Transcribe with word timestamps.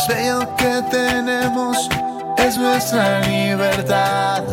más 0.00 0.08
bello 0.08 0.56
que 0.56 0.82
tenemos 0.90 1.88
es 2.38 2.56
nuestra 2.56 3.20
libertad. 3.20 4.44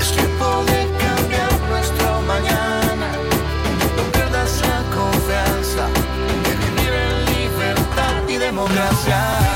Es 0.00 0.12
tiempo 0.12 0.64
de 0.66 0.86
cambiar 0.98 1.52
nuestro 1.68 2.20
mañana. 2.22 3.08
No 3.96 4.02
pierdas 4.12 4.60
la 4.62 4.82
confianza 4.94 5.86
de 6.44 6.56
vivir 6.56 6.92
en 6.92 7.24
libertad 7.26 8.28
y 8.28 8.36
democracia. 8.36 9.47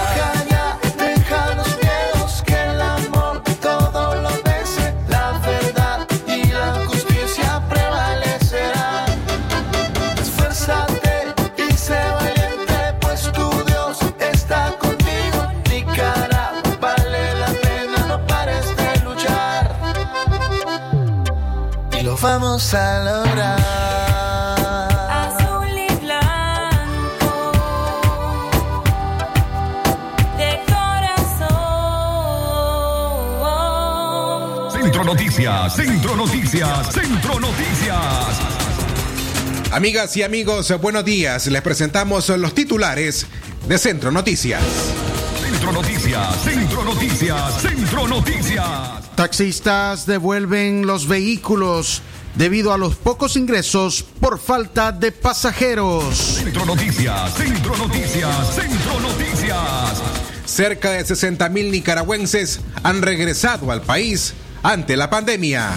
Vamos 22.52 22.74
a 22.74 23.02
lograr. 23.02 23.58
Azul 25.10 25.68
y 25.74 25.88
blanco 26.04 27.52
de 30.36 30.60
corazón. 30.66 31.52
Centro 34.70 35.04
Noticias, 35.04 35.74
Centro 35.74 36.14
Noticias, 36.14 36.92
Centro 36.92 37.40
Noticias. 37.40 37.96
Amigas 39.72 40.14
y 40.18 40.22
amigos, 40.22 40.74
buenos 40.78 41.06
días. 41.06 41.46
Les 41.46 41.62
presentamos 41.62 42.28
los 42.28 42.54
titulares 42.54 43.26
de 43.66 43.78
Centro 43.78 44.10
Noticias. 44.10 44.62
Centro 45.40 45.72
Noticias, 45.72 46.42
Centro 46.44 46.84
Noticias, 46.84 47.62
Centro 47.62 48.06
Noticias. 48.06 48.68
Taxistas 49.14 50.04
devuelven 50.04 50.86
los 50.86 51.08
vehículos 51.08 52.02
debido 52.34 52.72
a 52.72 52.78
los 52.78 52.96
pocos 52.96 53.36
ingresos 53.36 54.04
por 54.20 54.38
falta 54.38 54.92
de 54.92 55.12
pasajeros. 55.12 56.14
Centro 56.14 56.64
Noticias, 56.64 57.34
Centro 57.34 57.76
Noticias, 57.76 58.54
Centro 58.54 59.00
Noticias. 59.00 60.02
Cerca 60.44 60.90
de 60.90 61.04
60 61.04 61.48
mil 61.48 61.70
nicaragüenses 61.70 62.60
han 62.82 63.02
regresado 63.02 63.70
al 63.70 63.82
país 63.82 64.34
ante 64.62 64.96
la 64.96 65.08
pandemia. 65.10 65.70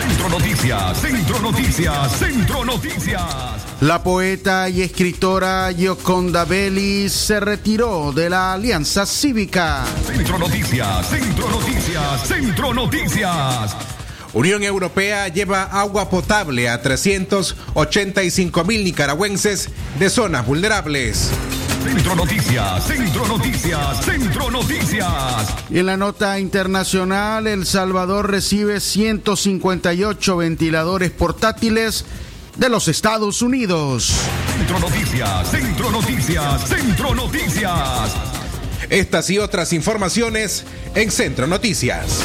Centro 0.00 0.28
Noticias, 0.28 1.00
Centro 1.00 1.38
Noticias, 1.40 2.12
Centro 2.18 2.64
Noticias. 2.64 3.22
La 3.80 4.02
poeta 4.02 4.68
y 4.68 4.82
escritora 4.82 5.72
Gioconda 5.72 6.44
Belli 6.44 7.08
se 7.08 7.38
retiró 7.38 8.12
de 8.12 8.28
la 8.28 8.54
Alianza 8.54 9.06
Cívica. 9.06 9.84
Centro 10.06 10.38
Noticias, 10.38 11.08
Centro 11.08 11.48
Noticias, 11.48 12.26
Centro 12.26 12.74
Noticias. 12.74 13.97
Unión 14.38 14.62
Europea 14.62 15.26
lleva 15.26 15.64
agua 15.64 16.08
potable 16.08 16.68
a 16.68 16.80
385 16.80 18.62
mil 18.62 18.84
nicaragüenses 18.84 19.68
de 19.98 20.08
zonas 20.08 20.46
vulnerables. 20.46 21.30
Centro 21.82 22.14
Noticias, 22.14 22.86
Centro 22.86 23.26
Noticias, 23.26 24.04
Centro 24.04 24.48
Noticias. 24.52 25.56
Y 25.68 25.80
en 25.80 25.86
la 25.86 25.96
nota 25.96 26.38
internacional, 26.38 27.48
El 27.48 27.66
Salvador 27.66 28.30
recibe 28.30 28.78
158 28.78 30.36
ventiladores 30.36 31.10
portátiles 31.10 32.04
de 32.56 32.68
los 32.68 32.86
Estados 32.86 33.42
Unidos. 33.42 34.12
Centro 34.56 34.78
Noticias, 34.78 35.50
Centro 35.50 35.90
Noticias, 35.90 36.68
Centro 36.68 37.12
Noticias. 37.12 38.14
Estas 38.88 39.30
y 39.30 39.38
otras 39.38 39.72
informaciones 39.72 40.64
en 40.94 41.10
Centro 41.10 41.48
Noticias. 41.48 42.24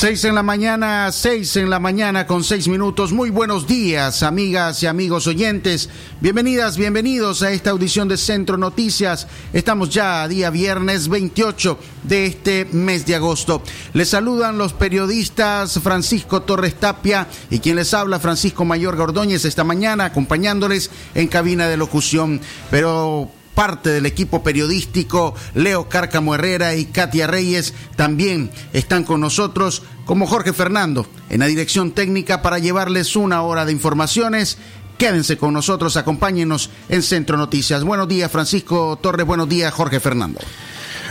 Seis 0.00 0.24
en 0.24 0.34
la 0.34 0.42
mañana, 0.42 1.12
seis 1.12 1.56
en 1.56 1.68
la 1.68 1.78
mañana 1.78 2.26
con 2.26 2.42
seis 2.42 2.68
minutos. 2.68 3.12
Muy 3.12 3.28
buenos 3.28 3.66
días, 3.66 4.22
amigas 4.22 4.82
y 4.82 4.86
amigos 4.86 5.26
oyentes. 5.26 5.90
Bienvenidas, 6.22 6.78
bienvenidos 6.78 7.42
a 7.42 7.50
esta 7.50 7.68
audición 7.68 8.08
de 8.08 8.16
Centro 8.16 8.56
Noticias. 8.56 9.26
Estamos 9.52 9.90
ya 9.90 10.22
a 10.22 10.28
día 10.28 10.48
viernes 10.48 11.08
28 11.08 11.78
de 12.04 12.24
este 12.24 12.64
mes 12.72 13.04
de 13.04 13.16
agosto. 13.16 13.62
Les 13.92 14.08
saludan 14.08 14.56
los 14.56 14.72
periodistas 14.72 15.78
Francisco 15.82 16.40
Torres 16.44 16.76
Tapia 16.76 17.28
y 17.50 17.58
quien 17.58 17.76
les 17.76 17.92
habla 17.92 18.18
Francisco 18.18 18.64
Mayor 18.64 18.96
Gordóñez 18.96 19.44
esta 19.44 19.64
mañana 19.64 20.06
acompañándoles 20.06 20.90
en 21.14 21.28
cabina 21.28 21.68
de 21.68 21.76
locución. 21.76 22.40
Pero 22.70 23.30
parte 23.54 23.90
del 23.90 24.06
equipo 24.06 24.42
periodístico, 24.42 25.34
Leo 25.54 25.88
Cárcamo 25.88 26.34
Herrera 26.34 26.74
y 26.74 26.86
Katia 26.86 27.26
Reyes, 27.26 27.74
también 27.96 28.50
están 28.72 29.04
con 29.04 29.20
nosotros, 29.20 29.82
como 30.04 30.26
Jorge 30.26 30.52
Fernando, 30.52 31.06
en 31.28 31.40
la 31.40 31.46
dirección 31.46 31.92
técnica 31.92 32.42
para 32.42 32.58
llevarles 32.58 33.16
una 33.16 33.42
hora 33.42 33.64
de 33.64 33.72
informaciones. 33.72 34.58
Quédense 34.98 35.36
con 35.38 35.54
nosotros, 35.54 35.96
acompáñenos 35.96 36.70
en 36.88 37.02
Centro 37.02 37.36
Noticias. 37.36 37.84
Buenos 37.84 38.08
días, 38.08 38.30
Francisco 38.30 38.98
Torres, 39.00 39.26
buenos 39.26 39.48
días, 39.48 39.72
Jorge 39.72 40.00
Fernando. 40.00 40.40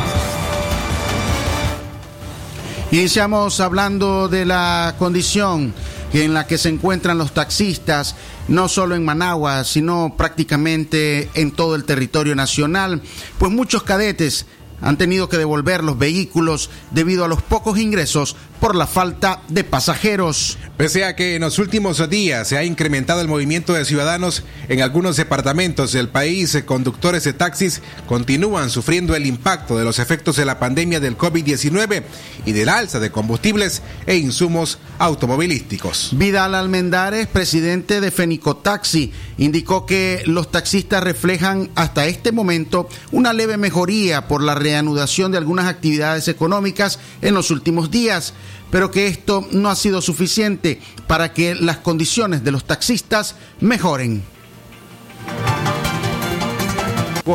Iniciamos 2.92 3.62
hablando 3.62 4.28
de 4.28 4.44
la 4.44 4.96
condición 5.00 5.74
en 6.12 6.34
la 6.34 6.46
que 6.46 6.58
se 6.58 6.68
encuentran 6.68 7.18
los 7.18 7.34
taxistas, 7.34 8.18
no 8.50 8.68
solo 8.68 8.96
en 8.96 9.06
Managua, 9.06 9.64
sino 9.64 10.16
prácticamente 10.18 11.30
en 11.36 11.52
todo 11.52 11.76
el 11.76 11.86
territorio 11.86 12.36
nacional, 12.36 13.02
pues 13.38 13.50
muchos 13.50 13.84
cadetes 13.84 14.46
han 14.82 14.98
tenido 14.98 15.30
que 15.30 15.38
devolver 15.38 15.84
los 15.84 15.98
vehículos 15.98 16.70
debido 16.92 17.26
a 17.26 17.28
los 17.28 17.42
pocos 17.42 17.78
ingresos 17.80 18.36
por 18.64 18.78
la 18.78 18.88
falta 18.88 19.42
de 19.50 19.66
pasajeros. 19.66 20.58
Pese 20.78 21.04
a 21.04 21.18
que 21.18 21.36
en 21.36 21.42
los 21.42 21.60
últimos 21.60 22.10
días 22.10 22.48
se 22.48 22.58
ha 22.58 22.64
incrementado 22.64 23.20
el 23.20 23.28
movimiento 23.28 23.74
de 23.74 23.84
ciudadanos 23.84 24.46
en 24.70 24.82
algunos 24.82 25.18
departamentos 25.18 25.92
del 25.92 26.08
país, 26.08 26.58
conductores 26.66 27.26
de 27.26 27.34
taxis 27.34 27.82
continúan 28.08 28.70
sufriendo 28.70 29.18
el 29.18 29.26
impacto 29.26 29.78
de 29.78 29.84
los 29.84 30.00
efectos 30.00 30.38
de 30.38 30.46
la 30.46 30.60
pandemia 30.60 31.02
del 31.02 31.18
COVID-19 31.18 32.04
y 32.46 32.54
del 32.54 32.70
alza 32.70 33.02
de 33.02 33.12
combustibles 33.12 33.82
e 34.06 34.16
insumos 34.16 34.80
automovilísticos. 34.98 36.12
Vidal 36.14 36.56
Almendares, 36.56 37.28
presidente 37.28 38.00
de 38.00 38.12
Fenicotaxi, 38.12 39.12
indicó 39.40 39.86
que 39.86 40.24
los 40.26 40.52
taxistas 40.52 41.04
reflejan 41.04 41.70
hasta 41.76 42.06
este 42.06 42.32
momento 42.32 42.88
una 43.12 43.34
leve 43.34 43.58
mejoría 43.58 44.30
por 44.30 44.42
la 44.42 44.56
reanudación 44.56 45.34
de 45.34 45.38
algunas 45.38 45.68
actividades 45.68 46.30
económicas 46.30 47.00
en 47.22 47.34
los 47.34 47.52
últimos 47.52 47.92
días, 47.92 48.34
pero 48.74 48.90
que 48.90 49.08
esto 49.08 49.48
no 49.52 49.70
ha 49.70 49.76
sido 49.76 50.02
suficiente 50.02 50.80
para 51.06 51.32
que 51.32 51.54
las 51.56 51.78
condiciones 51.78 52.44
de 52.44 52.52
los 52.52 52.66
taxistas 52.66 53.36
mejoren. 53.60 54.24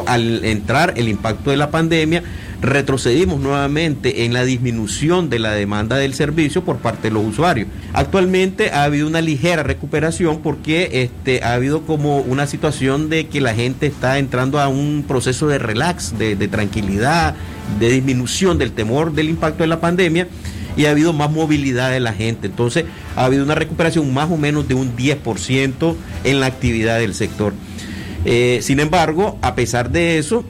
Al 0.06 0.44
entrar 0.44 0.94
el 0.96 1.08
impacto 1.08 1.50
de 1.50 1.56
la 1.56 1.70
pandemia, 1.70 2.22
retrocedimos 2.60 3.40
nuevamente 3.40 4.24
en 4.24 4.32
la 4.32 4.44
disminución 4.44 5.30
de 5.30 5.38
la 5.38 5.52
demanda 5.52 5.96
del 5.96 6.12
servicio 6.12 6.64
por 6.64 6.78
parte 6.78 7.08
de 7.08 7.14
los 7.14 7.24
usuarios. 7.24 7.68
Actualmente 7.92 8.72
ha 8.72 8.82
habido 8.82 9.06
una 9.06 9.20
ligera 9.20 9.62
recuperación 9.62 10.40
porque 10.42 11.02
este, 11.04 11.44
ha 11.44 11.54
habido 11.54 11.82
como 11.82 12.18
una 12.18 12.46
situación 12.46 13.08
de 13.08 13.28
que 13.28 13.40
la 13.40 13.54
gente 13.54 13.86
está 13.86 14.18
entrando 14.18 14.60
a 14.60 14.68
un 14.68 15.04
proceso 15.06 15.46
de 15.46 15.58
relax, 15.58 16.18
de, 16.18 16.36
de 16.36 16.48
tranquilidad, 16.48 17.34
de 17.78 17.90
disminución 17.90 18.58
del 18.58 18.72
temor 18.72 19.12
del 19.12 19.28
impacto 19.28 19.62
de 19.62 19.68
la 19.68 19.80
pandemia 19.80 20.26
y 20.78 20.86
ha 20.86 20.92
habido 20.92 21.12
más 21.12 21.30
movilidad 21.30 21.90
de 21.90 22.00
la 22.00 22.14
gente. 22.14 22.46
Entonces 22.46 22.84
ha 23.16 23.24
habido 23.24 23.44
una 23.44 23.56
recuperación 23.56 24.14
más 24.14 24.30
o 24.30 24.38
menos 24.38 24.68
de 24.68 24.74
un 24.74 24.96
10% 24.96 25.94
en 26.24 26.40
la 26.40 26.46
actividad 26.46 27.00
del 27.00 27.14
sector. 27.14 27.52
Eh, 28.24 28.60
sin 28.62 28.78
embargo, 28.78 29.38
a 29.42 29.56
pesar 29.56 29.90
de 29.90 30.18
eso, 30.18 30.44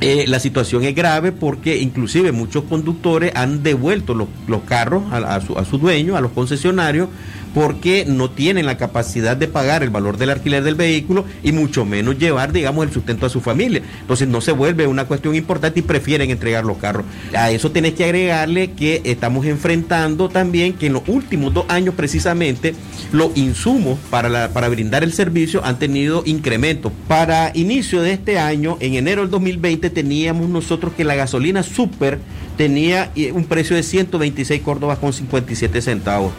eh, 0.00 0.24
la 0.28 0.38
situación 0.38 0.84
es 0.84 0.94
grave 0.94 1.32
porque 1.32 1.78
inclusive 1.78 2.30
muchos 2.32 2.64
conductores 2.64 3.32
han 3.34 3.62
devuelto 3.64 4.14
los, 4.14 4.28
los 4.46 4.62
carros 4.62 5.02
a, 5.12 5.40
su, 5.40 5.58
a 5.58 5.64
su 5.64 5.78
dueño, 5.78 6.16
a 6.16 6.20
los 6.20 6.30
concesionarios, 6.30 7.08
porque 7.54 8.04
no 8.06 8.30
tienen 8.30 8.66
la 8.66 8.76
capacidad 8.76 9.36
de 9.36 9.48
pagar 9.48 9.82
el 9.82 9.90
valor 9.90 10.16
del 10.16 10.30
alquiler 10.30 10.62
del 10.62 10.74
vehículo 10.74 11.24
y 11.42 11.52
mucho 11.52 11.84
menos 11.84 12.18
llevar, 12.18 12.52
digamos, 12.52 12.86
el 12.86 12.92
sustento 12.92 13.26
a 13.26 13.30
su 13.30 13.40
familia. 13.40 13.82
Entonces 14.00 14.28
no 14.28 14.40
se 14.40 14.52
vuelve 14.52 14.86
una 14.86 15.06
cuestión 15.06 15.34
importante 15.34 15.80
y 15.80 15.82
prefieren 15.82 16.30
entregar 16.30 16.64
los 16.64 16.78
carros. 16.78 17.04
A 17.34 17.50
eso 17.50 17.70
tenés 17.70 17.94
que 17.94 18.04
agregarle 18.04 18.72
que 18.72 19.02
estamos 19.04 19.46
enfrentando 19.46 20.28
también 20.28 20.74
que 20.74 20.86
en 20.86 20.94
los 20.94 21.02
últimos 21.08 21.52
dos 21.52 21.64
años 21.68 21.94
precisamente 21.94 22.74
los 23.12 23.36
insumos 23.36 23.98
para, 24.10 24.50
para 24.52 24.68
brindar 24.68 25.02
el 25.02 25.12
servicio 25.12 25.64
han 25.64 25.78
tenido 25.78 26.22
incremento. 26.26 26.92
Para 27.08 27.52
inicio 27.54 28.02
de 28.02 28.12
este 28.12 28.38
año, 28.38 28.76
en 28.80 28.94
enero 28.94 29.22
del 29.22 29.30
2020, 29.30 29.90
teníamos 29.90 30.48
nosotros 30.48 30.92
que 30.96 31.04
la 31.04 31.14
gasolina 31.14 31.62
super 31.62 32.18
tenía 32.56 33.10
eh, 33.16 33.32
un 33.32 33.44
precio 33.44 33.76
de 33.76 33.82
126 33.82 34.62
córdobas 34.62 34.98
con 34.98 35.12
57 35.12 35.80
centavos. 35.82 36.32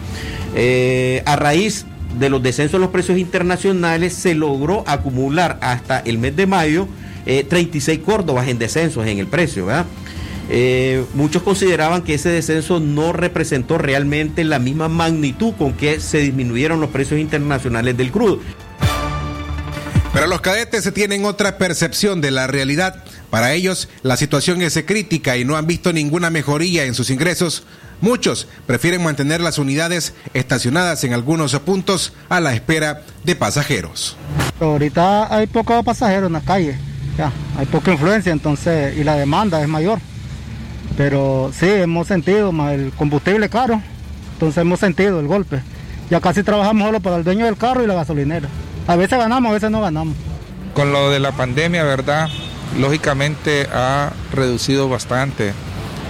Eh, 0.56 1.24
a 1.26 1.36
raíz 1.36 1.86
de 2.20 2.30
los 2.30 2.44
descensos 2.44 2.74
de 2.74 2.80
los 2.80 2.90
precios 2.90 3.18
internacionales 3.18 4.14
se 4.14 4.36
logró 4.36 4.84
acumular 4.88 5.58
hasta 5.62 6.00
el 6.00 6.18
mes 6.18 6.36
de 6.36 6.46
mayo 6.46 6.88
eh, 7.26 7.46
36 7.48 8.00
córdobas 8.00 8.48
en 8.48 8.58
descensos 8.58 9.06
en 9.06 9.20
el 9.20 9.28
precio. 9.28 9.68
Eh, 10.50 11.06
muchos 11.14 11.44
consideraban 11.44 12.02
que 12.02 12.16
ese 12.16 12.30
descenso 12.30 12.80
no 12.80 13.14
representó 13.14 13.78
realmente 13.78 14.44
la 14.44 14.60
misma 14.60 14.90
magnitud 14.90 15.54
con 15.58 15.74
que 15.74 16.00
se 16.00 16.18
disminuyeron 16.18 16.82
los 16.82 16.90
precios 16.90 17.20
internacionales 17.20 17.96
del 17.96 18.12
crudo. 18.12 18.40
Pero 20.14 20.28
los 20.28 20.42
cadetes 20.42 20.92
tienen 20.94 21.24
otra 21.24 21.58
percepción 21.58 22.20
de 22.20 22.32
la 22.32 22.46
realidad. 22.48 23.04
Para 23.30 23.54
ellos, 23.54 23.88
la 24.04 24.18
situación 24.18 24.62
es 24.62 24.78
crítica 24.86 25.38
y 25.38 25.46
no 25.46 25.56
han 25.56 25.68
visto 25.68 25.94
ninguna 25.94 26.30
mejoría 26.30 26.84
en 26.84 26.94
sus 26.94 27.10
ingresos. 27.10 27.64
Muchos 28.02 28.48
prefieren 28.68 29.04
mantener 29.04 29.40
las 29.40 29.58
unidades 29.58 30.14
estacionadas 30.34 31.04
en 31.06 31.14
algunos 31.14 31.58
puntos 31.60 32.14
a 32.28 32.42
la 32.42 32.54
espera 32.54 33.04
de 33.24 33.36
pasajeros. 33.38 34.18
Ahorita 34.60 35.34
hay 35.34 35.48
pocos 35.48 35.86
pasajeros 35.86 36.28
en 36.28 36.34
la 36.34 36.42
calle, 36.42 36.78
ya, 37.18 37.32
hay 37.58 37.66
poca 37.68 37.92
influencia 37.92 38.32
entonces 38.32 38.98
y 38.98 39.04
la 39.04 39.16
demanda 39.16 39.62
es 39.62 39.68
mayor. 39.68 40.00
Pero 40.98 41.52
sí, 41.58 41.68
hemos 41.68 42.08
sentido 42.08 42.52
más 42.52 42.74
el 42.74 42.92
combustible 42.92 43.48
caro, 43.50 43.82
entonces 44.34 44.58
hemos 44.58 44.80
sentido 44.80 45.20
el 45.20 45.28
golpe. 45.28 45.62
Ya 46.10 46.20
casi 46.20 46.44
trabajamos 46.44 46.88
solo 46.88 47.00
para 47.00 47.16
el 47.18 47.24
dueño 47.24 47.46
del 47.46 47.56
carro 47.56 47.84
y 47.84 47.88
la 47.88 47.94
gasolinera. 47.94 48.50
A 48.92 48.98
veces 48.98 49.18
ganamos, 49.18 49.52
a 49.52 49.54
veces 49.54 49.72
no 49.72 49.80
ganamos. 49.80 50.18
Con 50.74 50.92
lo 50.92 51.12
de 51.12 51.22
la 51.22 51.32
pandemia, 51.32 51.86
¿verdad? 51.86 52.28
Lógicamente 52.78 53.66
ha 53.74 54.12
reducido 54.34 54.90
bastante. 54.90 55.54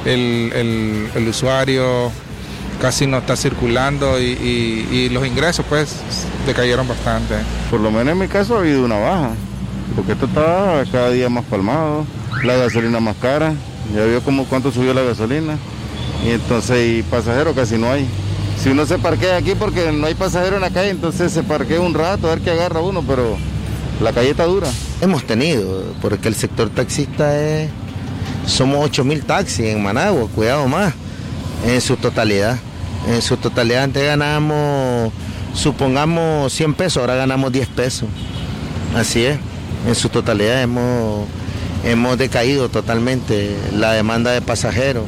El, 0.03 0.51
el, 0.55 1.09
el 1.13 1.27
usuario 1.27 2.11
casi 2.81 3.05
no 3.05 3.19
está 3.19 3.35
circulando 3.35 4.19
y, 4.19 4.31
y, 4.31 4.87
y, 4.91 5.09
los 5.09 5.27
ingresos 5.27 5.63
pues 5.69 5.95
decayeron 6.47 6.87
bastante. 6.87 7.35
Por 7.69 7.81
lo 7.81 7.91
menos 7.91 8.13
en 8.13 8.17
mi 8.17 8.27
caso 8.27 8.55
ha 8.55 8.61
habido 8.61 8.83
una 8.83 8.97
baja, 8.97 9.29
porque 9.95 10.13
esto 10.13 10.25
está 10.25 10.83
cada 10.91 11.11
día 11.11 11.29
más 11.29 11.45
palmado, 11.45 12.07
la 12.43 12.55
gasolina 12.55 12.99
más 12.99 13.15
cara, 13.17 13.53
ya 13.93 14.05
vio 14.05 14.23
como 14.23 14.45
cuánto 14.45 14.71
subió 14.71 14.95
la 14.95 15.03
gasolina 15.03 15.55
y 16.25 16.31
entonces 16.31 16.97
y 16.97 17.03
pasajeros 17.03 17.55
casi 17.55 17.77
no 17.77 17.91
hay. 17.91 18.07
Si 18.61 18.69
uno 18.69 18.85
se 18.85 18.99
parquea 18.99 19.37
aquí 19.37 19.55
porque 19.55 19.91
no 19.91 20.05
hay 20.05 20.13
pasajero 20.13 20.57
en 20.57 20.61
la 20.61 20.69
calle, 20.69 20.91
entonces 20.91 21.31
se 21.31 21.41
parquea 21.41 21.81
un 21.81 21.95
rato 21.95 22.27
a 22.27 22.35
ver 22.35 22.41
qué 22.41 22.51
agarra 22.51 22.79
uno, 22.79 23.01
pero 23.01 23.35
la 23.99 24.13
calle 24.13 24.29
está 24.29 24.45
dura. 24.45 24.67
Hemos 25.01 25.23
tenido, 25.23 25.83
porque 25.99 26.27
el 26.27 26.35
sector 26.35 26.69
taxista 26.69 27.39
es, 27.41 27.71
somos 28.45 28.77
8 28.85 29.03
mil 29.03 29.23
taxis 29.23 29.65
en 29.65 29.81
Managua, 29.81 30.27
cuidado 30.35 30.67
más, 30.67 30.93
en 31.65 31.81
su 31.81 31.97
totalidad. 31.97 32.59
En 33.09 33.23
su 33.23 33.35
totalidad 33.35 33.85
antes 33.85 34.05
ganamos, 34.05 35.11
supongamos 35.55 36.53
100 36.53 36.75
pesos, 36.75 36.97
ahora 36.97 37.15
ganamos 37.15 37.51
10 37.51 37.67
pesos. 37.69 38.09
Así 38.95 39.25
es, 39.25 39.39
en 39.87 39.95
su 39.95 40.09
totalidad 40.09 40.61
hemos, 40.61 41.27
hemos 41.83 42.15
decaído 42.15 42.69
totalmente 42.69 43.57
la 43.75 43.93
demanda 43.93 44.29
de 44.29 44.41
pasajeros. 44.43 45.05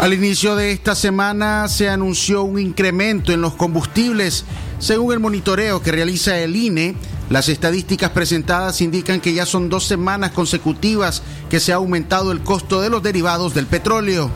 Al 0.00 0.14
inicio 0.14 0.56
de 0.56 0.72
esta 0.72 0.94
semana 0.94 1.68
se 1.68 1.90
anunció 1.90 2.42
un 2.42 2.58
incremento 2.58 3.32
en 3.32 3.42
los 3.42 3.52
combustibles. 3.52 4.46
Según 4.78 5.12
el 5.12 5.20
monitoreo 5.20 5.82
que 5.82 5.92
realiza 5.92 6.38
el 6.38 6.56
INE, 6.56 6.94
las 7.28 7.50
estadísticas 7.50 8.08
presentadas 8.08 8.80
indican 8.80 9.20
que 9.20 9.34
ya 9.34 9.44
son 9.44 9.68
dos 9.68 9.84
semanas 9.84 10.30
consecutivas 10.30 11.22
que 11.50 11.60
se 11.60 11.74
ha 11.74 11.76
aumentado 11.76 12.32
el 12.32 12.40
costo 12.40 12.80
de 12.80 12.88
los 12.88 13.02
derivados 13.02 13.52
del 13.52 13.66
petróleo. 13.66 14.30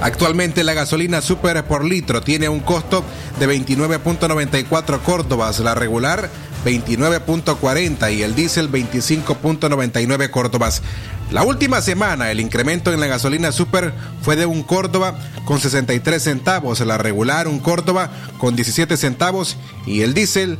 Actualmente 0.00 0.64
la 0.64 0.72
gasolina 0.72 1.20
super 1.20 1.62
por 1.66 1.84
litro 1.84 2.22
tiene 2.22 2.48
un 2.48 2.60
costo 2.60 3.04
de 3.38 3.48
29.94 3.48 5.02
córdobas, 5.02 5.60
la 5.60 5.74
regular 5.74 6.30
29.40 6.66 8.12
y 8.12 8.22
el 8.22 8.34
diésel 8.34 8.70
25.99 8.70 10.30
córdobas. 10.30 10.82
La 11.30 11.44
última 11.44 11.80
semana 11.80 12.32
el 12.32 12.40
incremento 12.40 12.92
en 12.92 12.98
la 12.98 13.06
gasolina 13.06 13.52
super 13.52 13.92
fue 14.22 14.34
de 14.34 14.46
un 14.46 14.64
Córdoba 14.64 15.16
con 15.44 15.60
63 15.60 16.20
centavos, 16.20 16.80
la 16.80 16.98
regular 16.98 17.46
un 17.46 17.60
Córdoba 17.60 18.10
con 18.38 18.56
17 18.56 18.96
centavos 18.96 19.56
y 19.86 20.02
el 20.02 20.12
diésel 20.12 20.58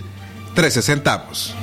13 0.54 0.82
centavos. 0.82 1.54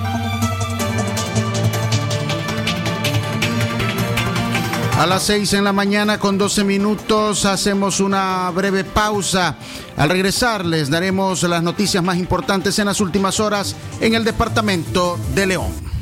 A 4.97 5.07
las 5.07 5.23
6 5.23 5.53
en 5.53 5.63
la 5.63 5.73
mañana 5.73 6.19
con 6.19 6.37
12 6.37 6.63
minutos 6.63 7.45
hacemos 7.45 7.99
una 7.99 8.49
breve 8.51 8.83
pausa. 8.83 9.57
Al 9.97 10.09
regresar 10.09 10.65
les 10.65 10.89
daremos 10.89 11.41
las 11.43 11.63
noticias 11.63 12.03
más 12.03 12.17
importantes 12.17 12.77
en 12.77 12.85
las 12.85 13.01
últimas 13.01 13.39
horas 13.39 13.75
en 13.99 14.13
el 14.13 14.23
departamento 14.23 15.17
de 15.33 15.47
León. 15.47 15.93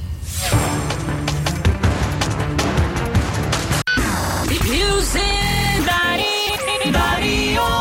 Por 7.55 7.80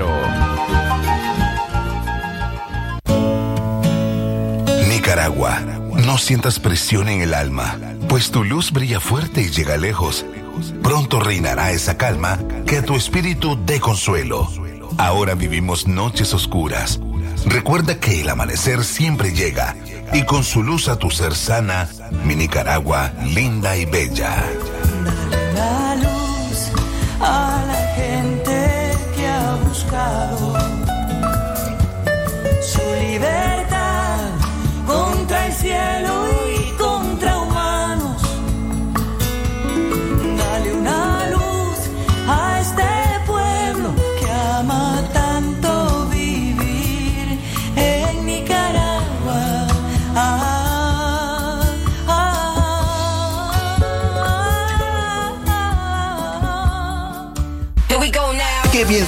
Nicaragua, 4.87 5.59
no 6.05 6.17
sientas 6.17 6.59
presión 6.59 7.09
en 7.09 7.21
el 7.21 7.33
alma, 7.33 7.77
pues 8.07 8.31
tu 8.31 8.43
luz 8.43 8.71
brilla 8.71 8.99
fuerte 8.99 9.41
y 9.41 9.49
llega 9.49 9.77
lejos. 9.77 10.25
Pronto 10.83 11.19
reinará 11.19 11.71
esa 11.71 11.97
calma 11.97 12.39
que 12.65 12.77
a 12.77 12.83
tu 12.83 12.95
espíritu 12.95 13.57
dé 13.65 13.79
consuelo. 13.79 14.49
Ahora 14.97 15.35
vivimos 15.35 15.87
noches 15.87 16.33
oscuras. 16.33 16.99
Recuerda 17.45 17.99
que 17.99 18.21
el 18.21 18.29
amanecer 18.29 18.83
siempre 18.83 19.33
llega 19.33 19.75
y 20.13 20.23
con 20.23 20.43
su 20.43 20.63
luz 20.63 20.87
a 20.87 20.97
tu 20.97 21.09
ser 21.09 21.35
sana, 21.35 21.89
mi 22.23 22.35
Nicaragua 22.35 23.11
linda 23.25 23.75
y 23.75 23.85
bella. 23.85 24.45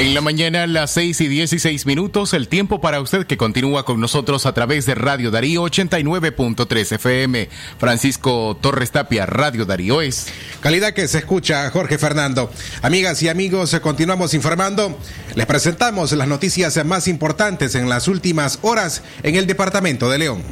En 0.00 0.14
la 0.14 0.22
mañana, 0.22 0.66
las 0.66 0.92
6 0.92 1.20
y 1.20 1.28
16 1.28 1.84
minutos, 1.84 2.32
el 2.32 2.48
tiempo 2.48 2.80
para 2.80 3.02
usted 3.02 3.26
que 3.26 3.36
continúa 3.36 3.84
con 3.84 4.00
nosotros 4.00 4.46
a 4.46 4.54
través 4.54 4.86
de 4.86 4.94
Radio 4.94 5.30
Darío 5.30 5.62
89.3 5.64 6.92
FM. 6.92 7.50
Francisco 7.78 8.56
Torres 8.62 8.92
Tapia, 8.92 9.26
Radio 9.26 9.66
Darío 9.66 10.00
es. 10.00 10.28
Calidad 10.62 10.94
que 10.94 11.06
se 11.06 11.18
escucha, 11.18 11.68
Jorge 11.68 11.98
Fernando. 11.98 12.50
Amigas 12.80 13.22
y 13.22 13.28
amigos, 13.28 13.78
continuamos 13.82 14.32
informando. 14.32 14.98
Les 15.34 15.44
presentamos 15.44 16.12
las 16.12 16.28
noticias 16.28 16.82
más 16.86 17.06
importantes 17.06 17.74
en 17.74 17.90
las 17.90 18.08
últimas 18.08 18.58
horas 18.62 19.02
en 19.22 19.36
el 19.36 19.46
departamento 19.46 20.08
de 20.08 20.16
León. 20.16 20.42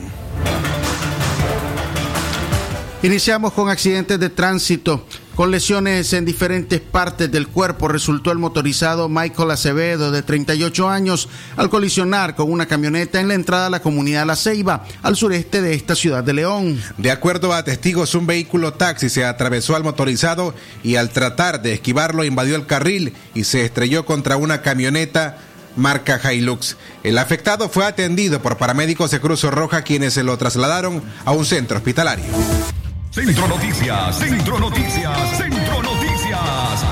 Iniciamos 3.02 3.54
con 3.54 3.70
accidentes 3.70 4.20
de 4.20 4.28
tránsito. 4.28 5.06
Con 5.38 5.52
lesiones 5.52 6.12
en 6.14 6.24
diferentes 6.24 6.80
partes 6.80 7.30
del 7.30 7.46
cuerpo 7.46 7.86
resultó 7.86 8.32
el 8.32 8.38
motorizado 8.38 9.08
Michael 9.08 9.52
Acevedo, 9.52 10.10
de 10.10 10.24
38 10.24 10.88
años, 10.88 11.28
al 11.56 11.70
colisionar 11.70 12.34
con 12.34 12.50
una 12.50 12.66
camioneta 12.66 13.20
en 13.20 13.28
la 13.28 13.34
entrada 13.34 13.68
a 13.68 13.70
la 13.70 13.80
comunidad 13.80 14.26
La 14.26 14.34
Ceiba, 14.34 14.84
al 15.00 15.14
sureste 15.14 15.62
de 15.62 15.74
esta 15.74 15.94
ciudad 15.94 16.24
de 16.24 16.32
León. 16.32 16.82
De 16.96 17.12
acuerdo 17.12 17.52
a 17.52 17.62
testigos, 17.62 18.16
un 18.16 18.26
vehículo 18.26 18.72
taxi 18.72 19.08
se 19.08 19.24
atravesó 19.24 19.76
al 19.76 19.84
motorizado 19.84 20.56
y 20.82 20.96
al 20.96 21.10
tratar 21.10 21.62
de 21.62 21.74
esquivarlo 21.74 22.24
invadió 22.24 22.56
el 22.56 22.66
carril 22.66 23.12
y 23.32 23.44
se 23.44 23.64
estrelló 23.64 24.04
contra 24.04 24.36
una 24.36 24.60
camioneta 24.62 25.38
marca 25.76 26.20
Hilux. 26.32 26.76
El 27.04 27.16
afectado 27.16 27.68
fue 27.68 27.86
atendido 27.86 28.42
por 28.42 28.56
paramédicos 28.56 29.12
de 29.12 29.20
Cruz 29.20 29.44
Roja 29.44 29.82
quienes 29.82 30.14
se 30.14 30.24
lo 30.24 30.36
trasladaron 30.36 31.00
a 31.24 31.30
un 31.30 31.44
centro 31.44 31.76
hospitalario. 31.76 32.24
Centro 33.10 33.48
Noticias, 33.48 34.18
Centro 34.18 34.58
Noticias, 34.58 35.38
Centro 35.38 35.82
Noticias. 35.82 36.84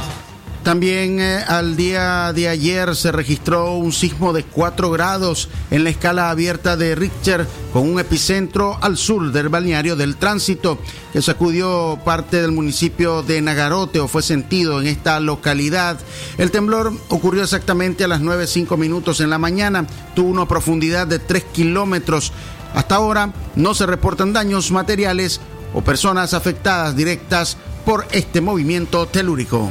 También 0.62 1.20
eh, 1.20 1.44
al 1.46 1.76
día 1.76 2.32
de 2.32 2.48
ayer 2.48 2.96
se 2.96 3.12
registró 3.12 3.74
un 3.74 3.92
sismo 3.92 4.32
de 4.32 4.42
4 4.42 4.90
grados 4.90 5.50
en 5.70 5.84
la 5.84 5.90
escala 5.90 6.30
abierta 6.30 6.76
de 6.76 6.94
Richter 6.94 7.46
con 7.72 7.88
un 7.88 8.00
epicentro 8.00 8.78
al 8.80 8.96
sur 8.96 9.30
del 9.30 9.50
balneario 9.50 9.94
del 9.94 10.16
tránsito 10.16 10.78
que 11.12 11.20
sacudió 11.20 12.00
parte 12.02 12.40
del 12.40 12.50
municipio 12.50 13.22
de 13.22 13.42
Nagarote 13.42 14.00
o 14.00 14.08
fue 14.08 14.22
sentido 14.22 14.80
en 14.80 14.86
esta 14.86 15.20
localidad. 15.20 15.98
El 16.38 16.50
temblor 16.50 16.94
ocurrió 17.10 17.42
exactamente 17.42 18.04
a 18.04 18.08
las 18.08 18.22
9.05 18.22 18.76
minutos 18.78 19.20
en 19.20 19.30
la 19.30 19.38
mañana, 19.38 19.86
tuvo 20.14 20.30
una 20.30 20.48
profundidad 20.48 21.06
de 21.06 21.18
3 21.18 21.44
kilómetros. 21.52 22.32
Hasta 22.74 22.96
ahora 22.96 23.32
no 23.54 23.74
se 23.74 23.86
reportan 23.86 24.32
daños 24.32 24.70
materiales 24.70 25.40
o 25.76 25.82
personas 25.82 26.32
afectadas 26.32 26.96
directas 26.96 27.58
por 27.84 28.08
este 28.10 28.40
movimiento 28.40 29.06
telúrico. 29.06 29.70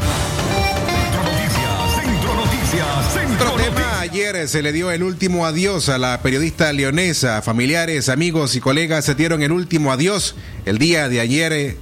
Centro 2.00 2.35
Noticias, 2.35 3.13
Centro 3.13 3.53
Otro 3.53 3.63
tema, 3.63 4.00
ayer 4.01 4.47
se 4.47 4.62
le 4.62 4.71
dio 4.71 4.91
el 4.91 5.01
último 5.01 5.47
adiós 5.47 5.89
a 5.89 5.97
la 5.97 6.21
periodista 6.21 6.71
leonesa. 6.74 7.41
Familiares, 7.41 8.07
amigos 8.09 8.55
y 8.55 8.62
colegas 8.62 9.05
se 9.05 9.15
dieron 9.15 9.41
el 9.41 9.51
último 9.51 9.91
adiós 9.91 10.35
el 10.65 10.77
día 10.77 11.09
de 11.09 11.21
ayer, 11.21 11.53
eh, 11.53 11.77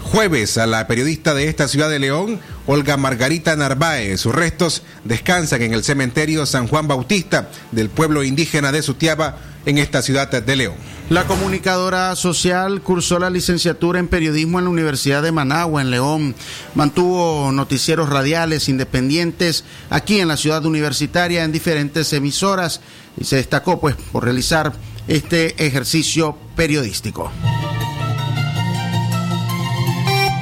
jueves 0.00 0.56
a 0.56 0.66
la 0.66 0.86
periodista 0.86 1.34
de 1.34 1.48
esta 1.48 1.68
ciudad 1.68 1.90
de 1.90 1.98
León, 1.98 2.40
Olga 2.66 2.96
Margarita 2.96 3.54
Narváez. 3.56 4.22
Sus 4.22 4.34
restos 4.34 4.84
descansan 5.04 5.60
en 5.60 5.74
el 5.74 5.84
cementerio 5.84 6.46
San 6.46 6.66
Juan 6.66 6.88
Bautista 6.88 7.50
del 7.72 7.90
pueblo 7.90 8.24
indígena 8.24 8.72
de 8.72 8.80
Sutiaba 8.80 9.36
en 9.66 9.76
esta 9.76 10.00
ciudad 10.00 10.30
de 10.30 10.56
León. 10.56 10.91
La 11.12 11.26
comunicadora 11.26 12.16
social 12.16 12.80
cursó 12.80 13.18
la 13.18 13.28
licenciatura 13.28 13.98
en 13.98 14.08
periodismo 14.08 14.58
en 14.58 14.64
la 14.64 14.70
Universidad 14.70 15.22
de 15.22 15.30
Managua, 15.30 15.82
en 15.82 15.90
León. 15.90 16.34
Mantuvo 16.74 17.52
noticieros 17.52 18.08
radiales 18.08 18.70
independientes 18.70 19.64
aquí 19.90 20.20
en 20.20 20.28
la 20.28 20.38
ciudad 20.38 20.64
universitaria 20.64 21.44
en 21.44 21.52
diferentes 21.52 22.10
emisoras 22.14 22.80
y 23.20 23.24
se 23.24 23.36
destacó 23.36 23.78
pues 23.78 23.94
por 24.10 24.24
realizar 24.24 24.72
este 25.06 25.66
ejercicio 25.66 26.34
periodístico. 26.56 27.30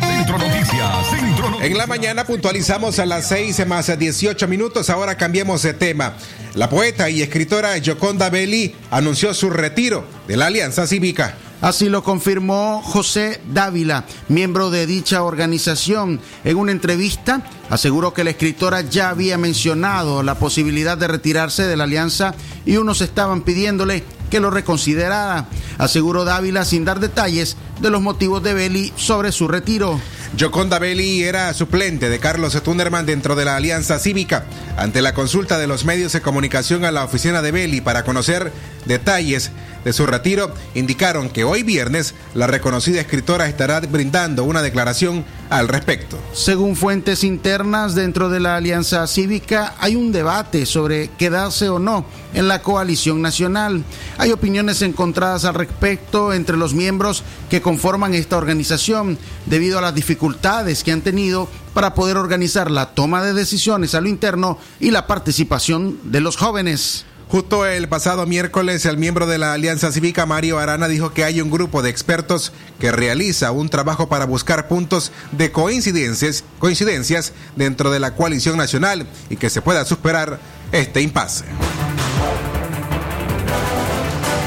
Centro 0.00 0.39
Noticias, 0.39 1.11
Centro 1.11 1.50
Noticias. 1.50 1.69
En 1.69 1.79
la 1.79 1.89
mañana 1.89 2.25
puntualizamos 2.25 3.00
a 3.00 3.07
las 3.07 3.27
6 3.27 3.67
más 3.67 3.99
18 3.99 4.47
minutos. 4.47 4.89
Ahora 4.89 5.17
cambiemos 5.17 5.65
de 5.65 5.75
tema. 5.75 6.15
La 6.54 6.69
poeta 6.69 7.09
y 7.09 7.23
escritora 7.23 7.78
Yoconda 7.78 8.28
Belli 8.28 8.75
anunció 8.90 9.33
su 9.35 9.50
retiro 9.50 10.04
de 10.26 10.37
la 10.37 10.47
Alianza 10.47 10.87
Cívica. 10.87 11.37
Así 11.61 11.88
lo 11.88 12.02
confirmó 12.02 12.83
José 12.83 13.40
Dávila, 13.52 14.04
miembro 14.28 14.71
de 14.71 14.87
dicha 14.87 15.23
organización. 15.23 16.19
En 16.42 16.57
una 16.57 16.73
entrevista, 16.73 17.42
aseguró 17.69 18.14
que 18.14 18.25
la 18.25 18.30
escritora 18.30 18.80
ya 18.80 19.11
había 19.11 19.38
mencionado 19.38 20.23
la 20.23 20.37
posibilidad 20.37 20.99
de 20.99 21.07
retirarse 21.07 21.66
de 21.66 21.76
la 21.76 21.85
alianza 21.85 22.35
y 22.66 22.78
unos 22.78 23.00
estaban 23.00 23.42
pidiéndole 23.42 24.02
que 24.30 24.40
lo 24.40 24.50
reconsiderara. 24.50 25.49
Aseguró 25.78 26.25
Dávila 26.25 26.64
sin 26.64 26.85
dar 26.85 26.99
detalles 26.99 27.57
de 27.80 27.90
los 27.90 28.00
motivos 28.00 28.42
de 28.42 28.54
Belli 28.54 28.92
sobre 28.97 29.30
su 29.30 29.47
retiro. 29.47 30.00
Yoconda 30.37 30.79
Belli 30.79 31.25
era 31.25 31.53
suplente 31.55 32.09
de 32.09 32.19
Carlos 32.21 32.61
Tunderman 32.63 33.05
dentro 33.05 33.35
de 33.35 33.45
la 33.45 33.57
Alianza 33.57 33.99
Cívica. 33.99 34.45
Ante 34.77 35.03
la 35.03 35.13
consulta 35.13 35.59
de 35.59 35.67
los 35.67 35.85
medios 35.85 36.13
de 36.13 36.21
comunicación 36.21 36.85
a 36.85 36.93
la 36.93 37.05
oficina 37.05 37.43
de 37.43 37.51
Belli 37.51 37.81
para 37.81 38.05
conocer 38.05 38.53
detalles 38.87 39.51
de 39.85 39.93
su 39.93 40.07
retiro, 40.07 40.53
indicaron 40.75 41.31
que 41.31 41.45
hoy 41.45 41.63
viernes 41.63 42.15
la 42.35 42.47
reconocida 42.47 43.01
escritora 43.01 43.49
estará 43.49 43.81
brindando 43.81 44.45
una 44.45 44.63
declaración 44.63 45.25
al 45.49 45.69
respecto. 45.69 46.19
Según 46.33 46.77
fuentes 46.77 47.25
internas 47.25 47.95
dentro 47.95 48.29
de 48.29 48.41
la 48.41 48.57
Alianza 48.57 49.07
Cívica, 49.07 49.75
hay 49.79 49.97
un 49.97 50.13
debate 50.13 50.65
sobre 50.67 51.09
quedarse 51.19 51.69
o 51.69 51.79
no 51.79 52.05
en 52.35 52.47
la 52.49 52.63
coalición 52.63 53.21
nacional. 53.21 53.85
Hay 54.19 54.31
opiniones 54.31 54.83
encontradas 54.83 55.45
al 55.45 55.55
respecto 55.55 56.33
entre 56.33 56.57
los 56.57 56.75
miembros 56.75 57.25
que 57.49 57.63
conforman 57.63 58.15
esta 58.15 58.37
organización 58.37 59.19
debido 59.47 59.79
a 59.79 59.83
las 59.83 59.95
dificultades 59.95 60.85
que 60.85 60.93
han 60.93 61.03
tenido 61.03 61.49
para 61.75 61.95
poder 61.95 62.17
organizar 62.17 62.71
la 62.71 62.95
toma 62.95 63.23
de 63.23 63.35
decisiones 63.35 63.95
a 63.95 64.01
lo 64.01 64.09
interno 64.09 64.59
y 64.79 64.91
la 64.91 65.07
participación 65.07 65.99
de 66.05 66.21
los 66.21 66.37
jóvenes. 66.37 67.05
Justo 67.31 67.65
el 67.65 67.89
pasado 67.89 68.27
miércoles, 68.27 68.85
el 68.87 68.97
miembro 68.97 69.25
de 69.25 69.39
la 69.39 69.53
Alianza 69.53 69.93
Cívica, 69.93 70.27
Mario 70.27 70.59
Arana, 70.59 70.89
dijo 70.89 71.13
que 71.13 71.23
hay 71.23 71.41
un 71.41 71.49
grupo 71.49 71.81
de 71.81 71.89
expertos 71.89 72.53
que 72.81 72.91
realiza 72.91 73.53
un 73.53 73.69
trabajo 73.69 74.09
para 74.09 74.25
buscar 74.25 74.67
puntos 74.67 75.13
de 75.31 75.53
coincidencias, 75.53 76.43
coincidencias 76.59 77.33
dentro 77.55 77.93
de 77.93 78.01
la 78.01 78.17
coalición 78.17 78.57
nacional 78.57 79.07
y 79.29 79.37
que 79.37 79.49
se 79.49 79.63
pueda 79.63 79.85
superar 79.85 80.41
este 80.73 81.03
impasse. 81.03 81.45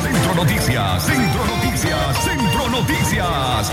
Centro 0.03 0.35
Noticias, 0.35 1.05
Centro 1.05 1.45
Noticias, 1.45 2.23
Centro 2.25 2.69
Noticias. 2.69 3.71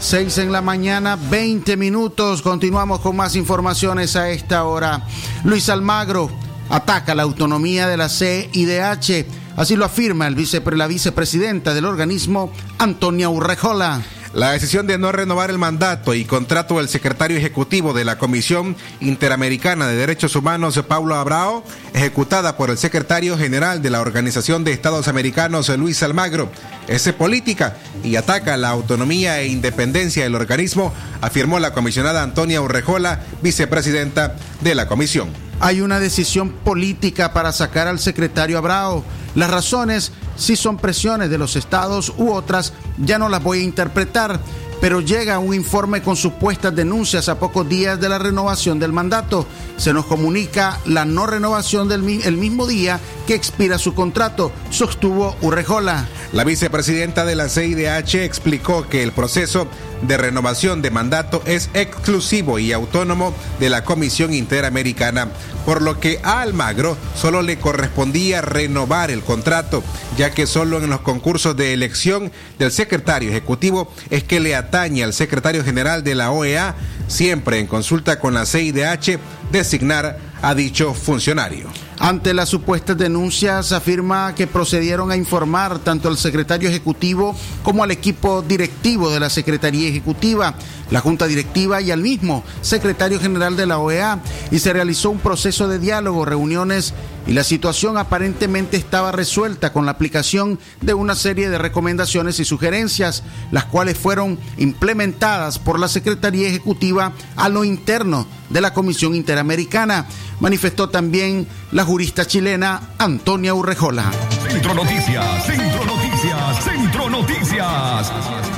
6 0.00 0.38
en 0.38 0.52
la 0.52 0.62
mañana, 0.62 1.18
20 1.28 1.76
minutos. 1.76 2.40
Continuamos 2.40 3.00
con 3.00 3.14
más 3.14 3.36
informaciones 3.36 4.16
a 4.16 4.30
esta 4.30 4.64
hora. 4.64 5.02
Luis 5.44 5.68
Almagro 5.68 6.30
ataca 6.68 7.14
la 7.14 7.22
autonomía 7.22 7.88
de 7.88 7.96
la 7.96 8.08
CIDH. 8.08 9.26
Así 9.56 9.76
lo 9.76 9.84
afirma 9.84 10.26
el 10.26 10.34
vice, 10.34 10.62
la 10.72 10.86
vicepresidenta 10.86 11.74
del 11.74 11.84
organismo, 11.84 12.52
Antonia 12.78 13.28
Urrejola. 13.28 14.02
La 14.34 14.52
decisión 14.52 14.86
de 14.86 14.98
no 14.98 15.10
renovar 15.10 15.48
el 15.48 15.56
mandato 15.56 16.12
y 16.12 16.26
contrato 16.26 16.76
del 16.76 16.88
secretario 16.88 17.38
ejecutivo 17.38 17.94
de 17.94 18.04
la 18.04 18.18
Comisión 18.18 18.76
Interamericana 19.00 19.88
de 19.88 19.96
Derechos 19.96 20.36
Humanos, 20.36 20.78
Paulo 20.86 21.14
Abrao, 21.14 21.64
ejecutada 21.94 22.56
por 22.56 22.68
el 22.68 22.76
secretario 22.76 23.38
general 23.38 23.80
de 23.80 23.88
la 23.88 24.02
Organización 24.02 24.64
de 24.64 24.72
Estados 24.72 25.08
Americanos, 25.08 25.70
Luis 25.70 26.02
Almagro, 26.02 26.50
es 26.88 27.10
política 27.14 27.78
y 28.04 28.16
ataca 28.16 28.58
la 28.58 28.68
autonomía 28.68 29.40
e 29.40 29.48
independencia 29.48 30.24
del 30.24 30.34
organismo, 30.34 30.92
afirmó 31.22 31.58
la 31.58 31.72
comisionada 31.72 32.22
Antonia 32.22 32.60
Urrejola, 32.60 33.22
vicepresidenta 33.42 34.36
de 34.60 34.74
la 34.74 34.86
comisión. 34.86 35.47
Hay 35.60 35.80
una 35.80 35.98
decisión 35.98 36.50
política 36.50 37.32
para 37.32 37.52
sacar 37.52 37.88
al 37.88 37.98
secretario 37.98 38.58
Abrao. 38.58 39.02
Las 39.34 39.50
razones, 39.50 40.12
si 40.36 40.54
son 40.54 40.76
presiones 40.76 41.30
de 41.30 41.38
los 41.38 41.56
estados 41.56 42.12
u 42.16 42.32
otras, 42.32 42.72
ya 42.96 43.18
no 43.18 43.28
las 43.28 43.42
voy 43.42 43.58
a 43.58 43.64
interpretar, 43.64 44.38
pero 44.80 45.00
llega 45.00 45.40
un 45.40 45.54
informe 45.54 46.00
con 46.00 46.16
supuestas 46.16 46.74
denuncias 46.74 47.28
a 47.28 47.40
pocos 47.40 47.68
días 47.68 48.00
de 48.00 48.08
la 48.08 48.18
renovación 48.18 48.78
del 48.78 48.92
mandato. 48.92 49.46
Se 49.76 49.92
nos 49.92 50.06
comunica 50.06 50.78
la 50.86 51.04
no 51.04 51.26
renovación 51.26 51.88
del 51.88 52.22
el 52.24 52.36
mismo 52.36 52.66
día 52.66 53.00
que 53.26 53.34
expira 53.34 53.78
su 53.78 53.94
contrato, 53.94 54.52
sostuvo 54.70 55.36
Urrejola. 55.42 56.06
La 56.32 56.44
vicepresidenta 56.44 57.24
de 57.24 57.34
la 57.34 57.48
CIDH 57.48 58.22
explicó 58.22 58.88
que 58.88 59.02
el 59.02 59.12
proceso 59.12 59.66
de 60.02 60.16
renovación 60.16 60.82
de 60.82 60.90
mandato 60.90 61.42
es 61.44 61.70
exclusivo 61.74 62.58
y 62.58 62.72
autónomo 62.72 63.34
de 63.60 63.70
la 63.70 63.84
Comisión 63.84 64.32
Interamericana, 64.32 65.28
por 65.64 65.82
lo 65.82 66.00
que 66.00 66.20
a 66.22 66.40
Almagro 66.40 66.96
solo 67.14 67.42
le 67.42 67.58
correspondía 67.58 68.40
renovar 68.40 69.10
el 69.10 69.22
contrato, 69.22 69.82
ya 70.16 70.30
que 70.30 70.46
solo 70.46 70.78
en 70.78 70.90
los 70.90 71.00
concursos 71.00 71.56
de 71.56 71.72
elección 71.72 72.32
del 72.58 72.70
secretario 72.70 73.30
ejecutivo 73.30 73.92
es 74.10 74.24
que 74.24 74.40
le 74.40 74.54
atañe 74.54 75.04
al 75.04 75.12
secretario 75.12 75.64
general 75.64 76.04
de 76.04 76.14
la 76.14 76.30
OEA, 76.30 76.74
siempre 77.06 77.58
en 77.58 77.66
consulta 77.66 78.18
con 78.18 78.34
la 78.34 78.46
CIDH, 78.46 79.18
designar 79.50 80.18
a 80.42 80.54
dicho 80.54 80.94
funcionario. 80.94 81.87
Ante 82.00 82.32
las 82.32 82.48
supuestas 82.48 82.96
denuncias, 82.96 83.72
afirma 83.72 84.32
que 84.36 84.46
procedieron 84.46 85.10
a 85.10 85.16
informar 85.16 85.80
tanto 85.80 86.08
al 86.08 86.16
secretario 86.16 86.68
ejecutivo 86.68 87.34
como 87.64 87.82
al 87.82 87.90
equipo 87.90 88.40
directivo 88.42 89.10
de 89.10 89.18
la 89.18 89.28
Secretaría 89.28 89.88
Ejecutiva, 89.88 90.54
la 90.92 91.00
Junta 91.00 91.26
Directiva 91.26 91.80
y 91.80 91.90
al 91.90 92.00
mismo 92.00 92.44
secretario 92.60 93.18
general 93.18 93.56
de 93.56 93.66
la 93.66 93.78
OEA, 93.78 94.20
y 94.52 94.60
se 94.60 94.72
realizó 94.72 95.10
un 95.10 95.18
proceso 95.18 95.66
de 95.66 95.80
diálogo, 95.80 96.24
reuniones, 96.24 96.94
y 97.28 97.34
la 97.34 97.44
situación 97.44 97.98
aparentemente 97.98 98.78
estaba 98.78 99.12
resuelta 99.12 99.70
con 99.70 99.84
la 99.84 99.92
aplicación 99.92 100.58
de 100.80 100.94
una 100.94 101.14
serie 101.14 101.50
de 101.50 101.58
recomendaciones 101.58 102.40
y 102.40 102.46
sugerencias, 102.46 103.22
las 103.52 103.66
cuales 103.66 103.98
fueron 103.98 104.38
implementadas 104.56 105.58
por 105.58 105.78
la 105.78 105.88
Secretaría 105.88 106.48
Ejecutiva 106.48 107.12
a 107.36 107.50
lo 107.50 107.64
interno 107.64 108.26
de 108.48 108.62
la 108.62 108.72
Comisión 108.72 109.14
Interamericana, 109.14 110.06
manifestó 110.40 110.88
también 110.88 111.46
la 111.70 111.84
jurista 111.84 112.26
chilena 112.26 112.94
Antonia 112.96 113.52
Urrejola. 113.52 114.10
Centro 114.48 114.72
Noticias, 114.72 115.46
Centro 115.46 115.84
Noticias, 115.84 116.64
Centro 116.64 117.10
Noticias. 117.10 118.57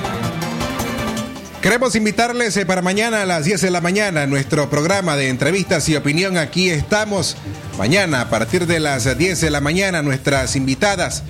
Queremos 1.62 1.94
invitarles 1.94 2.56
eh, 2.56 2.64
para 2.64 2.80
mañana 2.80 3.20
a 3.20 3.26
las 3.26 3.44
10 3.44 3.60
de 3.60 3.70
la 3.70 3.82
mañana 3.82 4.26
nuestro 4.26 4.70
programa 4.70 5.14
de 5.14 5.28
entrevistas 5.28 5.86
y 5.90 5.96
opinión. 5.96 6.38
Aquí 6.38 6.70
estamos. 6.70 7.36
Mañana 7.76 8.22
a 8.22 8.30
partir 8.30 8.66
de 8.66 8.80
las 8.80 9.18
10 9.18 9.42
de 9.42 9.50
la 9.50 9.60
mañana 9.60 10.00
nuestras 10.00 10.56
invitadas. 10.56 11.22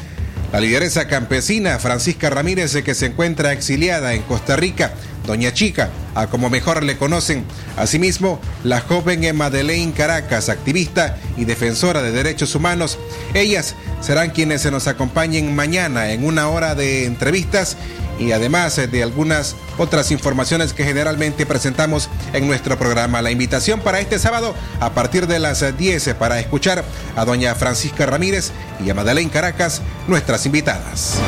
La 0.52 0.60
lideresa 0.60 1.08
campesina 1.08 1.80
Francisca 1.80 2.30
Ramírez 2.30 2.72
eh, 2.76 2.84
que 2.84 2.94
se 2.94 3.06
encuentra 3.06 3.52
exiliada 3.52 4.14
en 4.14 4.22
Costa 4.22 4.54
Rica. 4.54 4.92
Doña 5.26 5.52
Chica, 5.52 5.90
a 6.14 6.28
como 6.28 6.48
mejor 6.48 6.84
le 6.84 6.96
conocen. 6.96 7.44
Asimismo, 7.76 8.40
la 8.62 8.80
joven 8.80 9.36
Madeleine 9.36 9.92
Caracas, 9.92 10.48
activista 10.48 11.16
y 11.36 11.44
defensora 11.44 12.02
de 12.02 12.12
derechos 12.12 12.54
humanos. 12.54 13.00
Ellas 13.34 13.74
serán 14.00 14.30
quienes 14.30 14.62
se 14.62 14.70
nos 14.70 14.86
acompañen 14.86 15.56
mañana 15.56 16.12
en 16.12 16.24
una 16.24 16.48
hora 16.48 16.76
de 16.76 17.04
entrevistas 17.04 17.76
y 18.20 18.32
además 18.32 18.76
eh, 18.78 18.86
de 18.86 19.02
algunas 19.02 19.56
otras 19.78 20.12
informaciones 20.12 20.72
que 20.72 20.84
generalmente 20.84 21.46
presentamos 21.46 22.08
en 22.32 22.46
nuestro 22.46 22.78
programa. 22.78 23.22
La 23.22 23.30
invitación 23.30 23.80
para 23.80 23.98
este 23.98 24.18
sábado 24.18 24.54
a 24.78 24.90
partir 24.90 25.26
de 25.26 25.38
las 25.38 25.62
eh, 25.62 25.72
10 25.72 26.14
para 26.14 26.38
escuchar 26.38 26.84
a 27.16 27.24
doña 27.24 27.54
Francisca 27.54 28.06
Ramírez 28.06 28.52
y 28.84 28.90
a 28.90 28.94
Madeleine 28.94 29.30
Caracas, 29.30 29.80
nuestras 30.06 30.46
invitadas. 30.46 31.18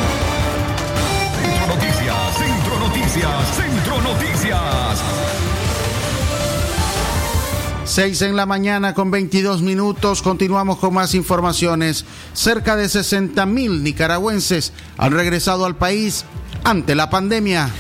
Centro 1.40 1.66
Noticias, 1.66 2.36
Centro 2.36 2.78
Noticias, 2.78 3.56
Centro 3.56 4.02
Noticias. 4.02 5.22
6 7.84 8.22
en 8.22 8.36
la 8.36 8.46
mañana 8.46 8.94
con 8.94 9.10
22 9.10 9.60
minutos. 9.60 10.22
Continuamos 10.22 10.78
con 10.78 10.94
más 10.94 11.14
informaciones. 11.14 12.06
Cerca 12.32 12.76
de 12.76 12.88
60 12.88 13.44
mil 13.44 13.82
nicaragüenses 13.82 14.72
han 14.96 15.12
regresado 15.12 15.66
al 15.66 15.76
país 15.76 16.24
ante 16.64 16.94
la 16.94 17.10
pandemia. 17.10 17.70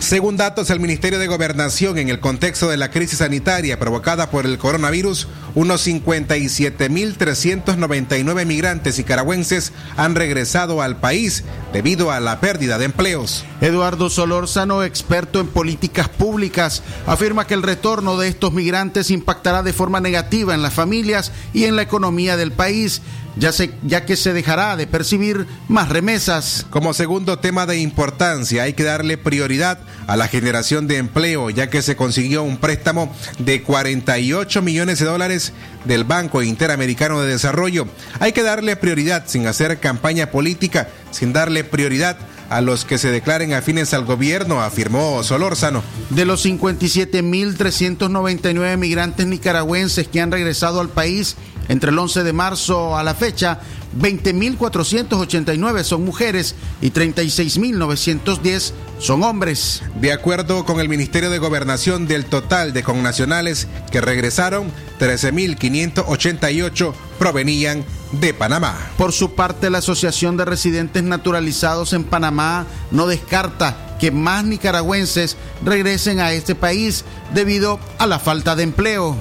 Según 0.00 0.36
datos 0.38 0.68
del 0.68 0.80
Ministerio 0.80 1.18
de 1.18 1.26
Gobernación, 1.26 1.98
en 1.98 2.08
el 2.08 2.20
contexto 2.20 2.70
de 2.70 2.78
la 2.78 2.90
crisis 2.90 3.18
sanitaria 3.18 3.78
provocada 3.78 4.30
por 4.30 4.46
el 4.46 4.56
coronavirus, 4.56 5.28
unos 5.54 5.86
57.399 5.86 8.46
migrantes 8.46 8.96
nicaragüenses 8.96 9.74
han 9.98 10.14
regresado 10.14 10.80
al 10.80 10.96
país 10.96 11.44
debido 11.74 12.10
a 12.10 12.18
la 12.18 12.40
pérdida 12.40 12.78
de 12.78 12.86
empleos. 12.86 13.44
Eduardo 13.60 14.08
Solórzano, 14.08 14.84
experto 14.84 15.38
en 15.38 15.48
políticas 15.48 16.08
públicas, 16.08 16.82
afirma 17.06 17.46
que 17.46 17.52
el 17.52 17.62
retorno 17.62 18.16
de 18.16 18.28
estos 18.28 18.54
migrantes 18.54 19.10
impactará 19.10 19.62
de 19.62 19.74
forma 19.74 20.00
negativa 20.00 20.54
en 20.54 20.62
las 20.62 20.72
familias 20.72 21.30
y 21.52 21.64
en 21.64 21.76
la 21.76 21.82
economía 21.82 22.38
del 22.38 22.52
país, 22.52 23.02
ya, 23.36 23.50
ya 23.82 24.04
que 24.04 24.16
se 24.16 24.32
dejará 24.32 24.76
de 24.76 24.86
percibir 24.86 25.46
más 25.68 25.88
remesas. 25.88 26.66
Como 26.70 26.94
segundo 26.94 27.38
tema 27.38 27.66
de 27.66 27.78
importancia, 27.78 28.64
hay 28.64 28.72
que 28.72 28.84
darle 28.84 29.18
prioridad 29.18 29.78
a 30.06 30.16
la 30.16 30.28
generación 30.28 30.86
de 30.86 30.98
empleo, 30.98 31.50
ya 31.50 31.70
que 31.70 31.82
se 31.82 31.96
consiguió 31.96 32.42
un 32.42 32.58
préstamo 32.58 33.14
de 33.38 33.62
48 33.62 34.62
millones 34.62 34.98
de 34.98 35.06
dólares 35.06 35.52
del 35.84 36.04
Banco 36.04 36.42
Interamericano 36.42 37.20
de 37.20 37.30
Desarrollo. 37.30 37.86
Hay 38.18 38.32
que 38.32 38.42
darle 38.42 38.76
prioridad 38.76 39.24
sin 39.26 39.46
hacer 39.46 39.78
campaña 39.78 40.30
política, 40.30 40.88
sin 41.10 41.32
darle 41.32 41.64
prioridad 41.64 42.18
a 42.50 42.60
los 42.60 42.84
que 42.84 42.98
se 42.98 43.10
declaren 43.10 43.54
afines 43.54 43.94
al 43.94 44.04
gobierno, 44.04 44.60
afirmó 44.60 45.22
Solórzano. 45.22 45.82
De 46.10 46.26
los 46.26 46.44
57.399 46.44 48.76
migrantes 48.76 49.26
nicaragüenses 49.26 50.08
que 50.08 50.20
han 50.20 50.32
regresado 50.32 50.80
al 50.80 50.90
país 50.90 51.36
entre 51.68 51.92
el 51.92 51.98
11 51.98 52.24
de 52.24 52.32
marzo 52.32 52.96
a 52.96 53.04
la 53.04 53.14
fecha, 53.14 53.60
20.489 53.98 55.82
son 55.82 56.04
mujeres 56.04 56.54
y 56.80 56.90
36.910 56.90 58.72
son 58.98 59.22
hombres. 59.22 59.82
De 60.00 60.12
acuerdo 60.12 60.64
con 60.64 60.80
el 60.80 60.88
Ministerio 60.88 61.30
de 61.30 61.38
Gobernación, 61.38 62.06
del 62.06 62.26
total 62.26 62.72
de 62.72 62.82
connacionales 62.82 63.66
que 63.90 64.00
regresaron, 64.00 64.70
13.588 65.00 66.92
provenían 67.18 67.84
de 68.12 68.34
Panamá. 68.34 68.76
Por 68.96 69.12
su 69.12 69.34
parte, 69.34 69.70
la 69.70 69.78
Asociación 69.78 70.36
de 70.36 70.44
Residentes 70.44 71.02
Naturalizados 71.02 71.92
en 71.92 72.04
Panamá 72.04 72.66
no 72.90 73.06
descarta 73.06 73.96
que 73.98 74.10
más 74.10 74.44
nicaragüenses 74.44 75.36
regresen 75.64 76.20
a 76.20 76.32
este 76.32 76.54
país 76.54 77.04
debido 77.34 77.78
a 77.98 78.06
la 78.06 78.18
falta 78.18 78.56
de 78.56 78.62
empleo. 78.64 79.16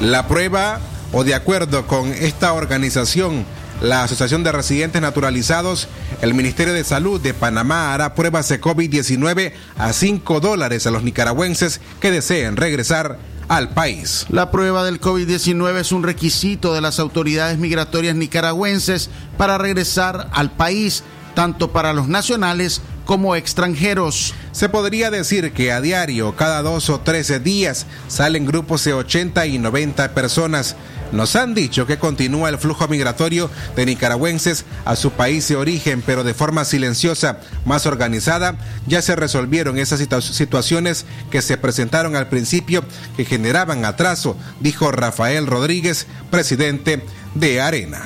La 0.00 0.26
prueba, 0.26 0.80
o 1.12 1.24
de 1.24 1.34
acuerdo 1.34 1.86
con 1.86 2.08
esta 2.08 2.52
organización, 2.52 3.44
la 3.80 4.04
Asociación 4.04 4.44
de 4.44 4.52
Residentes 4.52 5.02
Naturalizados, 5.02 5.88
el 6.22 6.34
Ministerio 6.34 6.72
de 6.72 6.84
Salud 6.84 7.20
de 7.20 7.34
Panamá 7.34 7.92
hará 7.92 8.14
pruebas 8.14 8.48
de 8.48 8.60
COVID-19 8.60 9.52
a 9.76 9.92
5 9.92 10.40
dólares 10.40 10.86
a 10.86 10.90
los 10.90 11.02
nicaragüenses 11.02 11.80
que 12.00 12.10
deseen 12.10 12.56
regresar 12.56 13.18
al 13.48 13.70
país. 13.70 14.26
La 14.30 14.50
prueba 14.50 14.84
del 14.84 15.00
COVID-19 15.00 15.80
es 15.80 15.92
un 15.92 16.02
requisito 16.02 16.72
de 16.72 16.80
las 16.80 16.98
autoridades 16.98 17.58
migratorias 17.58 18.16
nicaragüenses 18.16 19.10
para 19.36 19.58
regresar 19.58 20.28
al 20.32 20.50
país, 20.50 21.02
tanto 21.34 21.72
para 21.72 21.92
los 21.92 22.08
nacionales 22.08 22.80
como 23.04 23.36
extranjeros. 23.36 24.34
Se 24.52 24.68
podría 24.68 25.10
decir 25.10 25.52
que 25.52 25.72
a 25.72 25.80
diario, 25.80 26.36
cada 26.36 26.62
dos 26.62 26.90
o 26.90 27.00
trece 27.00 27.40
días, 27.40 27.86
salen 28.08 28.46
grupos 28.46 28.84
de 28.84 28.94
80 28.94 29.46
y 29.46 29.58
90 29.58 30.14
personas. 30.14 30.76
Nos 31.12 31.36
han 31.36 31.54
dicho 31.54 31.86
que 31.86 31.98
continúa 31.98 32.48
el 32.48 32.58
flujo 32.58 32.88
migratorio 32.88 33.48
de 33.76 33.86
nicaragüenses 33.86 34.64
a 34.84 34.96
su 34.96 35.12
país 35.12 35.46
de 35.46 35.56
origen, 35.56 36.02
pero 36.04 36.24
de 36.24 36.34
forma 36.34 36.64
silenciosa, 36.64 37.38
más 37.64 37.86
organizada. 37.86 38.56
Ya 38.86 39.00
se 39.00 39.14
resolvieron 39.14 39.78
esas 39.78 40.00
situa 40.00 40.20
situaciones 40.20 41.06
que 41.30 41.42
se 41.42 41.56
presentaron 41.56 42.16
al 42.16 42.28
principio 42.28 42.84
que 43.16 43.24
generaban 43.24 43.84
atraso, 43.84 44.36
dijo 44.60 44.90
Rafael 44.90 45.46
Rodríguez, 45.46 46.06
presidente 46.30 47.04
de 47.34 47.60
Arena. 47.60 48.02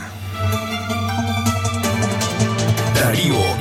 Darío. 2.95 3.58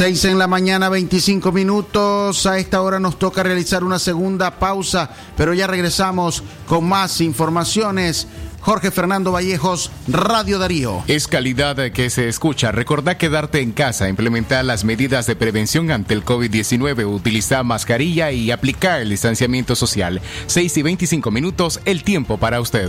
6 0.00 0.24
en 0.24 0.38
la 0.38 0.46
mañana, 0.46 0.88
25 0.88 1.52
minutos. 1.52 2.46
A 2.46 2.56
esta 2.56 2.80
hora 2.80 2.98
nos 2.98 3.18
toca 3.18 3.42
realizar 3.42 3.84
una 3.84 3.98
segunda 3.98 4.58
pausa, 4.58 5.10
pero 5.36 5.52
ya 5.52 5.66
regresamos 5.66 6.42
con 6.66 6.88
más 6.88 7.20
informaciones. 7.20 8.26
Jorge 8.62 8.90
Fernando 8.92 9.30
Vallejos, 9.30 9.90
Radio 10.08 10.58
Darío. 10.58 11.04
Es 11.06 11.28
calidad 11.28 11.76
que 11.92 12.08
se 12.08 12.28
escucha. 12.28 12.72
Recordá 12.72 13.18
quedarte 13.18 13.60
en 13.60 13.72
casa, 13.72 14.08
implementar 14.08 14.64
las 14.64 14.84
medidas 14.84 15.26
de 15.26 15.36
prevención 15.36 15.90
ante 15.90 16.14
el 16.14 16.24
COVID-19, 16.24 17.04
utilizar 17.04 17.62
mascarilla 17.62 18.32
y 18.32 18.50
aplicar 18.52 19.02
el 19.02 19.10
distanciamiento 19.10 19.76
social. 19.76 20.22
6 20.46 20.78
y 20.78 20.82
25 20.82 21.30
minutos, 21.30 21.78
el 21.84 22.04
tiempo 22.04 22.38
para 22.38 22.62
usted. 22.62 22.88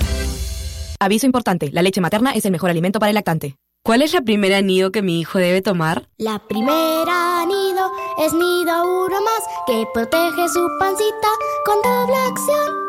Aviso 1.00 1.26
importante, 1.26 1.70
la 1.72 1.82
leche 1.82 2.00
materna 2.00 2.30
es 2.32 2.44
el 2.44 2.52
mejor 2.52 2.70
alimento 2.70 3.00
para 3.00 3.10
el 3.10 3.14
lactante. 3.14 3.56
¿Cuál 3.84 4.02
es 4.02 4.12
la 4.12 4.20
primera 4.20 4.62
nido 4.62 4.92
que 4.92 5.02
mi 5.02 5.18
hijo 5.20 5.38
debe 5.38 5.60
tomar? 5.60 6.08
La 6.18 6.38
primera 6.46 7.44
nido 7.46 7.90
es 8.24 8.32
nido 8.32 9.06
uno 9.06 9.20
más 9.22 9.42
que 9.66 9.84
protege 9.92 10.48
su 10.48 10.64
pancita 10.78 11.28
con 11.64 11.82
doble 11.82 12.14
acción. 12.14 12.87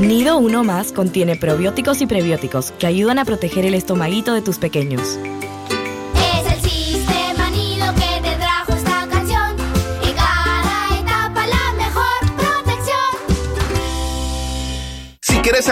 Nido 0.00 0.36
Uno 0.36 0.62
Más 0.62 0.92
contiene 0.92 1.36
probióticos 1.36 2.02
y 2.02 2.06
prebióticos 2.06 2.72
que 2.72 2.86
ayudan 2.86 3.18
a 3.18 3.24
proteger 3.24 3.64
el 3.64 3.72
estomaguito 3.72 4.34
de 4.34 4.42
tus 4.42 4.58
pequeños. 4.58 5.18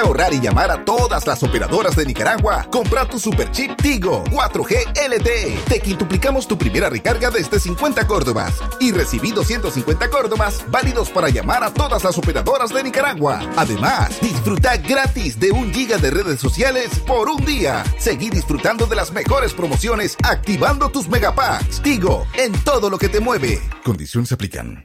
Ahorrar 0.05 0.33
y 0.35 0.41
llamar 0.41 0.71
a 0.71 0.85
todas 0.85 1.27
las 1.27 1.43
operadoras 1.43 1.97
de 1.97 2.07
Nicaragua, 2.07 2.67
compra 2.71 3.07
tu 3.07 3.19
super 3.19 3.51
chip 3.51 3.77
Tigo 3.81 4.23
4G 4.25 5.09
LTE. 5.09 5.59
Te 5.69 5.81
quintuplicamos 5.81 6.47
tu 6.47 6.57
primera 6.57 6.89
recarga 6.89 7.31
desde 7.31 7.59
50 7.59 8.07
córdobas 8.07 8.55
y 8.81 8.93
recibí 8.93 9.33
250 9.33 10.11
córdobas 10.11 10.65
válidos 10.71 11.11
para 11.11 11.29
llamar 11.29 11.65
a 11.65 11.73
todas 11.73 12.05
las 12.05 12.17
operadoras 12.19 12.71
de 12.71 12.83
Nicaragua. 12.83 13.41
Además, 13.57 14.21
disfruta 14.21 14.77
gratis 14.77 15.41
de 15.41 15.53
un 15.53 15.73
giga 15.73 15.99
de 15.99 16.11
redes 16.11 16.41
sociales 16.41 16.91
por 17.07 17.29
un 17.29 17.45
día. 17.45 17.83
Seguí 17.99 18.31
disfrutando 18.31 18.87
de 18.87 18.97
las 18.97 19.13
mejores 19.13 19.55
promociones 19.55 20.17
activando 20.23 20.91
tus 20.91 21.09
megapacks. 21.09 21.81
Tigo, 21.83 22.27
en 22.35 22.53
todo 22.65 22.91
lo 22.91 22.99
que 22.99 23.09
te 23.09 23.21
mueve. 23.21 23.61
Condiciones 23.83 24.33
aplican. 24.33 24.85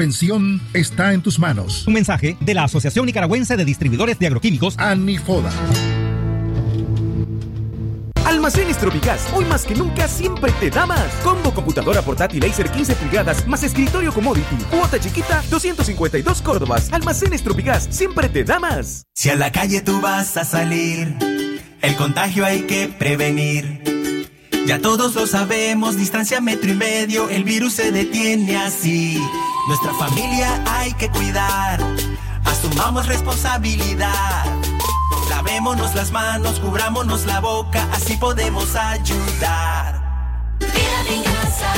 está 0.73 1.13
en 1.13 1.21
tus 1.21 1.37
manos. 1.37 1.85
Un 1.85 1.93
mensaje 1.93 2.35
de 2.39 2.53
la 2.55 2.63
Asociación 2.63 3.05
Nicaragüense 3.05 3.55
de 3.55 3.63
Distribuidores 3.63 4.17
de 4.17 4.25
Agroquímicos, 4.27 4.75
ANIFODA. 4.79 5.51
Almacenes 8.25 8.77
Tropigas, 8.77 9.27
hoy 9.35 9.45
más 9.45 9.63
que 9.63 9.75
nunca 9.75 10.07
siempre 10.07 10.51
te 10.59 10.71
da 10.71 10.87
más. 10.87 11.05
Combo 11.23 11.53
computadora 11.53 12.01
portátil 12.01 12.43
Acer 12.43 12.71
15 12.71 12.95
pulgadas 12.95 13.47
más 13.47 13.63
escritorio 13.63 14.11
commodity. 14.11 14.55
Cuota 14.71 14.99
chiquita 14.99 15.43
252 15.51 16.41
Córdobas. 16.41 16.91
Almacenes 16.91 17.43
Tropigas 17.43 17.87
siempre 17.91 18.27
te 18.27 18.43
da 18.43 18.59
más. 18.59 19.05
Si 19.13 19.29
a 19.29 19.35
la 19.35 19.51
calle 19.51 19.81
tú 19.81 20.01
vas 20.01 20.35
a 20.35 20.45
salir, 20.45 21.15
el 21.81 21.95
contagio 21.95 22.43
hay 22.43 22.63
que 22.63 22.87
prevenir. 22.87 23.83
Ya 24.65 24.79
todos 24.79 25.13
lo 25.13 25.27
sabemos, 25.27 25.97
distancia 25.97 26.41
metro 26.41 26.71
y 26.71 26.75
medio, 26.75 27.29
el 27.29 27.43
virus 27.43 27.73
se 27.73 27.91
detiene 27.91 28.57
así. 28.57 29.21
Nuestra 29.67 29.93
familia 29.93 30.61
hay 30.67 30.93
que 30.93 31.09
cuidar, 31.09 31.79
asumamos 32.45 33.07
responsabilidad. 33.07 34.45
Lavémonos 35.29 35.95
las 35.95 36.11
manos, 36.11 36.59
cubrámonos 36.59 37.25
la 37.25 37.39
boca, 37.39 37.87
así 37.93 38.17
podemos 38.17 38.75
ayudar. 38.75 40.01
Quédate 40.59 41.15
en 41.15 41.23
casa, 41.23 41.73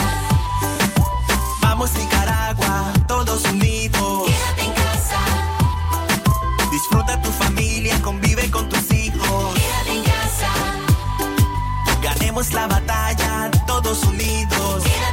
Vamos 1.62 1.93
Nicaragua, 1.96 2.93
todos 3.08 3.43
unidos. 3.46 4.26
quédate 4.28 4.63
en 4.65 4.72
casa, 4.74 5.19
Disfruta 6.72 7.22
tu 7.22 7.30
familia, 7.32 8.02
convive 8.02 8.50
con 8.50 8.67
tus 8.69 8.91
hijos. 8.91 9.54
quédate 9.54 9.98
en 9.98 10.04
casa, 10.04 10.50
Ganemos 12.02 12.52
la 12.54 12.67
batalla, 12.67 13.52
todos 13.67 14.04
unidos. 14.04 14.84
quédate 14.84 15.12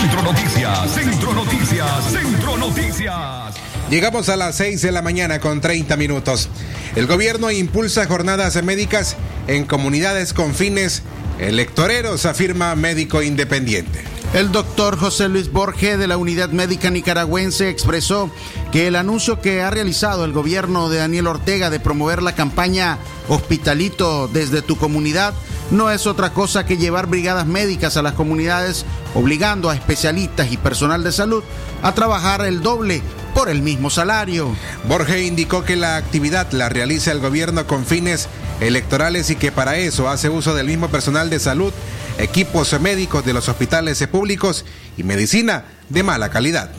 Centro 0.00 0.22
Noticias, 0.22 0.90
Centro 0.90 1.32
Noticias, 1.32 2.04
Centro 2.10 2.56
Noticias. 2.56 3.54
Llegamos 3.90 4.28
a 4.28 4.36
las 4.36 4.56
6 4.56 4.82
de 4.82 4.92
la 4.92 5.02
mañana 5.02 5.38
con 5.38 5.60
30 5.60 5.96
minutos. 5.96 6.48
El 6.96 7.06
gobierno 7.06 7.50
impulsa 7.50 8.06
jornadas 8.06 8.60
médicas 8.62 9.16
en 9.46 9.64
comunidades 9.64 10.32
con 10.32 10.54
fines 10.54 11.02
electoreros, 11.48 12.26
afirma 12.26 12.74
médico 12.74 13.22
independiente. 13.22 14.04
El 14.32 14.50
doctor 14.50 14.96
José 14.96 15.28
Luis 15.28 15.52
Borge 15.52 15.98
de 15.98 16.06
la 16.06 16.16
Unidad 16.16 16.50
Médica 16.50 16.90
Nicaragüense 16.90 17.68
expresó 17.68 18.30
que 18.70 18.86
el 18.86 18.96
anuncio 18.96 19.42
que 19.42 19.60
ha 19.60 19.70
realizado 19.70 20.24
el 20.24 20.32
gobierno 20.32 20.88
de 20.88 20.98
Daniel 20.98 21.26
Ortega 21.26 21.68
de 21.68 21.80
promover 21.80 22.22
la 22.22 22.34
campaña 22.34 22.98
Hospitalito 23.28 24.28
desde 24.28 24.62
tu 24.62 24.76
comunidad 24.76 25.34
no 25.70 25.90
es 25.90 26.06
otra 26.06 26.32
cosa 26.32 26.66
que 26.66 26.76
llevar 26.76 27.06
brigadas 27.06 27.46
médicas 27.46 27.96
a 27.96 28.02
las 28.02 28.12
comunidades, 28.14 28.84
obligando 29.14 29.70
a 29.70 29.74
especialistas 29.74 30.52
y 30.52 30.56
personal 30.56 31.04
de 31.04 31.12
salud 31.12 31.42
a 31.82 31.92
trabajar 31.92 32.44
el 32.44 32.62
doble 32.62 33.02
por 33.34 33.48
el 33.48 33.62
mismo 33.62 33.90
salario. 33.90 34.54
Borge 34.84 35.24
indicó 35.24 35.64
que 35.64 35.76
la 35.76 35.96
actividad 35.96 36.50
la 36.52 36.68
realiza 36.68 37.12
el 37.12 37.20
gobierno 37.20 37.66
con 37.66 37.86
fines 37.86 38.28
electorales 38.66 39.30
y 39.30 39.36
que 39.36 39.52
para 39.52 39.76
eso 39.76 40.08
hace 40.08 40.28
uso 40.28 40.54
del 40.54 40.66
mismo 40.66 40.88
personal 40.88 41.30
de 41.30 41.38
salud, 41.38 41.72
equipos 42.18 42.78
médicos 42.80 43.24
de 43.24 43.32
los 43.32 43.48
hospitales 43.48 44.06
públicos 44.06 44.64
y 44.96 45.02
medicina 45.02 45.64
de 45.88 46.02
mala 46.02 46.30
calidad. 46.30 46.70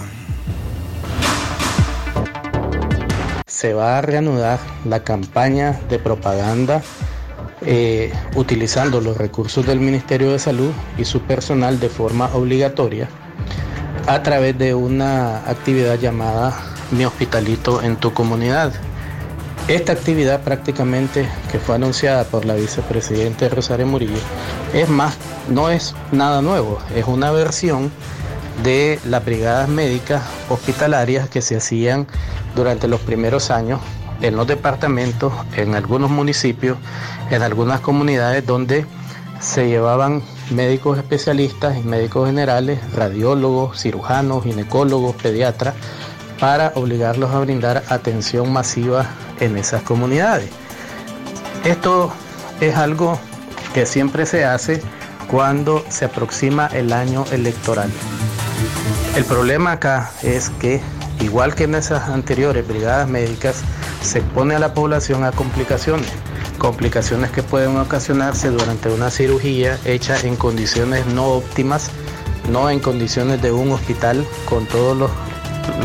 se 3.63 3.73
va 3.73 3.97
a 3.97 4.01
reanudar 4.01 4.59
la 4.83 5.05
campaña 5.05 5.79
de 5.87 5.97
propaganda 5.97 6.81
eh, 7.61 8.11
utilizando 8.35 8.99
los 8.99 9.15
recursos 9.15 9.65
del 9.65 9.79
Ministerio 9.79 10.33
de 10.33 10.39
Salud 10.39 10.71
y 10.97 11.05
su 11.05 11.21
personal 11.21 11.79
de 11.79 11.87
forma 11.87 12.25
obligatoria 12.33 13.07
a 14.05 14.21
través 14.21 14.57
de 14.57 14.73
una 14.73 15.49
actividad 15.49 15.97
llamada 15.97 16.53
Mi 16.91 17.05
Hospitalito 17.05 17.81
en 17.81 17.95
tu 17.95 18.11
comunidad. 18.13 18.73
Esta 19.69 19.93
actividad 19.93 20.41
prácticamente 20.41 21.25
que 21.49 21.57
fue 21.57 21.75
anunciada 21.75 22.25
por 22.25 22.43
la 22.43 22.53
vicepresidenta 22.53 23.47
Rosario 23.47 23.87
Murillo 23.87 24.19
es 24.73 24.89
más, 24.89 25.15
no 25.47 25.69
es 25.69 25.95
nada 26.11 26.41
nuevo, 26.41 26.79
es 26.93 27.05
una 27.07 27.31
versión 27.31 27.89
de 28.61 28.99
las 29.05 29.23
brigadas 29.23 29.69
médicas 29.69 30.21
hospitalarias 30.49 31.29
que 31.29 31.41
se 31.41 31.55
hacían 31.55 32.07
durante 32.57 32.89
los 32.89 32.99
primeros 32.99 33.51
años 33.51 33.79
en 34.21 34.35
los 34.35 34.47
departamentos, 34.47 35.31
en 35.55 35.75
algunos 35.75 36.11
municipios, 36.11 36.77
en 37.31 37.41
algunas 37.41 37.79
comunidades 37.79 38.45
donde 38.45 38.85
se 39.39 39.69
llevaban 39.69 40.23
médicos 40.51 40.97
especialistas 40.97 41.77
y 41.77 41.83
médicos 41.83 42.27
generales, 42.27 42.79
radiólogos, 42.93 43.79
cirujanos, 43.81 44.43
ginecólogos, 44.43 45.15
pediatras, 45.15 45.73
para 46.37 46.73
obligarlos 46.75 47.31
a 47.31 47.39
brindar 47.39 47.83
atención 47.87 48.51
masiva 48.51 49.07
en 49.43 49.57
esas 49.57 49.83
comunidades. 49.83 50.49
Esto 51.63 52.11
es 52.61 52.75
algo 52.75 53.19
que 53.73 53.85
siempre 53.85 54.25
se 54.25 54.45
hace 54.45 54.81
cuando 55.27 55.83
se 55.89 56.05
aproxima 56.05 56.67
el 56.67 56.93
año 56.93 57.25
electoral. 57.31 57.89
El 59.15 59.25
problema 59.25 59.73
acá 59.73 60.11
es 60.23 60.49
que, 60.59 60.81
igual 61.19 61.55
que 61.55 61.65
en 61.65 61.75
esas 61.75 62.09
anteriores 62.09 62.67
brigadas 62.67 63.07
médicas, 63.07 63.61
se 64.01 64.19
expone 64.19 64.55
a 64.55 64.59
la 64.59 64.73
población 64.73 65.23
a 65.23 65.31
complicaciones, 65.31 66.09
complicaciones 66.57 67.31
que 67.31 67.43
pueden 67.43 67.77
ocasionarse 67.77 68.49
durante 68.49 68.89
una 68.89 69.09
cirugía 69.09 69.77
hecha 69.85 70.19
en 70.21 70.35
condiciones 70.35 71.05
no 71.07 71.27
óptimas, 71.27 71.89
no 72.51 72.69
en 72.69 72.79
condiciones 72.79 73.41
de 73.41 73.51
un 73.51 73.71
hospital 73.71 74.25
con 74.49 74.65
todos 74.65 74.97
los, 74.97 75.11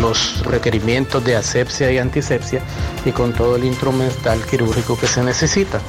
los 0.01 0.45
requerimientos 0.45 1.25
de 1.25 1.37
asepsia 1.37 1.91
y 1.91 1.99
antisepsia 1.99 2.61
y 3.05 3.13
con 3.13 3.33
todo 3.33 3.57
el 3.57 3.65
instrumental 3.65 4.41
quirúrgico 4.43 4.99
que 4.99 5.07
se 5.07 5.23
necesita. 5.23 5.81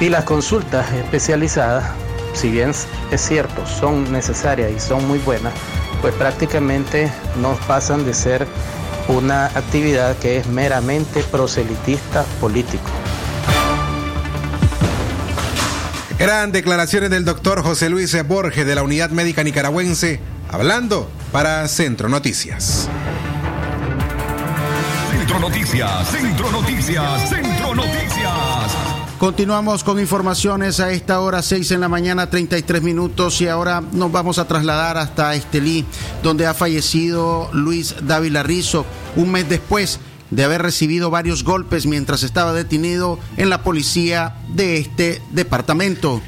Y 0.00 0.08
las 0.08 0.24
consultas 0.24 0.90
especializadas, 0.92 1.92
si 2.32 2.50
bien 2.50 2.72
es 3.10 3.20
cierto, 3.20 3.66
son 3.66 4.10
necesarias 4.12 4.72
y 4.74 4.80
son 4.80 5.06
muy 5.06 5.18
buenas, 5.18 5.52
pues 6.00 6.14
prácticamente 6.14 7.12
no 7.40 7.54
pasan 7.66 8.04
de 8.04 8.14
ser 8.14 8.46
una 9.08 9.46
actividad 9.46 10.16
que 10.16 10.38
es 10.38 10.46
meramente 10.46 11.22
proselitista 11.24 12.24
político. 12.40 12.84
Eran 16.18 16.52
declaraciones 16.52 17.10
del 17.10 17.24
doctor 17.24 17.62
José 17.62 17.88
Luis 17.88 18.14
Borges 18.26 18.66
de 18.66 18.74
la 18.74 18.82
Unidad 18.82 19.10
Médica 19.10 19.42
Nicaragüense, 19.42 20.20
hablando 20.50 21.10
para 21.32 21.68
Centro 21.68 22.08
Noticias. 22.08 22.88
Centro 25.10 25.38
Noticias, 25.38 26.08
Centro 26.08 26.50
Noticias, 26.50 27.28
Centro 27.28 27.74
Noticias. 27.74 28.76
Continuamos 29.18 29.84
con 29.84 30.00
informaciones 30.00 30.80
a 30.80 30.90
esta 30.90 31.20
hora, 31.20 31.42
6 31.42 31.70
en 31.72 31.80
la 31.80 31.88
mañana, 31.88 32.30
33 32.30 32.82
minutos, 32.82 33.40
y 33.40 33.48
ahora 33.48 33.82
nos 33.92 34.10
vamos 34.10 34.38
a 34.38 34.48
trasladar 34.48 34.96
hasta 34.96 35.34
Estelí, 35.34 35.84
donde 36.22 36.46
ha 36.46 36.54
fallecido 36.54 37.48
Luis 37.52 37.94
Dávila 38.02 38.42
Rizo, 38.42 38.84
un 39.16 39.30
mes 39.30 39.48
después 39.48 40.00
de 40.30 40.44
haber 40.44 40.62
recibido 40.62 41.10
varios 41.10 41.44
golpes 41.44 41.86
mientras 41.86 42.22
estaba 42.22 42.52
detenido 42.52 43.18
en 43.36 43.50
la 43.50 43.62
policía 43.62 44.36
de 44.48 44.78
este 44.78 45.22
departamento. 45.30 46.22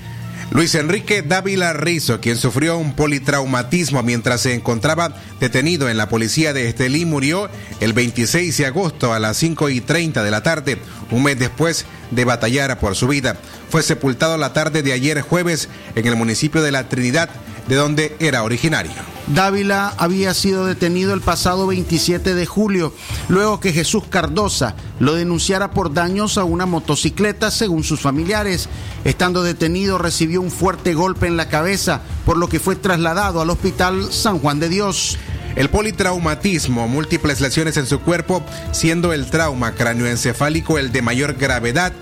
Luis 0.50 0.74
Enrique 0.74 1.22
Dávila 1.22 1.72
Rizo, 1.72 2.20
quien 2.20 2.36
sufrió 2.36 2.76
un 2.76 2.94
politraumatismo 2.94 4.02
mientras 4.02 4.42
se 4.42 4.54
encontraba 4.54 5.14
detenido 5.40 5.88
en 5.88 5.96
la 5.96 6.08
policía 6.08 6.52
de 6.52 6.68
Estelí, 6.68 7.04
murió 7.06 7.48
el 7.80 7.92
26 7.92 8.56
de 8.58 8.66
agosto 8.66 9.14
a 9.14 9.18
las 9.18 9.36
5 9.38 9.70
y 9.70 9.80
30 9.80 10.22
de 10.22 10.30
la 10.30 10.42
tarde, 10.42 10.78
un 11.10 11.22
mes 11.22 11.38
después 11.38 11.86
de 12.10 12.24
batallar 12.24 12.78
por 12.78 12.94
su 12.94 13.08
vida. 13.08 13.36
Fue 13.70 13.82
sepultado 13.82 14.36
la 14.36 14.52
tarde 14.52 14.82
de 14.82 14.92
ayer 14.92 15.22
jueves 15.22 15.68
en 15.94 16.06
el 16.06 16.16
municipio 16.16 16.60
de 16.62 16.72
La 16.72 16.88
Trinidad, 16.88 17.30
de 17.68 17.76
donde 17.76 18.16
era 18.20 18.42
originario. 18.42 18.92
Dávila 19.28 19.94
había 19.98 20.34
sido 20.34 20.66
detenido 20.66 21.14
el 21.14 21.20
pasado 21.20 21.66
27 21.68 22.34
de 22.34 22.46
julio, 22.46 22.92
luego 23.28 23.60
que 23.60 23.72
Jesús 23.72 24.04
Cardosa 24.10 24.74
lo 24.98 25.14
denunciara 25.14 25.70
por 25.70 25.94
daños 25.94 26.38
a 26.38 26.44
una 26.44 26.66
motocicleta, 26.66 27.50
según 27.50 27.84
sus 27.84 28.00
familiares. 28.00 28.68
Estando 29.04 29.42
detenido, 29.42 29.98
recibió 29.98 30.40
un 30.40 30.50
fuerte 30.50 30.94
golpe 30.94 31.26
en 31.28 31.36
la 31.36 31.48
cabeza, 31.48 32.02
por 32.26 32.36
lo 32.36 32.48
que 32.48 32.60
fue 32.60 32.76
trasladado 32.76 33.40
al 33.40 33.50
Hospital 33.50 34.12
San 34.12 34.38
Juan 34.38 34.58
de 34.58 34.68
Dios. 34.68 35.18
El 35.54 35.68
politraumatismo, 35.68 36.88
múltiples 36.88 37.40
lesiones 37.40 37.76
en 37.76 37.86
su 37.86 38.00
cuerpo, 38.00 38.42
siendo 38.72 39.12
el 39.12 39.26
trauma 39.26 39.74
cráneoencefálico 39.74 40.78
el 40.78 40.92
de 40.92 41.02
mayor 41.02 41.34
gravedad, 41.34 41.92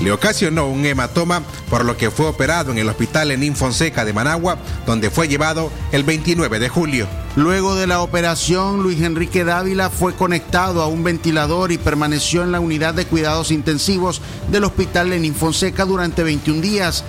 le 0.00 0.12
ocasionó 0.12 0.66
un 0.66 0.84
hematoma, 0.84 1.42
por 1.68 1.84
lo 1.84 1.96
que 1.96 2.10
fue 2.10 2.26
operado 2.26 2.72
en 2.72 2.78
el 2.78 2.88
hospital 2.88 3.30
en 3.30 3.56
Fonseca 3.56 4.04
de 4.04 4.12
Managua, 4.12 4.58
donde 4.86 5.10
fue 5.10 5.28
llevado 5.28 5.70
el 5.92 6.04
29 6.04 6.58
de 6.58 6.68
julio. 6.68 7.06
Luego 7.36 7.74
de 7.74 7.86
la 7.86 8.00
operación, 8.00 8.82
Luis 8.82 9.00
Enrique 9.02 9.44
Dávila 9.44 9.90
fue 9.90 10.14
conectado 10.14 10.82
a 10.82 10.86
un 10.86 11.04
ventilador 11.04 11.70
y 11.72 11.78
permaneció 11.78 12.42
en 12.42 12.52
la 12.52 12.60
unidad 12.60 12.94
de 12.94 13.06
cuidados 13.06 13.50
intensivos 13.50 14.20
del 14.50 14.64
hospital 14.64 15.12
en 15.12 15.34
Fonseca 15.34 15.84
durante 15.84 16.22
21 16.22 16.60
días. 16.60 17.04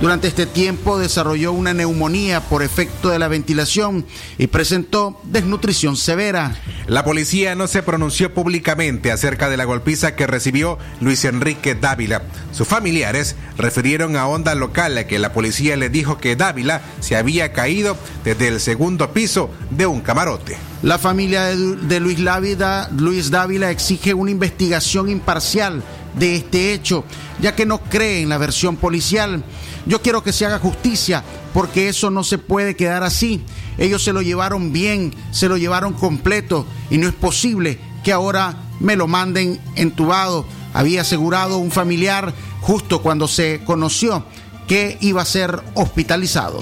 Durante 0.00 0.28
este 0.28 0.44
tiempo 0.44 0.98
desarrolló 0.98 1.52
una 1.52 1.72
neumonía 1.72 2.40
por 2.40 2.62
efecto 2.62 3.08
de 3.08 3.18
la 3.18 3.28
ventilación 3.28 4.04
y 4.36 4.46
presentó 4.48 5.18
desnutrición 5.24 5.96
severa. 5.96 6.54
La 6.86 7.02
policía 7.02 7.54
no 7.54 7.66
se 7.66 7.82
pronunció 7.82 8.34
públicamente 8.34 9.10
acerca 9.10 9.48
de 9.48 9.56
la 9.56 9.64
golpiza 9.64 10.14
que 10.14 10.26
recibió 10.26 10.78
Luis 11.00 11.24
Enrique 11.24 11.74
Dávila. 11.74 12.22
Sus 12.52 12.68
familiares 12.68 13.36
refirieron 13.56 14.16
a 14.16 14.26
Onda 14.26 14.54
Local 14.54 15.06
que 15.06 15.18
la 15.18 15.32
policía 15.32 15.76
le 15.76 15.88
dijo 15.88 16.18
que 16.18 16.36
Dávila 16.36 16.82
se 17.00 17.16
había 17.16 17.54
caído 17.54 17.96
desde 18.22 18.48
el 18.48 18.60
segundo 18.60 19.12
piso 19.12 19.50
de 19.70 19.86
un 19.86 20.02
camarote. 20.02 20.58
La 20.82 20.98
familia 20.98 21.44
de, 21.46 22.00
Luis, 22.00 22.20
Lávida, 22.20 22.90
Luis 22.96 23.30
Dávila 23.30 23.70
exige 23.70 24.12
una 24.12 24.30
investigación 24.30 25.08
imparcial 25.08 25.82
de 26.16 26.36
este 26.36 26.72
hecho, 26.72 27.04
ya 27.40 27.54
que 27.54 27.66
no 27.66 27.78
cree 27.78 28.22
en 28.22 28.28
la 28.28 28.38
versión 28.38 28.76
policial. 28.76 29.44
Yo 29.86 30.02
quiero 30.02 30.22
que 30.22 30.32
se 30.32 30.44
haga 30.44 30.58
justicia, 30.58 31.22
porque 31.54 31.88
eso 31.88 32.10
no 32.10 32.24
se 32.24 32.38
puede 32.38 32.74
quedar 32.74 33.04
así. 33.04 33.42
Ellos 33.78 34.02
se 34.02 34.12
lo 34.12 34.22
llevaron 34.22 34.72
bien, 34.72 35.14
se 35.30 35.48
lo 35.48 35.56
llevaron 35.56 35.92
completo, 35.92 36.66
y 36.90 36.98
no 36.98 37.06
es 37.06 37.14
posible 37.14 37.78
que 38.02 38.12
ahora 38.12 38.56
me 38.80 38.96
lo 38.96 39.06
manden 39.06 39.60
entubado. 39.76 40.46
Había 40.74 41.02
asegurado 41.02 41.58
un 41.58 41.70
familiar 41.70 42.34
justo 42.60 43.00
cuando 43.00 43.28
se 43.28 43.62
conoció 43.64 44.24
que 44.66 44.98
iba 45.00 45.22
a 45.22 45.26
ser 45.26 45.62
hospitalizado. 45.74 46.60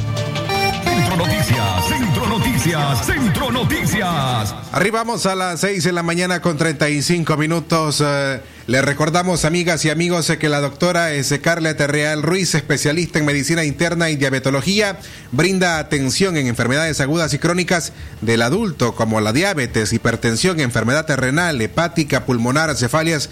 Noticias, 2.65 3.07
Centro 3.07 3.53
Noticias. 3.53 4.55
Arribamos 4.73 5.27
a 5.27 5.35
las 5.35 5.61
6 5.61 5.85
de 5.85 5.93
la 5.93 6.03
mañana 6.03 6.41
con 6.41 6.57
35 6.57 7.37
minutos. 7.37 8.03
Eh, 8.03 8.41
le 8.67 8.81
recordamos, 8.81 9.45
amigas 9.45 9.85
y 9.85 9.91
amigos, 9.91 10.31
eh, 10.31 10.39
que 10.39 10.49
la 10.49 10.61
doctora 10.61 11.13
es 11.13 11.39
Carla 11.43 11.77
Terreal 11.77 12.23
Ruiz, 12.23 12.55
especialista 12.55 13.19
en 13.19 13.27
medicina 13.27 13.65
interna 13.65 14.09
y 14.09 14.17
diabetología, 14.17 14.99
brinda 15.31 15.79
atención 15.79 16.39
en 16.39 16.47
enfermedades 16.47 17.03
agudas 17.03 17.35
y 17.35 17.39
crónicas 17.39 17.93
del 18.23 18.41
adulto, 18.41 18.95
como 18.95 19.21
la 19.21 19.35
diabetes, 19.35 19.93
hipertensión, 19.93 20.59
enfermedad 20.59 21.07
renal, 21.19 21.61
hepática, 21.61 22.25
pulmonar, 22.25 22.75
cefalias 22.77 23.29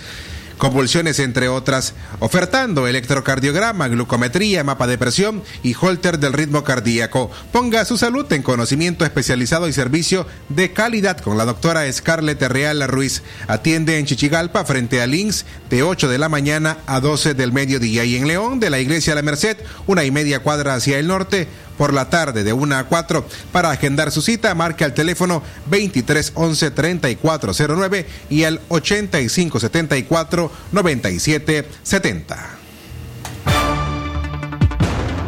convulsiones 0.62 1.18
entre 1.18 1.48
otras, 1.48 1.92
ofertando 2.20 2.86
electrocardiograma, 2.86 3.88
glucometría, 3.88 4.62
mapa 4.62 4.86
de 4.86 4.96
presión 4.96 5.42
y 5.64 5.74
holter 5.74 6.20
del 6.20 6.32
ritmo 6.32 6.62
cardíaco. 6.62 7.32
Ponga 7.50 7.84
su 7.84 7.98
salud 7.98 8.32
en 8.32 8.44
conocimiento 8.44 9.04
especializado 9.04 9.66
y 9.66 9.72
servicio 9.72 10.24
de 10.50 10.72
calidad 10.72 11.18
con 11.18 11.36
la 11.36 11.46
doctora 11.46 11.92
Scarlett 11.92 12.40
Real 12.42 12.80
Ruiz. 12.86 13.24
Atiende 13.48 13.98
en 13.98 14.06
Chichigalpa 14.06 14.64
frente 14.64 15.02
a 15.02 15.08
Links 15.08 15.46
de 15.68 15.82
8 15.82 16.08
de 16.08 16.18
la 16.18 16.28
mañana 16.28 16.78
a 16.86 17.00
12 17.00 17.34
del 17.34 17.52
mediodía 17.52 18.04
y 18.04 18.14
en 18.14 18.28
León 18.28 18.60
de 18.60 18.70
la 18.70 18.78
Iglesia 18.78 19.16
La 19.16 19.22
Merced, 19.22 19.56
una 19.88 20.04
y 20.04 20.12
media 20.12 20.44
cuadra 20.44 20.76
hacia 20.76 20.96
el 21.00 21.08
norte 21.08 21.48
por 21.82 21.92
la 21.92 22.08
tarde 22.08 22.44
de 22.44 22.52
1 22.52 22.76
a 22.76 22.84
4. 22.84 23.26
Para 23.50 23.72
agendar 23.72 24.12
su 24.12 24.22
cita, 24.22 24.54
marque 24.54 24.84
al 24.84 24.94
teléfono 24.94 25.42
23 25.66 26.30
11 26.36 26.70
3409 26.70 28.06
y 28.30 28.44
al 28.44 28.60
85 28.68 29.58
74 29.58 30.52
97 30.70 31.68
70. 31.82 32.50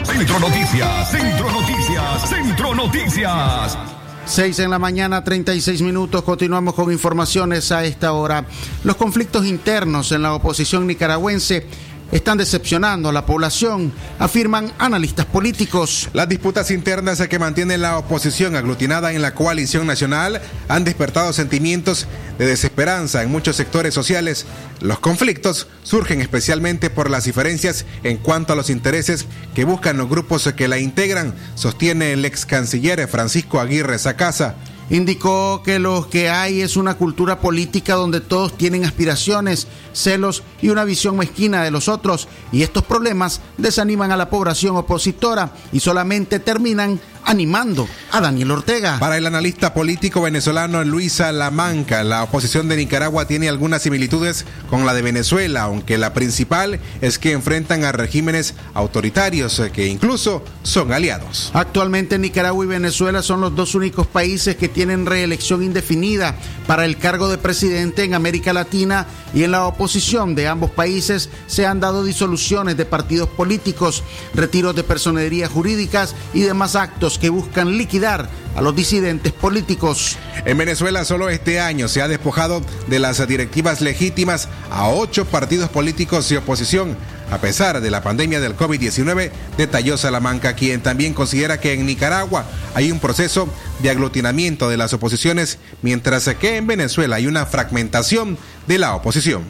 Centro 0.04 0.38
Noticias, 0.38 1.10
Centro 1.10 1.50
Noticias, 1.50 2.28
Centro 2.28 2.74
Noticias. 2.76 3.78
6 4.26 4.58
en 4.60 4.70
la 4.70 4.78
mañana, 4.78 5.24
36 5.24 5.82
minutos. 5.82 6.22
Continuamos 6.22 6.74
con 6.74 6.92
informaciones 6.92 7.72
a 7.72 7.84
esta 7.84 8.12
hora. 8.12 8.46
Los 8.84 8.94
conflictos 8.94 9.44
internos 9.44 10.12
en 10.12 10.22
la 10.22 10.34
oposición 10.34 10.86
nicaragüense 10.86 11.66
están 12.12 12.38
decepcionando 12.38 13.08
a 13.08 13.12
la 13.12 13.26
población, 13.26 13.92
afirman 14.18 14.72
analistas 14.78 15.26
políticos. 15.26 16.08
Las 16.12 16.28
disputas 16.28 16.70
internas 16.70 17.20
que 17.26 17.38
mantiene 17.38 17.78
la 17.78 17.98
oposición 17.98 18.56
aglutinada 18.56 19.12
en 19.12 19.22
la 19.22 19.34
coalición 19.34 19.86
nacional 19.86 20.40
han 20.68 20.84
despertado 20.84 21.32
sentimientos 21.32 22.06
de 22.38 22.46
desesperanza 22.46 23.22
en 23.22 23.30
muchos 23.30 23.56
sectores 23.56 23.94
sociales. 23.94 24.46
Los 24.80 24.98
conflictos 24.98 25.68
surgen 25.82 26.20
especialmente 26.20 26.90
por 26.90 27.10
las 27.10 27.24
diferencias 27.24 27.84
en 28.02 28.18
cuanto 28.18 28.52
a 28.52 28.56
los 28.56 28.70
intereses 28.70 29.26
que 29.54 29.64
buscan 29.64 29.96
los 29.96 30.08
grupos 30.08 30.52
que 30.56 30.68
la 30.68 30.78
integran, 30.78 31.34
sostiene 31.54 32.12
el 32.12 32.24
ex 32.24 32.46
canciller 32.46 33.06
Francisco 33.08 33.60
Aguirre 33.60 33.98
Sacasa. 33.98 34.56
Indicó 34.90 35.62
que 35.64 35.78
lo 35.78 36.08
que 36.10 36.28
hay 36.28 36.60
es 36.60 36.76
una 36.76 36.94
cultura 36.94 37.40
política 37.40 37.94
donde 37.94 38.20
todos 38.20 38.56
tienen 38.56 38.84
aspiraciones, 38.84 39.66
celos 39.94 40.42
y 40.60 40.68
una 40.68 40.84
visión 40.84 41.16
mezquina 41.16 41.62
de 41.62 41.70
los 41.70 41.88
otros, 41.88 42.28
y 42.52 42.62
estos 42.62 42.82
problemas 42.82 43.40
desaniman 43.56 44.12
a 44.12 44.16
la 44.16 44.28
población 44.28 44.76
opositora 44.76 45.52
y 45.72 45.80
solamente 45.80 46.38
terminan 46.38 47.00
animando 47.24 47.88
a 48.12 48.20
Daniel 48.20 48.50
Ortega. 48.52 48.98
Para 48.98 49.16
el 49.16 49.26
analista 49.26 49.74
político 49.74 50.22
venezolano 50.22 50.84
Luis 50.84 51.14
Salamanca, 51.14 52.04
la 52.04 52.22
oposición 52.22 52.68
de 52.68 52.76
Nicaragua 52.76 53.26
tiene 53.26 53.48
algunas 53.48 53.82
similitudes 53.82 54.44
con 54.70 54.86
la 54.86 54.94
de 54.94 55.02
Venezuela, 55.02 55.62
aunque 55.62 55.98
la 55.98 56.14
principal 56.14 56.80
es 57.00 57.18
que 57.18 57.32
enfrentan 57.32 57.84
a 57.84 57.92
regímenes 57.92 58.54
autoritarios 58.74 59.60
que 59.72 59.86
incluso 59.86 60.44
son 60.62 60.92
aliados. 60.92 61.50
Actualmente 61.54 62.18
Nicaragua 62.18 62.64
y 62.64 62.68
Venezuela 62.68 63.22
son 63.22 63.40
los 63.40 63.54
dos 63.54 63.74
únicos 63.74 64.06
países 64.06 64.56
que 64.56 64.68
tienen 64.68 65.06
reelección 65.06 65.62
indefinida 65.62 66.36
para 66.66 66.84
el 66.84 66.98
cargo 66.98 67.28
de 67.28 67.38
presidente 67.38 68.04
en 68.04 68.14
América 68.14 68.52
Latina 68.52 69.06
y 69.34 69.44
en 69.44 69.50
la 69.50 69.66
oposición 69.66 70.34
de 70.34 70.48
ambos 70.48 70.70
países 70.70 71.28
se 71.46 71.66
han 71.66 71.80
dado 71.80 72.04
disoluciones 72.04 72.76
de 72.76 72.84
partidos 72.84 73.28
políticos, 73.28 74.02
retiros 74.34 74.74
de 74.76 74.84
personerías 74.84 75.50
jurídicas 75.50 76.14
y 76.32 76.40
demás 76.40 76.76
actos 76.76 77.13
que 77.18 77.28
buscan 77.28 77.76
liquidar 77.76 78.28
a 78.54 78.62
los 78.62 78.74
disidentes 78.74 79.32
políticos. 79.32 80.16
En 80.44 80.58
Venezuela 80.58 81.04
solo 81.04 81.28
este 81.28 81.60
año 81.60 81.88
se 81.88 82.02
ha 82.02 82.08
despojado 82.08 82.62
de 82.86 82.98
las 82.98 83.26
directivas 83.26 83.80
legítimas 83.80 84.48
a 84.70 84.88
ocho 84.88 85.24
partidos 85.24 85.68
políticos 85.70 86.28
de 86.28 86.38
oposición, 86.38 86.96
a 87.30 87.38
pesar 87.38 87.80
de 87.80 87.90
la 87.90 88.02
pandemia 88.02 88.40
del 88.40 88.56
COVID-19, 88.56 89.30
detalló 89.56 89.96
Salamanca, 89.96 90.54
quien 90.54 90.82
también 90.82 91.14
considera 91.14 91.58
que 91.58 91.72
en 91.72 91.86
Nicaragua 91.86 92.44
hay 92.74 92.92
un 92.92 93.00
proceso 93.00 93.48
de 93.80 93.90
aglutinamiento 93.90 94.68
de 94.68 94.76
las 94.76 94.92
oposiciones, 94.92 95.58
mientras 95.82 96.28
que 96.34 96.56
en 96.56 96.66
Venezuela 96.66 97.16
hay 97.16 97.26
una 97.26 97.46
fragmentación 97.46 98.38
de 98.66 98.78
la 98.78 98.94
oposición. 98.94 99.42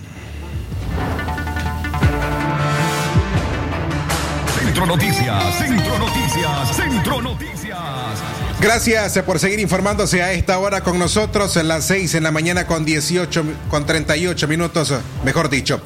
Centro 4.58 4.86
Noticias, 4.86 5.58
Centro 5.58 5.98
Noticias, 5.98 6.76
Centro 6.76 7.22
Noticias. 7.22 7.53
Gracias 8.64 9.18
por 9.26 9.38
seguir 9.38 9.60
informándose 9.60 10.22
a 10.22 10.32
esta 10.32 10.58
hora 10.58 10.80
con 10.80 10.98
nosotros, 10.98 11.54
en 11.58 11.68
las 11.68 11.84
6 11.84 12.14
en 12.14 12.22
la 12.22 12.30
mañana 12.30 12.66
con 12.66 12.86
18, 12.86 13.44
con 13.68 13.84
38 13.84 14.48
minutos, 14.48 14.90
mejor 15.22 15.50
dicho. 15.50 15.82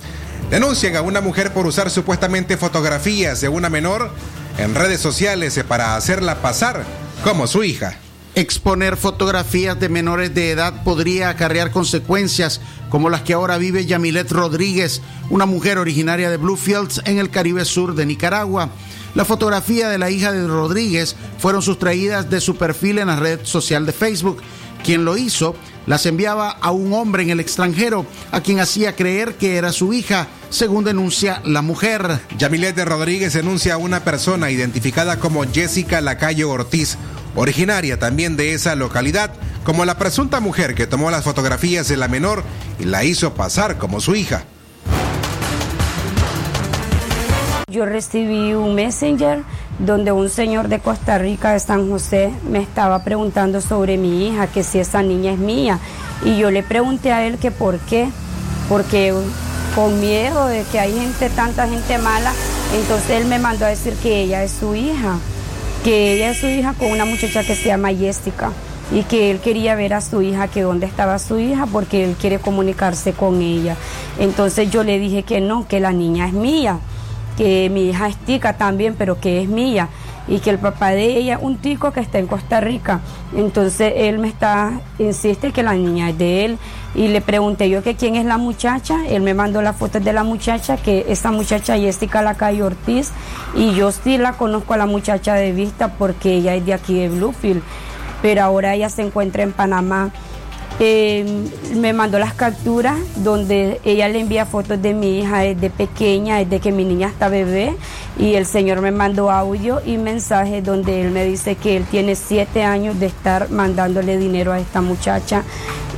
Denuncian 0.49 0.95
a 0.95 1.03
una 1.03 1.21
mujer 1.21 1.53
por 1.53 1.67
usar 1.67 1.91
supuestamente 1.91 2.57
fotografías 2.57 3.41
de 3.41 3.49
una 3.49 3.69
menor 3.69 4.13
en 4.59 4.77
redes 4.77 5.01
sociales 5.01 5.59
para 5.67 5.97
hacerla 5.97 6.41
pasar 6.41 6.85
como 7.25 7.49
su 7.49 7.65
hija. 7.65 7.97
Exponer 8.37 8.97
fotografías 8.97 9.81
de 9.81 9.89
menores 9.89 10.33
de 10.33 10.53
edad 10.53 10.85
podría 10.85 11.31
acarrear 11.31 11.73
consecuencias 11.73 12.61
como 12.91 13.11
las 13.11 13.23
que 13.23 13.33
ahora 13.33 13.59
vive 13.59 13.87
Yamilet 13.87 14.31
Rodríguez, 14.31 15.03
una 15.31 15.47
mujer 15.47 15.79
originaria 15.79 16.31
de 16.31 16.37
Bluefields 16.37 17.03
en 17.07 17.19
el 17.19 17.31
Caribe 17.31 17.65
Sur 17.65 17.97
de 17.97 18.07
Nicaragua. 18.07 18.71
La 19.15 19.25
fotografía 19.25 19.89
de 19.89 19.99
la 19.99 20.11
hija 20.11 20.33
de 20.33 20.47
Rodríguez 20.47 21.17
fueron 21.39 21.63
sustraídas 21.63 22.29
de 22.31 22.41
su 22.41 22.57
perfil 22.57 22.99
en 22.99 23.09
la 23.09 23.17
red 23.17 23.41
social 23.43 23.87
de 23.87 23.93
Facebook. 23.93 24.43
Quien 24.85 25.05
lo 25.05 25.17
hizo 25.17 25.57
las 25.87 26.05
enviaba 26.05 26.51
a 26.51 26.71
un 26.71 26.93
hombre 26.93 27.23
en 27.23 27.31
el 27.31 27.41
extranjero, 27.41 28.05
a 28.31 28.43
quien 28.43 28.61
hacía 28.61 28.95
creer 28.95 29.37
que 29.37 29.57
era 29.57 29.73
su 29.73 29.95
hija, 29.95 30.29
según 30.51 30.85
denuncia 30.85 31.41
la 31.45 31.63
mujer. 31.63 32.21
Yamilet 32.37 32.77
de 32.77 32.85
Rodríguez 32.85 33.33
denuncia 33.33 33.75
a 33.75 33.79
una 33.79 34.05
persona 34.05 34.51
identificada 34.51 35.19
como 35.19 35.45
Jessica 35.51 36.03
Lacayo 36.03 36.51
Ortiz, 36.51 36.99
originaria 37.35 37.99
también 37.99 38.37
de 38.37 38.53
esa 38.53 38.75
localidad, 38.75 39.33
como 39.65 39.87
la 39.87 39.97
presunta 39.97 40.41
mujer 40.41 40.75
que 40.75 40.87
tomó 40.87 41.11
las 41.11 41.25
fotografías 41.25 41.89
de 41.89 41.97
la 41.97 42.09
menor 42.09 42.45
y 42.79 42.85
la 42.85 43.05
hizo 43.05 43.33
pasar 43.33 43.79
como 43.79 44.01
su 44.01 44.15
hija. 44.15 44.45
Yo 47.71 47.85
recibí 47.85 48.55
un 48.55 48.75
messenger 48.75 49.43
donde 49.79 50.11
un 50.11 50.31
señor 50.31 50.69
de 50.69 50.79
Costa 50.79 51.19
Rica, 51.19 51.53
de 51.53 51.61
San 51.61 51.91
José, 51.91 52.33
me 52.49 52.61
estaba 52.61 53.05
preguntando 53.05 53.61
sobre 53.61 53.99
mi 53.99 54.27
hija, 54.27 54.47
que 54.47 54.63
si 54.63 54.79
esa 54.79 55.03
niña 55.03 55.33
es 55.33 55.39
mía. 55.39 55.79
Y 56.25 56.39
yo 56.39 56.51
le 56.51 56.63
pregunté 56.63 57.13
a 57.13 57.27
él 57.27 57.37
que 57.37 57.51
por 57.51 57.79
qué, 57.81 58.09
porque 58.71 59.13
con 59.75 60.01
miedo 60.01 60.47
de 60.47 60.65
que 60.73 60.81
hay 60.81 60.99
gente, 60.99 61.29
tanta 61.29 61.69
gente 61.69 61.99
mala, 61.99 62.33
entonces 62.75 63.11
él 63.11 63.27
me 63.27 63.39
mandó 63.39 63.67
a 63.67 63.69
decir 63.69 63.93
que 64.03 64.23
ella 64.23 64.43
es 64.45 64.53
su 64.53 64.75
hija, 64.75 65.19
que 65.85 66.15
ella 66.15 66.31
es 66.31 66.39
su 66.39 66.47
hija 66.47 66.73
con 66.73 66.91
una 66.91 67.05
muchacha 67.05 67.45
que 67.45 67.55
se 67.55 67.67
llama 67.67 67.93
Jessica 67.93 68.51
y 68.91 69.03
que 69.03 69.31
él 69.31 69.41
quería 69.41 69.75
ver 69.75 69.93
a 69.93 70.01
su 70.01 70.23
hija, 70.23 70.49
que 70.49 70.63
dónde 70.63 70.87
estaba 70.87 71.19
su 71.19 71.39
hija, 71.39 71.67
porque 71.67 72.03
él 72.03 72.17
quiere 72.19 72.39
comunicarse 72.39 73.13
con 73.13 73.43
ella. 73.43 73.77
Entonces 74.19 74.71
yo 74.71 74.85
le 74.85 74.99
dije 74.99 75.23
que 75.23 75.43
no, 75.43 75.69
que 75.69 75.81
la 75.81 75.93
niña 75.93 76.29
es 76.29 76.33
mía 76.33 76.81
que 77.39 77.71
mi 77.71 77.89
hija 77.89 78.09
es 78.09 78.17
tica 78.17 78.55
también, 78.55 78.97
pero 78.99 79.21
que 79.21 79.41
es 79.41 79.49
mía, 79.49 79.89
y 80.27 80.41
que 80.41 80.51
el 80.51 80.59
papá 80.59 80.91
de 80.91 81.17
ella, 81.17 81.39
un 81.41 81.57
tico 81.57 81.93
que 81.93 82.01
está 82.01 82.19
en 82.19 82.27
Costa 82.27 82.61
Rica. 82.61 83.01
Entonces 83.35 83.93
él 83.97 84.19
me 84.19 84.27
está, 84.27 84.73
insiste 84.99 85.53
que 85.53 85.63
la 85.63 85.73
niña 85.73 86.11
es 86.11 86.19
de 86.19 86.45
él, 86.45 86.59
y 86.97 87.07
le 87.07 87.21
pregunté 87.21 87.71
yo 87.71 87.83
que 87.85 87.95
quién 87.95 88.17
es 88.17 88.27
la 88.27 88.39
muchacha, 88.39 89.07
él 89.09 89.23
me 89.23 89.35
mandó 89.35 89.63
las 89.63 89.77
fotos 89.77 90.03
de 90.03 90.13
la 90.13 90.25
muchacha, 90.25 90.77
que 90.77 91.07
esa 91.09 91.31
muchacha 91.31 91.79
Jessica 91.79 92.23
Lacayo 92.23 92.67
Ortiz, 92.67 93.13
y 93.55 93.73
yo 93.73 93.93
sí 93.93 94.19
la 94.19 94.33
conozco 94.33 94.75
a 94.75 94.77
la 94.77 94.87
muchacha 94.87 95.35
de 95.35 95.53
vista 95.53 95.95
porque 95.95 96.35
ella 96.35 96.57
es 96.57 96.67
de 96.67 96.75
aquí 96.75 96.99
de 96.99 97.09
Bluefield, 97.09 97.63
pero 98.21 98.43
ahora 98.43 98.75
ella 98.75 98.91
se 98.91 99.03
encuentra 99.03 99.45
en 99.45 99.53
Panamá. 99.53 100.11
Eh, 100.81 101.27
me 101.75 101.93
mandó 101.93 102.21
las 102.21 102.35
capturas 102.35 102.97
donde 103.17 103.81
ella 103.85 104.09
le 104.09 104.21
envía 104.21 104.47
fotos 104.47 104.81
de 104.81 104.95
mi 104.95 105.19
hija 105.19 105.41
desde 105.41 105.71
pequeña, 105.71 106.37
desde 106.37 106.61
que 106.61 106.71
mi 106.71 106.85
niña 106.85 107.09
está 107.09 107.29
bebé, 107.29 107.75
y 108.17 108.35
el 108.35 108.47
señor 108.47 108.81
me 108.81 108.93
mandó 108.93 109.31
audio 109.31 109.81
y 109.85 109.99
mensajes 109.99 110.63
donde 110.63 111.01
él 111.01 111.11
me 111.11 111.25
dice 111.25 111.57
que 111.57 111.77
él 111.77 111.85
tiene 111.91 112.15
siete 112.15 112.63
años 112.63 113.01
de 113.01 113.07
estar 113.07 113.51
mandándole 113.51 114.19
dinero 114.19 114.53
a 114.53 114.61
esta 114.61 114.81
muchacha, 114.81 115.43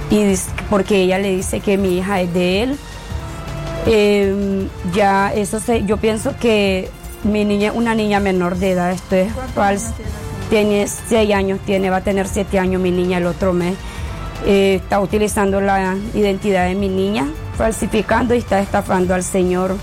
y 0.09 0.35
porque 0.70 1.03
ella 1.03 1.18
le 1.18 1.37
dice 1.37 1.61
que 1.61 1.76
mi 1.76 1.99
hija 1.99 2.22
es 2.22 2.33
de 2.33 2.62
él. 2.62 2.78
Eh, 3.87 4.66
ya 4.95 5.33
eso 5.35 5.61
se, 5.61 5.85
yo 5.85 5.99
pienso 5.99 6.35
que 6.41 6.89
mi 7.22 7.45
niña, 7.45 7.72
una 7.72 7.95
niña 7.95 8.18
menor 8.18 8.57
de 8.57 8.70
edad, 8.70 8.93
esto 8.93 9.14
es 9.16 9.31
falso. 9.55 9.93
Tiene 10.49 10.87
seis 10.89 11.33
años, 11.35 11.61
tiene, 11.64 11.91
va 11.91 11.99
a 11.99 12.01
tener 12.01 12.26
siete 12.26 12.59
años 12.59 12.81
mi 12.81 12.91
niña 12.91 13.18
el 13.18 13.26
otro 13.26 13.53
mes. 13.53 13.74
Eh, 14.47 14.76
está 14.82 15.01
utilizando 15.01 15.61
la 15.61 15.97
identidad 16.14 16.66
de 16.66 16.74
mi 16.74 16.88
niña, 16.88 17.26
falsificando 17.57 18.34
y 18.34 18.38
está 18.38 18.61
estafando 18.61 19.14
al 19.14 19.22
señor. 19.22 19.76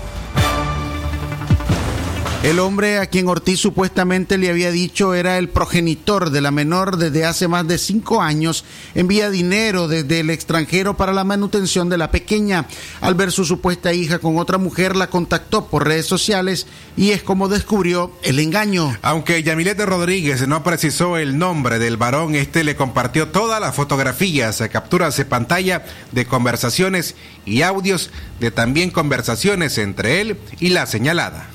El 2.48 2.60
hombre 2.60 2.98
a 2.98 3.04
quien 3.04 3.28
Ortiz 3.28 3.60
supuestamente 3.60 4.38
le 4.38 4.48
había 4.48 4.70
dicho 4.70 5.12
era 5.12 5.36
el 5.36 5.50
progenitor 5.50 6.30
de 6.30 6.40
la 6.40 6.50
menor 6.50 6.96
desde 6.96 7.26
hace 7.26 7.46
más 7.46 7.68
de 7.68 7.76
cinco 7.76 8.22
años, 8.22 8.64
envía 8.94 9.28
dinero 9.28 9.86
desde 9.86 10.20
el 10.20 10.30
extranjero 10.30 10.96
para 10.96 11.12
la 11.12 11.24
manutención 11.24 11.90
de 11.90 11.98
la 11.98 12.10
pequeña. 12.10 12.64
Al 13.02 13.14
ver 13.14 13.32
su 13.32 13.44
supuesta 13.44 13.92
hija 13.92 14.18
con 14.18 14.38
otra 14.38 14.56
mujer, 14.56 14.96
la 14.96 15.08
contactó 15.10 15.66
por 15.66 15.86
redes 15.86 16.06
sociales 16.06 16.66
y 16.96 17.10
es 17.10 17.22
como 17.22 17.48
descubrió 17.48 18.12
el 18.22 18.38
engaño. 18.38 18.96
Aunque 19.02 19.42
Yamilete 19.42 19.84
Rodríguez 19.84 20.48
no 20.48 20.64
precisó 20.64 21.18
el 21.18 21.36
nombre 21.36 21.78
del 21.78 21.98
varón, 21.98 22.34
este 22.34 22.64
le 22.64 22.76
compartió 22.76 23.28
todas 23.28 23.60
las 23.60 23.74
fotografías, 23.74 24.62
capturas 24.72 25.18
de 25.18 25.26
pantalla 25.26 25.84
de 26.12 26.24
conversaciones 26.24 27.14
y 27.44 27.60
audios 27.60 28.10
de 28.40 28.50
también 28.50 28.88
conversaciones 28.88 29.76
entre 29.76 30.22
él 30.22 30.38
y 30.60 30.70
la 30.70 30.86
señalada. 30.86 31.50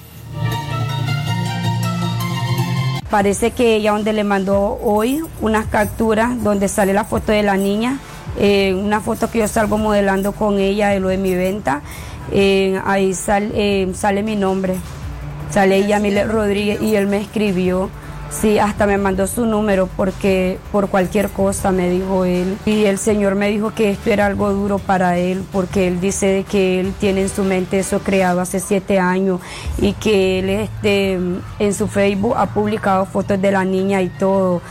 Parece 3.13 3.51
que 3.51 3.75
ella 3.75 3.91
donde 3.91 4.11
le 4.11 4.23
mandó 4.23 4.79
hoy 4.83 5.21
unas 5.39 5.67
capturas 5.67 6.43
donde 6.43 6.67
sale 6.67 6.93
la 6.93 7.03
foto 7.05 7.31
de 7.31 7.43
la 7.43 7.55
niña, 7.57 7.99
eh, 8.39 8.73
una 8.73 9.01
foto 9.01 9.29
que 9.29 9.37
yo 9.37 9.47
salgo 9.47 9.77
modelando 9.77 10.31
con 10.31 10.57
ella 10.57 10.89
de 10.89 10.99
lo 10.99 11.09
de 11.09 11.19
mi 11.19 11.35
venta, 11.35 11.81
eh, 12.31 12.81
ahí 12.87 13.13
sal- 13.13 13.51
eh, 13.53 13.91
sale 13.93 14.23
mi 14.23 14.35
nombre, 14.35 14.73
sale 15.51 15.75
ella 15.75 15.99
Rodríguez 16.27 16.81
y 16.81 16.95
él 16.95 17.05
me 17.05 17.17
escribió, 17.17 17.91
sí, 18.33 18.59
hasta 18.59 18.85
me 18.87 18.97
mandó 18.97 19.27
su 19.27 19.45
número 19.45 19.87
porque 19.95 20.57
por 20.71 20.89
cualquier 20.89 21.29
cosa 21.29 21.71
me 21.71 21.89
dijo 21.89 22.25
él 22.25 22.57
y 22.65 22.85
el 22.85 22.97
señor 22.97 23.35
me 23.35 23.49
dijo 23.49 23.73
que 23.73 23.91
esto 23.91 24.09
era 24.09 24.25
algo 24.25 24.51
duro 24.51 24.79
para 24.79 25.17
él 25.17 25.43
porque 25.51 25.87
él 25.87 26.01
dice 26.01 26.45
que 26.49 26.79
él 26.79 26.93
tiene 26.99 27.21
en 27.21 27.29
su 27.29 27.43
mente 27.43 27.79
eso 27.79 27.99
creado 27.99 28.41
hace 28.41 28.59
siete 28.59 28.99
años 28.99 29.39
y 29.77 29.93
que 29.93 30.39
él 30.39 30.49
este, 30.49 31.19
en 31.59 31.73
su 31.73 31.87
Facebook 31.87 32.35
ha 32.37 32.47
publicado 32.47 33.05
fotos 33.05 33.41
de 33.41 33.51
la 33.51 33.63
niña 33.63 34.01
y 34.01 34.09
todo. 34.09 34.61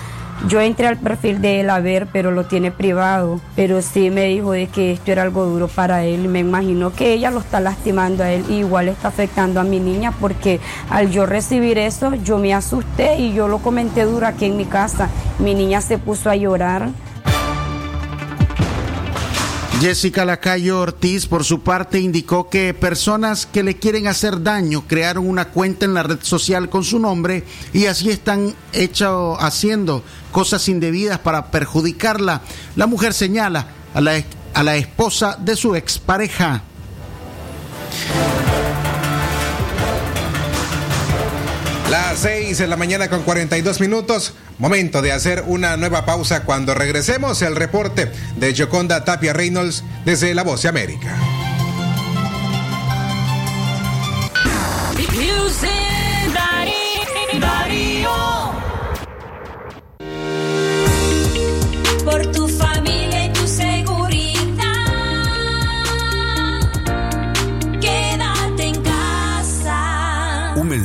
Yo 0.48 0.60
entré 0.60 0.88
al 0.88 0.96
perfil 0.96 1.40
de 1.40 1.60
él 1.60 1.70
a 1.70 1.78
ver, 1.78 2.08
pero 2.12 2.32
lo 2.32 2.44
tiene 2.44 2.72
privado. 2.72 3.40
Pero 3.54 3.80
sí 3.80 4.10
me 4.10 4.24
dijo 4.24 4.52
de 4.52 4.66
que 4.66 4.92
esto 4.92 5.12
era 5.12 5.22
algo 5.22 5.44
duro 5.46 5.68
para 5.68 6.04
él. 6.04 6.28
Me 6.28 6.40
imagino 6.40 6.92
que 6.92 7.12
ella 7.12 7.30
lo 7.30 7.38
está 7.38 7.60
lastimando 7.60 8.24
a 8.24 8.32
él. 8.32 8.44
y 8.48 8.54
igual 8.54 8.88
está 8.88 9.08
afectando 9.08 9.60
a 9.60 9.64
mi 9.64 9.78
niña 9.78 10.12
porque 10.20 10.58
al 10.90 11.10
yo 11.10 11.26
recibir 11.26 11.78
eso, 11.78 12.14
yo 12.16 12.38
me 12.38 12.54
asusté 12.54 13.20
y 13.20 13.32
yo 13.32 13.46
lo 13.46 13.58
comenté 13.58 14.04
duro 14.04 14.26
aquí 14.26 14.46
en 14.46 14.56
mi 14.56 14.64
casa. 14.64 15.08
Mi 15.38 15.54
niña 15.54 15.80
se 15.80 15.98
puso 15.98 16.28
a 16.28 16.34
llorar. 16.34 16.88
Jessica 19.80 20.24
Lacayo 20.24 20.80
Ortiz, 20.80 21.26
por 21.26 21.44
su 21.44 21.62
parte, 21.62 21.98
indicó 21.98 22.48
que 22.48 22.72
personas 22.72 23.46
que 23.46 23.62
le 23.62 23.78
quieren 23.78 24.06
hacer 24.06 24.42
daño 24.42 24.84
crearon 24.86 25.28
una 25.28 25.48
cuenta 25.48 25.84
en 25.84 25.94
la 25.94 26.04
red 26.04 26.18
social 26.22 26.68
con 26.68 26.84
su 26.84 26.98
nombre 26.98 27.44
y 27.72 27.86
así 27.86 28.10
están 28.10 28.54
hecho, 28.72 29.36
haciendo 29.40 30.04
cosas 30.30 30.68
indebidas 30.68 31.18
para 31.18 31.50
perjudicarla. 31.50 32.42
La 32.76 32.86
mujer 32.86 33.12
señala 33.12 33.66
a 33.92 34.00
la, 34.00 34.22
a 34.54 34.62
la 34.62 34.76
esposa 34.76 35.36
de 35.40 35.56
su 35.56 35.74
expareja. 35.74 36.62
Las 41.92 42.20
6 42.20 42.56
de 42.56 42.68
la 42.68 42.78
mañana 42.78 43.10
con 43.10 43.22
42 43.22 43.78
minutos. 43.78 44.32
Momento 44.56 45.02
de 45.02 45.12
hacer 45.12 45.44
una 45.46 45.76
nueva 45.76 46.06
pausa 46.06 46.44
cuando 46.44 46.72
regresemos 46.72 47.42
el 47.42 47.54
reporte 47.54 48.10
de 48.36 48.56
Joconda 48.56 49.04
Tapia 49.04 49.34
Reynolds 49.34 49.84
desde 50.06 50.34
La 50.34 50.42
Voz 50.42 50.62
de 50.62 50.70
América. 50.70 51.41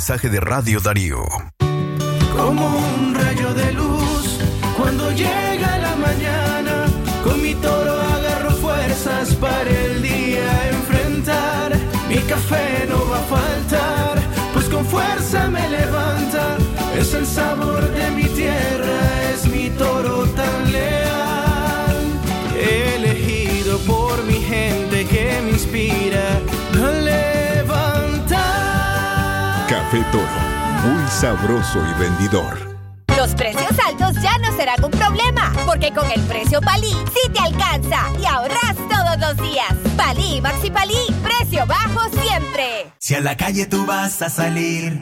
Mensaje 0.07 0.29
de 0.29 0.39
Radio 0.39 0.79
Darío. 0.79 1.25
Como 2.33 2.65
un 2.65 3.13
rayo 3.13 3.53
de 3.53 3.73
luz 3.73 4.39
cuando 4.77 5.11
llega 5.11 5.77
la 5.79 5.97
mañana, 5.97 6.85
con 7.25 7.41
mi 7.41 7.53
toro 7.55 7.99
agarro 8.15 8.51
fuerzas 8.51 9.35
para 9.35 9.69
el 9.69 10.01
día 10.01 10.69
enfrentar. 10.69 11.77
Mi 12.07 12.19
café 12.19 12.87
no 12.87 13.09
va 13.09 13.17
a 13.17 13.23
faltar, 13.23 14.21
pues 14.53 14.69
con 14.69 14.85
fuerza 14.85 15.49
me 15.49 15.67
levanta. 15.67 16.55
Es 16.97 17.13
el 17.13 17.25
sabor 17.25 17.81
de 17.91 18.09
mi 18.11 18.29
tierra, 18.29 19.31
es 19.33 19.45
mi 19.45 19.69
toro 19.71 20.23
tan 20.27 20.71
leal. 20.71 21.06
Café 29.89 30.03
Toro, 30.11 30.27
muy 30.83 31.07
sabroso 31.07 31.81
y 31.89 31.93
vendidor. 31.97 32.77
Los 33.15 33.33
precios 33.35 33.71
altos 33.85 34.21
ya 34.21 34.37
no 34.39 34.53
serán 34.57 34.83
un 34.83 34.91
problema, 34.91 35.53
porque 35.65 35.93
con 35.93 36.11
el 36.11 36.19
precio 36.23 36.59
Palí 36.59 36.91
sí 36.91 37.29
te 37.31 37.39
alcanza 37.39 38.01
y 38.21 38.25
ahorras 38.25 38.75
todos 38.89 39.17
los 39.17 39.49
días. 39.49 39.73
Palí, 39.95 40.41
Maxi 40.41 40.71
Palí, 40.71 40.97
precio 41.23 41.65
bajo 41.65 42.01
siempre. 42.21 42.91
Si 42.99 43.15
a 43.15 43.21
la 43.21 43.37
calle 43.37 43.65
tú 43.65 43.85
vas 43.85 44.21
a 44.21 44.29
salir, 44.29 45.01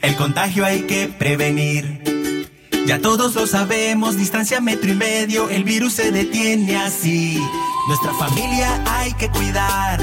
el 0.00 0.14
contagio 0.14 0.64
hay 0.64 0.82
que 0.82 1.08
prevenir. 1.08 2.48
Ya 2.86 3.00
todos 3.00 3.34
lo 3.34 3.48
sabemos, 3.48 4.16
distancia 4.16 4.60
metro 4.60 4.88
y 4.88 4.94
medio, 4.94 5.50
el 5.50 5.64
virus 5.64 5.94
se 5.94 6.12
detiene 6.12 6.76
así. 6.76 7.42
Nuestra 7.88 8.14
familia 8.14 8.84
hay 8.86 9.14
que 9.14 9.28
cuidar, 9.30 9.98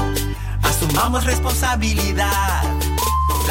asumamos 0.62 1.24
responsabilidad. 1.24 2.79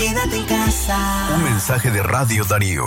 Quédate 0.00 0.34
en 0.34 0.46
casa. 0.46 0.96
Un 1.36 1.44
mensaje 1.44 1.90
de 1.90 2.02
Radio 2.02 2.42
Darío. 2.46 2.86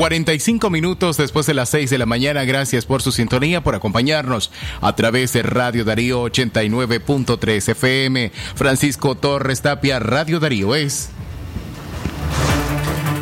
45 0.00 0.70
minutos 0.70 1.18
después 1.18 1.44
de 1.44 1.52
las 1.52 1.68
6 1.68 1.90
de 1.90 1.98
la 1.98 2.06
mañana. 2.06 2.44
Gracias 2.44 2.86
por 2.86 3.02
su 3.02 3.12
sintonía, 3.12 3.62
por 3.62 3.74
acompañarnos 3.74 4.50
a 4.80 4.96
través 4.96 5.34
de 5.34 5.42
Radio 5.42 5.84
Darío 5.84 6.24
89.3 6.24 7.68
FM. 7.68 8.32
Francisco 8.54 9.14
Torres 9.14 9.60
Tapia, 9.60 9.98
Radio 9.98 10.40
Darío 10.40 10.74
es. 10.74 11.10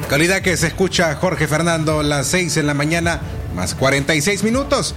Calidad 0.08 0.40
que 0.40 0.56
se 0.56 0.68
escucha 0.68 1.16
Jorge 1.16 1.48
Fernando, 1.48 2.04
las 2.04 2.28
6 2.28 2.58
en 2.58 2.68
la 2.68 2.74
mañana, 2.74 3.22
más 3.56 3.74
46 3.74 4.44
minutos. 4.44 4.94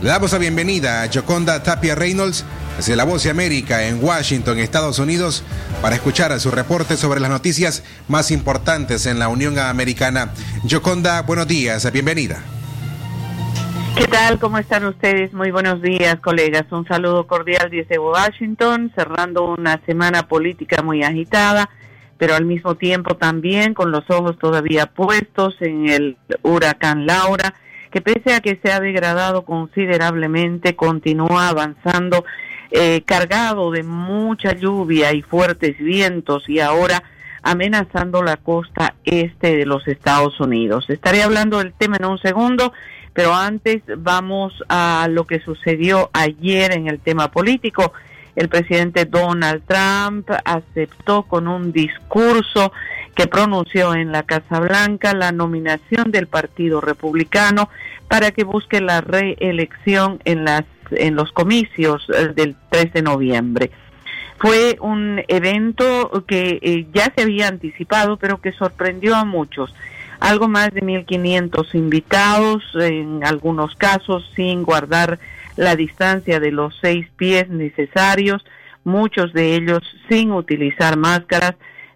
Le 0.00 0.08
damos 0.08 0.32
la 0.32 0.38
bienvenida 0.38 1.02
a 1.02 1.10
Joconda 1.12 1.62
Tapia 1.62 1.96
Reynolds, 1.96 2.46
desde 2.80 2.96
La 2.96 3.04
Voz 3.04 3.24
de 3.24 3.28
América 3.30 3.86
en 3.86 4.02
Washington, 4.02 4.58
Estados 4.58 4.98
Unidos, 4.98 5.44
para 5.82 5.96
escuchar 5.96 6.40
su 6.40 6.50
reporte 6.50 6.96
sobre 6.96 7.20
las 7.20 7.28
noticias 7.28 7.84
más 8.08 8.30
importantes 8.30 9.04
en 9.04 9.18
la 9.18 9.28
Unión 9.28 9.58
Americana. 9.58 10.30
Joconda, 10.66 11.20
buenos 11.20 11.46
días, 11.46 11.92
bienvenida. 11.92 12.42
¿Qué 13.98 14.06
tal? 14.06 14.38
¿Cómo 14.38 14.56
están 14.56 14.86
ustedes? 14.86 15.34
Muy 15.34 15.50
buenos 15.50 15.82
días, 15.82 16.20
colegas. 16.20 16.72
Un 16.72 16.86
saludo 16.86 17.26
cordial 17.26 17.68
desde 17.70 17.98
Washington, 17.98 18.90
cerrando 18.94 19.44
una 19.44 19.78
semana 19.84 20.26
política 20.26 20.82
muy 20.82 21.02
agitada, 21.02 21.68
pero 22.16 22.34
al 22.34 22.46
mismo 22.46 22.76
tiempo 22.76 23.14
también 23.14 23.74
con 23.74 23.90
los 23.90 24.08
ojos 24.08 24.38
todavía 24.38 24.86
puestos 24.86 25.54
en 25.60 25.86
el 25.90 26.16
huracán 26.42 27.04
Laura, 27.04 27.52
que 27.90 28.00
pese 28.00 28.32
a 28.32 28.40
que 28.40 28.58
se 28.64 28.72
ha 28.72 28.80
degradado 28.80 29.44
considerablemente, 29.44 30.76
continúa 30.76 31.50
avanzando 31.50 32.24
eh, 32.70 33.02
cargado 33.04 33.70
de 33.70 33.82
mucha 33.82 34.52
lluvia 34.54 35.12
y 35.12 35.22
fuertes 35.22 35.76
vientos 35.78 36.48
y 36.48 36.60
ahora 36.60 37.02
amenazando 37.42 38.22
la 38.22 38.36
costa 38.36 38.94
este 39.04 39.56
de 39.56 39.66
los 39.66 39.86
Estados 39.88 40.38
Unidos. 40.40 40.88
Estaré 40.88 41.22
hablando 41.22 41.58
del 41.58 41.72
tema 41.72 41.96
en 41.96 42.06
un 42.06 42.18
segundo, 42.18 42.72
pero 43.12 43.34
antes 43.34 43.82
vamos 43.98 44.52
a 44.68 45.08
lo 45.10 45.26
que 45.26 45.40
sucedió 45.40 46.10
ayer 46.12 46.72
en 46.72 46.86
el 46.86 47.00
tema 47.00 47.30
político. 47.30 47.92
El 48.36 48.48
presidente 48.48 49.04
Donald 49.04 49.62
Trump 49.66 50.30
aceptó 50.44 51.24
con 51.24 51.48
un 51.48 51.72
discurso 51.72 52.72
que 53.14 53.26
pronunció 53.26 53.94
en 53.94 54.12
la 54.12 54.22
Casa 54.22 54.60
Blanca 54.60 55.12
la 55.14 55.32
nominación 55.32 56.12
del 56.12 56.28
Partido 56.28 56.80
Republicano 56.80 57.68
para 58.08 58.30
que 58.30 58.44
busque 58.44 58.80
la 58.80 59.00
reelección 59.00 60.20
en 60.24 60.44
las 60.44 60.64
en 60.92 61.14
los 61.14 61.32
comicios 61.32 62.06
eh, 62.10 62.32
del 62.34 62.56
3 62.70 62.92
de 62.92 63.02
noviembre. 63.02 63.70
Fue 64.38 64.78
un 64.80 65.22
evento 65.28 66.24
que 66.26 66.58
eh, 66.62 66.86
ya 66.94 67.12
se 67.14 67.22
había 67.22 67.48
anticipado, 67.48 68.16
pero 68.16 68.40
que 68.40 68.52
sorprendió 68.52 69.14
a 69.14 69.24
muchos. 69.24 69.74
Algo 70.18 70.48
más 70.48 70.72
de 70.72 70.80
1.500 70.80 71.74
invitados, 71.74 72.62
en 72.74 73.24
algunos 73.24 73.74
casos 73.76 74.30
sin 74.34 74.62
guardar 74.62 75.18
la 75.56 75.76
distancia 75.76 76.40
de 76.40 76.52
los 76.52 76.74
seis 76.80 77.06
pies 77.16 77.50
necesarios, 77.50 78.42
muchos 78.84 79.32
de 79.34 79.56
ellos 79.56 79.82
sin 80.08 80.32
utilizar 80.32 80.96
máscaras. 80.96 81.54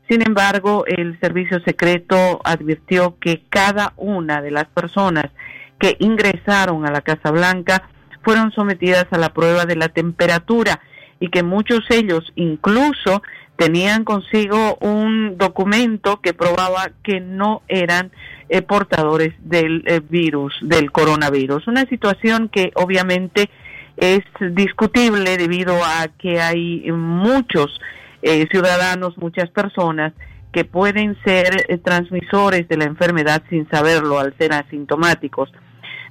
Sin 0.09 0.20
embargo, 0.20 0.84
el 0.86 1.18
servicio 1.20 1.61
secreto 1.61 2.42
advirtió 2.45 3.16
que 3.18 3.42
cada 3.49 3.95
una 3.97 4.42
de 4.42 4.51
las 4.51 4.66
personas 4.66 5.30
que 5.78 5.97
ingresaron 5.99 6.86
a 6.86 6.90
la 6.90 7.01
Casa 7.01 7.30
Blanca 7.30 7.88
fueron 8.25 8.53
sometidas 8.53 9.07
a 9.11 9.18
la 9.18 9.33
prueba 9.33 9.66
de 9.66 9.77
la 9.77 9.89
temperatura 9.89 10.81
y 11.20 11.29
que 11.29 11.43
muchos 11.43 11.81
de 11.89 11.99
ellos 11.99 12.33
incluso 12.35 13.22
tenían 13.57 14.05
consigo 14.05 14.77
un 14.81 15.39
documento 15.39 16.20
que 16.20 16.35
probaba 16.35 16.91
que 17.03 17.20
no 17.20 17.62
eran 17.68 18.11
eh, 18.49 18.62
portadores 18.62 19.33
del 19.39 19.85
eh, 19.87 20.01
virus, 20.01 20.55
del 20.62 20.91
coronavirus. 20.91 21.68
Una 21.68 21.87
situación 21.87 22.49
que 22.49 22.72
obviamente 22.75 23.49
es 23.97 24.25
discutible 24.53 25.37
debido 25.37 25.77
a 25.85 26.09
que 26.18 26.41
hay 26.41 26.91
muchos 26.91 27.81
eh, 28.22 28.47
ciudadanos, 28.51 29.16
muchas 29.18 29.51
personas 29.51 30.12
que 30.53 30.64
pueden 30.64 31.16
ser 31.25 31.66
eh, 31.68 31.79
transmisores 31.79 32.68
de 32.68 32.77
la 32.77 32.85
enfermedad 32.85 33.43
sin 33.51 33.68
saberlo 33.68 34.18
al 34.18 34.37
ser 34.39 34.53
asintomáticos. 34.53 35.53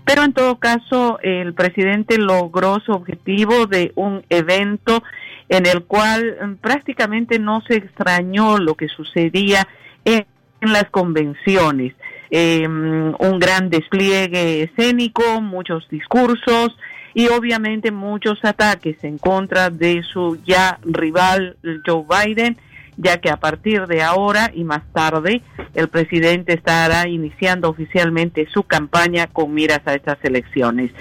Pero 0.05 0.23
en 0.23 0.33
todo 0.33 0.59
caso, 0.59 1.19
el 1.21 1.53
presidente 1.53 2.17
logró 2.17 2.79
su 2.81 2.91
objetivo 2.91 3.67
de 3.67 3.91
un 3.95 4.23
evento 4.29 5.03
en 5.49 5.65
el 5.65 5.83
cual 5.83 6.37
mm, 6.41 6.55
prácticamente 6.55 7.39
no 7.39 7.61
se 7.61 7.75
extrañó 7.75 8.57
lo 8.57 8.75
que 8.75 8.87
sucedía 8.87 9.67
en, 10.05 10.25
las 10.61 10.89
convenciones. 10.89 11.93
Eh, 12.31 12.65
un 12.65 13.37
gran 13.39 13.69
despliegue 13.69 14.63
escénico, 14.63 15.41
muchos 15.41 15.87
discursos 15.89 16.77
y 17.13 17.27
obviamente 17.27 17.91
muchos 17.91 18.39
ataques 18.43 19.03
en 19.03 19.17
contra 19.17 19.69
de 19.69 20.03
su 20.03 20.39
ya 20.45 20.79
rival 20.83 21.57
Joe 21.85 22.05
Biden, 22.09 22.57
ya 22.97 23.17
que 23.17 23.29
a 23.29 23.37
partir 23.37 23.87
de 23.87 24.01
ahora 24.01 24.51
y 24.53 24.63
más 24.63 24.83
tarde 24.93 25.41
el 25.73 25.87
presidente 25.87 26.53
estará 26.53 27.07
iniciando 27.07 27.69
oficialmente 27.69 28.47
su 28.51 28.63
campaña 28.63 29.27
con 29.27 29.53
miras 29.53 29.81
a 29.85 29.93
estas 29.93 30.17
elecciones. 30.23 30.91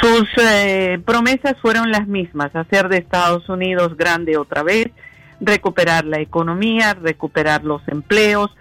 Sus 0.00 0.28
eh, 0.40 1.00
promesas 1.04 1.56
fueron 1.60 1.90
las 1.90 2.06
mismas, 2.06 2.54
hacer 2.54 2.88
de 2.88 2.98
Estados 2.98 3.48
Unidos 3.48 3.96
grande 3.96 4.36
otra 4.36 4.62
vez, 4.62 4.88
recuperar 5.40 6.04
la 6.04 6.20
economía, 6.20 6.94
recuperar 6.94 7.64
los 7.64 7.86
empleos, 7.88 8.54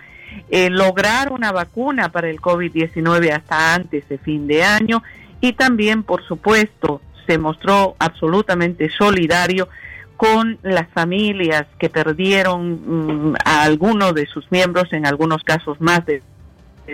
eh, 0.49 0.69
lograr 0.69 1.31
una 1.31 1.51
vacuna 1.51 2.09
para 2.09 2.29
el 2.29 2.39
COVID-19 2.39 3.31
hasta 3.31 3.75
antes 3.75 4.07
de 4.07 4.17
fin 4.17 4.47
de 4.47 4.63
año 4.63 5.03
y 5.41 5.53
también, 5.53 6.03
por 6.03 6.25
supuesto, 6.25 7.01
se 7.27 7.37
mostró 7.37 7.95
absolutamente 7.99 8.89
solidario 8.89 9.67
con 10.19 10.59
las 10.63 10.89
familias 10.89 11.65
que 11.77 11.89
perdieron 11.89 13.29
mm, 13.31 13.35
a 13.45 13.63
alguno 13.63 14.11
de 14.11 14.25
sus 14.25 14.51
miembros, 14.51 14.91
en 14.91 15.05
algunos 15.05 15.45
casos 15.45 15.79
más 15.79 16.05
de 16.05 16.21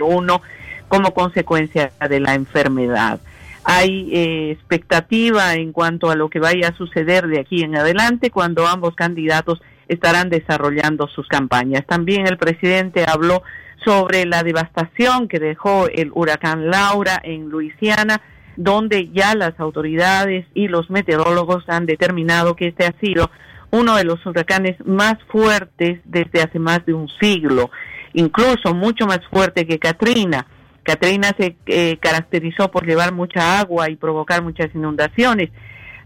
uno, 0.00 0.42
como 0.86 1.12
consecuencia 1.12 1.90
de 2.08 2.20
la 2.20 2.34
enfermedad. 2.34 3.18
Hay 3.64 4.14
eh, 4.14 4.52
expectativa 4.52 5.54
en 5.54 5.72
cuanto 5.72 6.08
a 6.08 6.14
lo 6.14 6.30
que 6.30 6.38
vaya 6.38 6.68
a 6.68 6.76
suceder 6.76 7.26
de 7.26 7.40
aquí 7.40 7.64
en 7.64 7.74
adelante 7.74 8.30
cuando 8.30 8.64
ambos 8.64 8.94
candidatos 8.94 9.60
estarán 9.88 10.30
desarrollando 10.30 11.08
sus 11.08 11.26
campañas. 11.26 11.84
También 11.84 12.28
el 12.28 12.38
presidente 12.38 13.06
habló 13.08 13.42
sobre 13.84 14.24
la 14.24 14.44
devastación 14.44 15.26
que 15.26 15.40
dejó 15.40 15.88
el 15.88 16.12
huracán 16.14 16.70
Laura 16.70 17.20
en 17.24 17.48
Luisiana, 17.48 18.20
donde 18.56 19.08
ya 19.10 19.34
las 19.34 19.58
autoridades 19.60 20.46
y 20.54 20.68
los 20.68 20.90
meteorólogos 20.90 21.68
han 21.68 21.86
determinado 21.86 22.56
que 22.56 22.68
este 22.68 22.86
ha 22.86 22.94
sido 23.00 23.30
uno 23.70 23.96
de 23.96 24.04
los 24.04 24.24
huracanes 24.24 24.76
más 24.86 25.16
fuertes 25.28 26.00
desde 26.04 26.42
hace 26.42 26.58
más 26.58 26.84
de 26.86 26.94
un 26.94 27.08
siglo, 27.20 27.70
incluso 28.14 28.74
mucho 28.74 29.06
más 29.06 29.20
fuerte 29.30 29.66
que 29.66 29.78
Katrina. 29.78 30.46
Katrina 30.82 31.32
se 31.38 31.56
eh, 31.66 31.96
caracterizó 32.00 32.70
por 32.70 32.86
llevar 32.86 33.12
mucha 33.12 33.58
agua 33.58 33.90
y 33.90 33.96
provocar 33.96 34.42
muchas 34.42 34.72
inundaciones. 34.74 35.50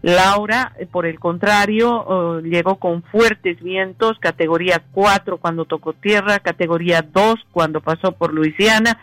Laura, 0.01 0.73
eh, 0.79 0.87
por 0.87 1.05
el 1.05 1.19
contrario, 1.19 2.03
uh, 2.03 2.41
llegó 2.41 2.77
con 2.77 3.03
fuertes 3.03 3.61
vientos, 3.61 4.17
categoría 4.19 4.81
4 4.91 5.37
cuando 5.37 5.65
tocó 5.65 5.93
tierra, 5.93 6.39
categoría 6.39 7.03
2 7.03 7.35
cuando 7.51 7.81
pasó 7.81 8.13
por 8.13 8.33
Luisiana, 8.33 8.97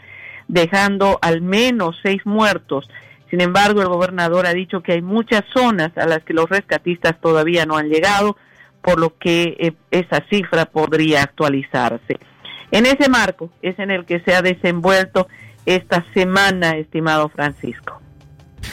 dejando 0.48 1.18
al 1.22 1.40
menos 1.40 1.96
seis 2.02 2.22
muertos. 2.24 2.88
Sin 3.30 3.40
embargo, 3.40 3.82
el 3.82 3.88
gobernador 3.88 4.46
ha 4.46 4.54
dicho 4.54 4.82
que 4.82 4.92
hay 4.92 5.02
muchas 5.02 5.42
zonas 5.54 5.96
a 5.96 6.06
las 6.06 6.22
que 6.24 6.32
los 6.32 6.48
rescatistas 6.48 7.20
todavía 7.20 7.66
no 7.66 7.76
han 7.76 7.88
llegado, 7.88 8.36
por 8.82 8.98
lo 8.98 9.18
que 9.18 9.56
eh, 9.58 9.72
esa 9.90 10.24
cifra 10.30 10.66
podría 10.66 11.22
actualizarse. 11.22 12.18
En 12.70 12.86
ese 12.86 13.08
marco 13.08 13.50
es 13.62 13.78
en 13.78 13.90
el 13.90 14.04
que 14.04 14.20
se 14.20 14.34
ha 14.34 14.42
desenvuelto 14.42 15.28
esta 15.66 16.04
semana, 16.14 16.76
estimado 16.76 17.28
Francisco. 17.28 18.00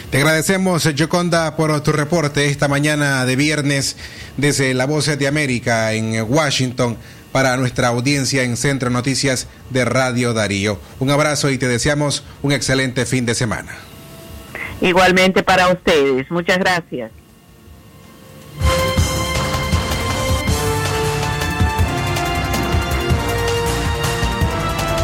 Te 0.09 0.17
agradecemos, 0.17 0.83
Yoconda, 0.95 1.55
por 1.55 1.81
tu 1.81 1.91
reporte 1.91 2.45
esta 2.45 2.67
mañana 2.67 3.25
de 3.25 3.35
viernes 3.35 3.97
desde 4.37 4.73
La 4.73 4.85
Voz 4.85 5.05
de 5.17 5.27
América 5.27 5.91
en 5.93 6.21
Washington 6.27 6.97
para 7.31 7.57
nuestra 7.57 7.89
audiencia 7.89 8.43
en 8.43 8.55
Centro 8.55 8.89
Noticias 8.89 9.47
de 9.69 9.83
Radio 9.83 10.33
Darío. 10.33 10.79
Un 10.99 11.09
abrazo 11.09 11.49
y 11.49 11.57
te 11.57 11.67
deseamos 11.67 12.23
un 12.41 12.53
excelente 12.53 13.05
fin 13.05 13.25
de 13.25 13.35
semana. 13.35 13.73
Igualmente 14.81 15.43
para 15.43 15.69
ustedes. 15.69 16.29
Muchas 16.29 16.57
gracias. 16.57 17.11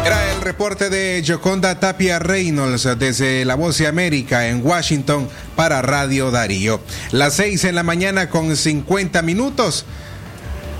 Era 0.04 0.32
el 0.32 0.40
reporte 0.40 0.90
de 0.90 1.22
Yoconda 1.22 1.78
Tapia 1.78 2.18
Reynolds 2.18 2.88
desde 2.98 3.44
La 3.44 3.54
Voz 3.54 3.78
de 3.78 3.86
América 3.86 4.48
en 4.48 4.64
Washington 4.66 5.28
para 5.54 5.80
Radio 5.80 6.30
Darío. 6.32 6.80
Las 7.12 7.34
seis 7.34 7.64
en 7.64 7.76
la 7.76 7.84
mañana 7.84 8.28
con 8.28 8.56
50 8.56 9.22
minutos. 9.22 9.86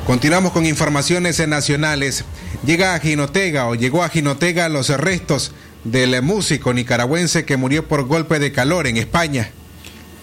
Continuamos 0.06 0.52
con 0.52 0.66
informaciones 0.66 1.46
nacionales. 1.46 2.24
Llega 2.66 2.94
a 2.94 2.98
Jinotega 2.98 3.68
o 3.68 3.76
llegó 3.76 4.02
a 4.02 4.08
Jinotega 4.08 4.68
los 4.68 4.88
restos 4.88 5.52
del 5.84 6.20
músico 6.22 6.72
nicaragüense 6.72 7.44
que 7.44 7.56
murió 7.56 7.88
por 7.88 8.04
golpe 8.04 8.38
de 8.38 8.52
calor 8.52 8.86
en 8.86 8.96
España. 8.96 9.50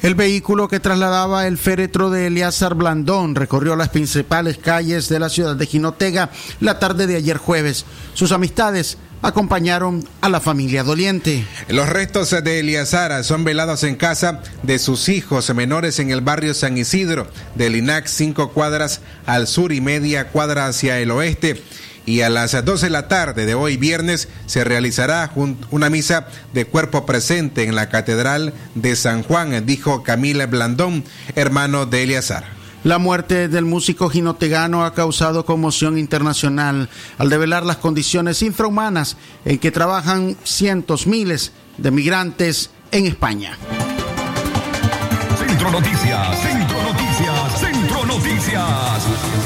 El 0.01 0.15
vehículo 0.15 0.69
que 0.69 0.79
trasladaba 0.79 1.45
el 1.45 1.57
féretro 1.57 2.09
de 2.09 2.27
Eliazar 2.27 2.73
Blandón 2.73 3.35
recorrió 3.35 3.75
las 3.75 3.89
principales 3.89 4.57
calles 4.57 5.09
de 5.09 5.19
la 5.19 5.27
ciudad 5.27 5.57
de 5.57 5.65
Jinotega 5.65 6.29
la 6.61 6.79
tarde 6.79 7.05
de 7.05 7.17
ayer 7.17 7.35
jueves. 7.35 7.85
Sus 8.13 8.31
amistades 8.31 8.97
acompañaron 9.21 10.07
a 10.21 10.29
la 10.29 10.39
familia 10.39 10.83
doliente. 10.83 11.45
Los 11.67 11.89
restos 11.89 12.29
de 12.29 12.59
Eliazar 12.59 13.25
son 13.25 13.43
velados 13.43 13.83
en 13.83 13.97
casa 13.97 14.41
de 14.63 14.79
sus 14.79 15.09
hijos 15.09 15.53
menores 15.53 15.99
en 15.99 16.11
el 16.11 16.21
barrio 16.21 16.53
San 16.53 16.77
Isidro, 16.77 17.27
del 17.55 17.75
INAC, 17.75 18.07
cinco 18.07 18.51
cuadras 18.51 19.01
al 19.25 19.47
sur 19.47 19.73
y 19.73 19.81
media 19.81 20.29
cuadra 20.29 20.67
hacia 20.67 20.99
el 20.99 21.11
oeste 21.11 21.61
y 22.09 22.21
a 22.23 22.29
las 22.29 22.65
12 22.65 22.87
de 22.87 22.89
la 22.89 23.07
tarde 23.07 23.45
de 23.45 23.53
hoy 23.53 23.77
viernes 23.77 24.29
se 24.47 24.63
realizará 24.63 25.31
una 25.69 25.91
misa 25.91 26.27
de 26.53 26.65
cuerpo 26.65 27.05
presente 27.05 27.65
en 27.65 27.75
la 27.75 27.89
Catedral 27.89 28.55
de 28.73 28.95
San 28.95 29.21
Juan, 29.21 29.63
dijo 29.67 30.01
Camila 30.01 30.47
Blandón, 30.47 31.03
hermano 31.35 31.85
de 31.85 32.01
Eliazar. 32.01 32.45
La 32.83 32.97
muerte 32.97 33.47
del 33.47 33.65
músico 33.65 34.09
ginotegano 34.09 34.85
ha 34.85 34.95
causado 34.95 35.45
conmoción 35.45 35.99
internacional 35.99 36.89
al 37.19 37.29
develar 37.29 37.63
las 37.63 37.77
condiciones 37.77 38.41
infrahumanas 38.41 39.15
en 39.45 39.59
que 39.59 39.69
trabajan 39.69 40.35
cientos, 40.43 41.05
miles 41.05 41.51
de 41.77 41.91
migrantes 41.91 42.71
en 42.91 43.05
España. 43.05 43.55
Centro 45.37 45.69
Noticias, 45.69 46.41
Centro 46.41 46.81
Noticias, 46.81 47.59
Centro 47.59 48.05
Noticias. 48.05 49.38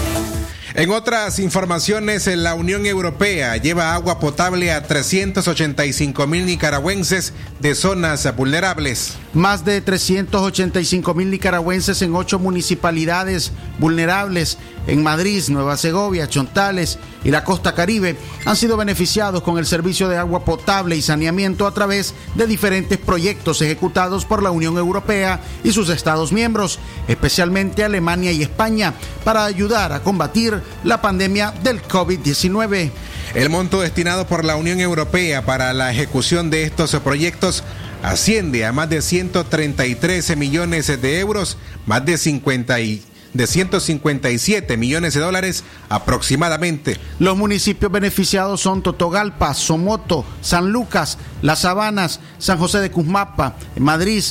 En 0.75 0.89
otras 0.89 1.37
informaciones, 1.37 2.25
la 2.25 2.55
Unión 2.55 2.87
Europea 2.87 3.57
lleva 3.57 3.93
agua 3.93 4.19
potable 4.19 4.71
a 4.71 4.81
385 4.81 6.25
mil 6.25 6.47
nicaragüenses 6.47 7.31
de 7.59 7.75
zonas 7.75 8.35
vulnerables. 8.35 9.13
Más 9.33 9.63
de 9.65 9.81
385 9.81 11.13
mil 11.13 11.29
nicaragüenses 11.29 12.01
en 12.01 12.15
ocho 12.15 12.39
municipalidades 12.39 13.51
vulnerables 13.77 14.57
en 14.87 15.03
Madrid, 15.03 15.43
Nueva 15.49 15.77
Segovia, 15.77 16.27
Chontales 16.27 16.97
y 17.23 17.31
la 17.31 17.43
costa 17.43 17.73
caribe 17.73 18.17
han 18.45 18.55
sido 18.55 18.77
beneficiados 18.77 19.41
con 19.43 19.57
el 19.57 19.65
servicio 19.65 20.09
de 20.09 20.17
agua 20.17 20.43
potable 20.45 20.95
y 20.95 21.01
saneamiento 21.01 21.67
a 21.67 21.73
través 21.73 22.13
de 22.35 22.47
diferentes 22.47 22.97
proyectos 22.97 23.61
ejecutados 23.61 24.25
por 24.25 24.43
la 24.43 24.51
Unión 24.51 24.77
Europea 24.77 25.39
y 25.63 25.71
sus 25.71 25.89
Estados 25.89 26.31
miembros, 26.31 26.79
especialmente 27.07 27.83
Alemania 27.83 28.31
y 28.31 28.43
España, 28.43 28.93
para 29.23 29.45
ayudar 29.45 29.93
a 29.93 30.01
combatir 30.01 30.61
la 30.83 31.01
pandemia 31.01 31.51
del 31.63 31.81
COVID-19. 31.81 32.91
El 33.35 33.49
monto 33.49 33.81
destinado 33.81 34.27
por 34.27 34.45
la 34.45 34.55
Unión 34.55 34.79
Europea 34.79 35.45
para 35.45 35.73
la 35.73 35.91
ejecución 35.91 36.49
de 36.49 36.63
estos 36.63 36.95
proyectos 36.97 37.63
asciende 38.03 38.65
a 38.65 38.73
más 38.73 38.89
de 38.89 39.01
133 39.01 40.37
millones 40.37 40.87
de 41.01 41.19
euros, 41.19 41.57
más 41.85 42.05
de 42.05 42.17
50 42.17 42.79
y 42.81 43.01
de 43.33 43.47
157 43.47 44.77
millones 44.77 45.13
de 45.13 45.19
dólares 45.19 45.63
aproximadamente. 45.89 46.97
Los 47.19 47.37
municipios 47.37 47.91
beneficiados 47.91 48.61
son 48.61 48.81
Totogalpa, 48.83 49.53
Somoto, 49.53 50.25
San 50.41 50.71
Lucas, 50.71 51.17
Las 51.41 51.59
Sabanas, 51.59 52.19
San 52.37 52.57
José 52.57 52.79
de 52.79 52.91
Cusmapa, 52.91 53.55
Madrid, 53.77 54.23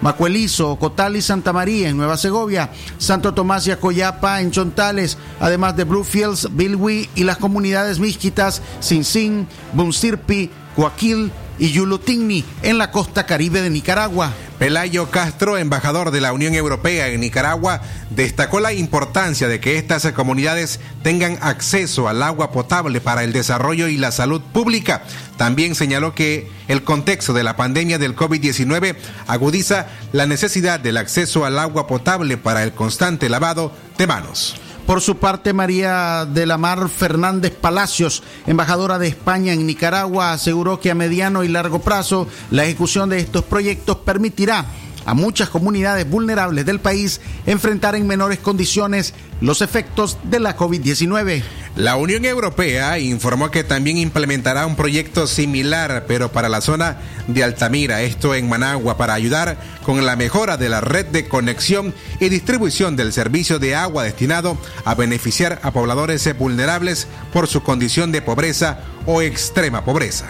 Macuelizo, 0.00 0.76
Cotal 0.76 1.16
y 1.16 1.22
Santa 1.22 1.52
María 1.52 1.88
en 1.88 1.96
Nueva 1.96 2.16
Segovia, 2.16 2.70
Santo 2.98 3.34
Tomás 3.34 3.66
y 3.66 3.70
Acoyapa 3.70 4.40
en 4.40 4.50
Chontales, 4.50 5.18
además 5.40 5.76
de 5.76 5.84
Bluefields, 5.84 6.48
Bilwi 6.52 7.08
y 7.14 7.24
las 7.24 7.36
comunidades 7.36 7.98
misquitas 7.98 8.62
Sinsin, 8.80 9.46
Bunsirpi, 9.74 10.50
Coaquil 10.74 11.30
y 11.60 11.70
Yulutigni 11.70 12.44
en 12.62 12.78
la 12.78 12.90
costa 12.90 13.26
caribe 13.26 13.62
de 13.62 13.70
Nicaragua. 13.70 14.32
Pelayo 14.58 15.10
Castro, 15.10 15.56
embajador 15.58 16.10
de 16.10 16.20
la 16.20 16.32
Unión 16.32 16.54
Europea 16.54 17.08
en 17.08 17.20
Nicaragua, 17.20 17.82
destacó 18.10 18.60
la 18.60 18.72
importancia 18.72 19.46
de 19.46 19.60
que 19.60 19.76
estas 19.76 20.10
comunidades 20.12 20.80
tengan 21.02 21.38
acceso 21.40 22.08
al 22.08 22.22
agua 22.22 22.50
potable 22.50 23.00
para 23.00 23.24
el 23.24 23.32
desarrollo 23.32 23.88
y 23.88 23.98
la 23.98 24.10
salud 24.10 24.40
pública. 24.40 25.02
También 25.36 25.74
señaló 25.74 26.14
que 26.14 26.50
el 26.68 26.82
contexto 26.82 27.32
de 27.34 27.44
la 27.44 27.56
pandemia 27.56 27.98
del 27.98 28.16
COVID-19 28.16 28.96
agudiza 29.26 29.86
la 30.12 30.26
necesidad 30.26 30.80
del 30.80 30.96
acceso 30.96 31.44
al 31.44 31.58
agua 31.58 31.86
potable 31.86 32.36
para 32.38 32.62
el 32.62 32.72
constante 32.72 33.28
lavado 33.28 33.72
de 33.98 34.06
manos. 34.06 34.56
Por 34.86 35.00
su 35.00 35.16
parte, 35.18 35.52
María 35.52 36.26
de 36.26 36.46
la 36.46 36.58
Mar 36.58 36.88
Fernández 36.88 37.52
Palacios, 37.52 38.22
embajadora 38.46 38.98
de 38.98 39.08
España 39.08 39.52
en 39.52 39.66
Nicaragua, 39.66 40.32
aseguró 40.32 40.80
que 40.80 40.90
a 40.90 40.94
mediano 40.94 41.44
y 41.44 41.48
largo 41.48 41.80
plazo 41.80 42.26
la 42.50 42.64
ejecución 42.64 43.08
de 43.08 43.18
estos 43.18 43.44
proyectos 43.44 43.98
permitirá 43.98 44.66
a 45.06 45.14
muchas 45.14 45.48
comunidades 45.48 46.08
vulnerables 46.08 46.66
del 46.66 46.80
país 46.80 47.20
enfrentar 47.46 47.94
en 47.94 48.06
menores 48.06 48.38
condiciones 48.38 49.14
los 49.40 49.62
efectos 49.62 50.18
de 50.24 50.40
la 50.40 50.56
COVID-19. 50.56 51.42
La 51.76 51.96
Unión 51.96 52.24
Europea 52.24 52.98
informó 52.98 53.50
que 53.50 53.64
también 53.64 53.96
implementará 53.96 54.66
un 54.66 54.76
proyecto 54.76 55.26
similar, 55.26 56.04
pero 56.08 56.32
para 56.32 56.48
la 56.48 56.60
zona 56.60 56.98
de 57.28 57.44
Altamira, 57.44 58.02
esto 58.02 58.34
en 58.34 58.48
Managua, 58.48 58.96
para 58.96 59.14
ayudar 59.14 59.56
con 59.84 60.04
la 60.04 60.16
mejora 60.16 60.56
de 60.56 60.68
la 60.68 60.80
red 60.80 61.06
de 61.06 61.28
conexión 61.28 61.94
y 62.18 62.28
distribución 62.28 62.96
del 62.96 63.12
servicio 63.12 63.58
de 63.58 63.76
agua 63.76 64.04
destinado 64.04 64.58
a 64.84 64.94
beneficiar 64.94 65.60
a 65.62 65.70
pobladores 65.70 66.36
vulnerables 66.36 67.06
por 67.32 67.46
su 67.46 67.62
condición 67.62 68.10
de 68.12 68.20
pobreza 68.20 68.80
o 69.06 69.22
extrema 69.22 69.84
pobreza. 69.84 70.26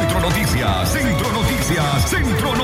Centro 0.00 0.20
Noticias, 0.20 0.92
Centro 0.92 1.32
Noticias, 1.32 2.10
Centro 2.10 2.56
Noticias. 2.56 2.63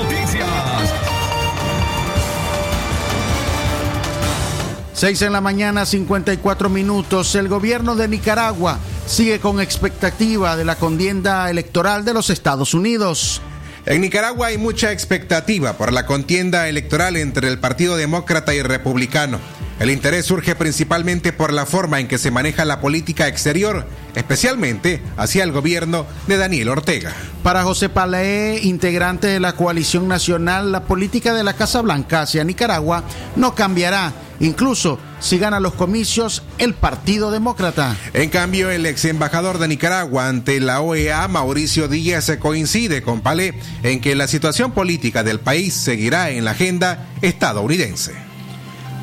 6 5.00 5.22
en 5.22 5.32
la 5.32 5.40
mañana, 5.40 5.86
54 5.86 6.68
minutos. 6.68 7.34
El 7.34 7.48
gobierno 7.48 7.96
de 7.96 8.06
Nicaragua 8.06 8.78
sigue 9.06 9.40
con 9.40 9.58
expectativa 9.58 10.58
de 10.58 10.66
la 10.66 10.76
contienda 10.76 11.48
electoral 11.48 12.04
de 12.04 12.12
los 12.12 12.28
Estados 12.28 12.74
Unidos. 12.74 13.40
En 13.86 14.02
Nicaragua 14.02 14.48
hay 14.48 14.58
mucha 14.58 14.92
expectativa 14.92 15.72
por 15.78 15.94
la 15.94 16.04
contienda 16.04 16.68
electoral 16.68 17.16
entre 17.16 17.48
el 17.48 17.58
Partido 17.58 17.96
Demócrata 17.96 18.52
y 18.52 18.60
Republicano. 18.60 19.38
El 19.78 19.90
interés 19.90 20.26
surge 20.26 20.54
principalmente 20.54 21.32
por 21.32 21.54
la 21.54 21.64
forma 21.64 21.98
en 21.98 22.06
que 22.06 22.18
se 22.18 22.30
maneja 22.30 22.66
la 22.66 22.82
política 22.82 23.26
exterior, 23.26 23.86
especialmente 24.14 25.00
hacia 25.16 25.44
el 25.44 25.52
gobierno 25.52 26.04
de 26.26 26.36
Daniel 26.36 26.68
Ortega. 26.68 27.14
Para 27.42 27.62
José 27.62 27.88
Palé, 27.88 28.60
integrante 28.64 29.28
de 29.28 29.40
la 29.40 29.54
coalición 29.54 30.08
nacional, 30.08 30.70
la 30.70 30.84
política 30.84 31.32
de 31.32 31.42
la 31.42 31.54
Casa 31.54 31.80
Blanca 31.80 32.20
hacia 32.20 32.44
Nicaragua 32.44 33.02
no 33.36 33.54
cambiará, 33.54 34.12
incluso 34.40 34.98
si 35.20 35.38
gana 35.38 35.60
los 35.60 35.74
comicios 35.74 36.42
el 36.58 36.74
Partido 36.74 37.30
Demócrata. 37.30 37.96
En 38.12 38.30
cambio, 38.30 38.70
el 38.70 38.86
ex 38.86 39.04
embajador 39.04 39.58
de 39.58 39.68
Nicaragua 39.68 40.28
ante 40.28 40.58
la 40.60 40.80
OEA, 40.80 41.28
Mauricio 41.28 41.88
Díaz, 41.88 42.32
coincide 42.40 43.02
con 43.02 43.20
Palé 43.20 43.54
en 43.82 44.00
que 44.00 44.16
la 44.16 44.26
situación 44.26 44.72
política 44.72 45.22
del 45.22 45.40
país 45.40 45.74
seguirá 45.74 46.30
en 46.30 46.44
la 46.44 46.52
agenda 46.52 47.08
estadounidense. 47.22 48.14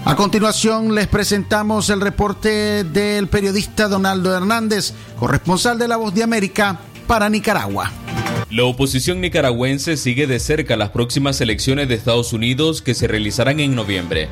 A 0.05 0.15
continuación 0.15 0.95
les 0.95 1.07
presentamos 1.07 1.89
el 1.89 1.99
reporte 1.99 2.85
del 2.85 3.27
periodista 3.27 3.89
Donaldo 3.89 4.35
Hernández, 4.35 4.93
corresponsal 5.19 5.77
de 5.77 5.87
La 5.87 5.97
Voz 5.97 6.13
de 6.13 6.23
América 6.23 6.79
para 7.07 7.29
Nicaragua. 7.29 7.91
La 8.49 8.63
oposición 8.63 9.19
nicaragüense 9.19 9.97
sigue 9.97 10.25
de 10.25 10.39
cerca 10.39 10.77
las 10.77 10.91
próximas 10.91 11.41
elecciones 11.41 11.89
de 11.89 11.95
Estados 11.95 12.31
Unidos 12.31 12.81
que 12.81 12.93
se 12.93 13.07
realizarán 13.07 13.59
en 13.59 13.75
noviembre. 13.75 14.29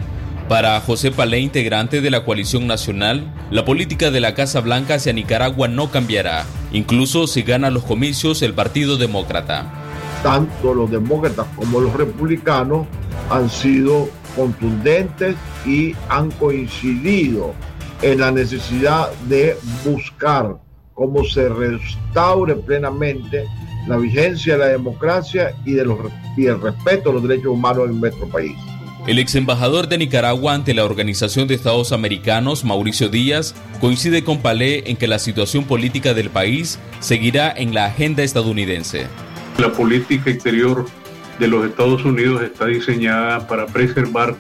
Para 0.50 0.80
José 0.80 1.10
Palé, 1.12 1.40
integrante 1.40 2.02
de 2.02 2.12
la 2.12 2.24
coalición 2.24 2.68
nacional, 2.68 3.34
la 3.50 3.66
política 3.66 4.12
de 4.12 4.20
la 4.20 4.36
Casa 4.36 4.62
Blanca 4.62 4.94
hacia 4.94 5.12
Nicaragua 5.12 5.68
no 5.68 5.90
cambiará, 5.90 6.46
incluso 6.72 7.26
si 7.26 7.42
gana 7.42 7.72
los 7.72 7.84
comicios 7.84 8.44
el 8.44 8.54
Partido 8.54 8.98
Demócrata. 8.98 9.74
Tanto 10.22 10.76
los 10.76 10.92
demócratas 10.92 11.48
como 11.56 11.80
los 11.80 11.94
republicanos 11.94 12.86
han 13.32 13.50
sido 13.50 14.08
contundentes 14.36 15.36
y 15.66 15.96
han 16.10 16.30
coincidido 16.30 17.56
en 18.04 18.20
la 18.20 18.30
necesidad 18.30 19.12
de 19.28 19.58
buscar 19.84 20.58
cómo 20.94 21.24
se 21.24 21.50
restaure 21.50 22.56
plenamente 22.56 23.46
la 23.88 23.98
vigencia 23.98 24.54
de 24.54 24.60
la 24.60 24.68
democracia 24.68 25.56
y, 25.66 25.78
y 25.78 26.46
el 26.46 26.62
respeto 26.62 27.10
a 27.10 27.14
los 27.14 27.24
derechos 27.24 27.48
humanos 27.48 27.90
en 27.90 28.00
nuestro 28.00 28.28
país. 28.28 28.56
El 29.08 29.20
ex 29.20 29.36
embajador 29.36 29.88
de 29.88 30.00
Nicaragua 30.00 30.56
ante 30.56 30.74
la 30.74 30.84
Organización 30.84 31.48
de 31.48 31.54
Estados 31.54 31.92
Americanos, 31.92 32.66
Mauricio 32.66 33.08
Díaz, 33.08 33.54
coincide 33.80 34.24
con 34.24 34.42
Palé 34.42 34.90
en 34.90 34.98
que 34.98 35.08
la 35.08 35.20
situación 35.20 35.66
política 35.66 36.16
del 36.16 36.32
país 36.32 36.80
seguirá 37.02 37.54
en 37.56 37.76
la 37.76 37.86
agenda 37.86 38.24
estadounidense. 38.24 39.06
La 39.60 39.72
política 39.72 40.32
exterior 40.32 40.88
de 41.38 41.48
los 41.48 41.68
Estados 41.68 42.04
Unidos 42.04 42.42
está 42.42 42.66
diseñada 42.66 43.48
para 43.48 43.68
preservar 43.68 44.36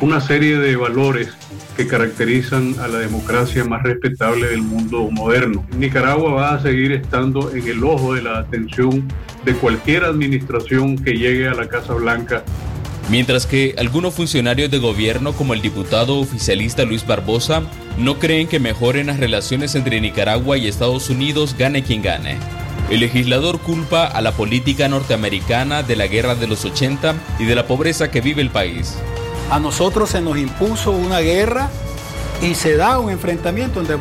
una 0.00 0.22
serie 0.22 0.56
de 0.56 0.76
valores 0.76 1.28
que 1.76 1.86
caracterizan 1.86 2.74
a 2.80 2.88
la 2.88 3.00
democracia 3.00 3.64
más 3.64 3.82
respetable 3.82 4.46
del 4.46 4.62
mundo 4.62 5.10
moderno. 5.10 5.66
Nicaragua 5.76 6.32
va 6.32 6.54
a 6.54 6.62
seguir 6.62 6.92
estando 6.92 7.54
en 7.54 7.68
el 7.68 7.84
ojo 7.84 8.14
de 8.14 8.22
la 8.22 8.38
atención 8.38 9.06
de 9.44 9.52
cualquier 9.54 10.04
administración 10.04 10.96
que 10.96 11.18
llegue 11.18 11.48
a 11.48 11.54
la 11.54 11.68
Casa 11.68 11.92
Blanca 11.92 12.42
Mientras 13.08 13.46
que 13.46 13.74
algunos 13.78 14.14
funcionarios 14.14 14.68
de 14.68 14.78
gobierno, 14.78 15.32
como 15.32 15.54
el 15.54 15.62
diputado 15.62 16.18
oficialista 16.18 16.84
Luis 16.84 17.06
Barbosa, 17.06 17.62
no 17.98 18.18
creen 18.18 18.48
que 18.48 18.58
mejoren 18.58 19.06
las 19.06 19.20
relaciones 19.20 19.76
entre 19.76 20.00
Nicaragua 20.00 20.58
y 20.58 20.66
Estados 20.66 21.08
Unidos 21.08 21.54
gane 21.56 21.84
quien 21.84 22.02
gane. 22.02 22.36
El 22.90 23.00
legislador 23.00 23.60
culpa 23.60 24.06
a 24.06 24.20
la 24.20 24.32
política 24.32 24.88
norteamericana 24.88 25.84
de 25.84 25.94
la 25.94 26.08
guerra 26.08 26.34
de 26.34 26.48
los 26.48 26.64
80 26.64 27.14
y 27.38 27.44
de 27.44 27.54
la 27.54 27.68
pobreza 27.68 28.10
que 28.10 28.20
vive 28.20 28.42
el 28.42 28.50
país. 28.50 28.96
A 29.52 29.60
nosotros 29.60 30.10
se 30.10 30.20
nos 30.20 30.36
impuso 30.36 30.90
una 30.90 31.20
guerra 31.20 31.70
y 32.42 32.54
se 32.56 32.76
da 32.76 32.98
un 32.98 33.10
enfrentamiento 33.10 33.80
donde 33.80 33.98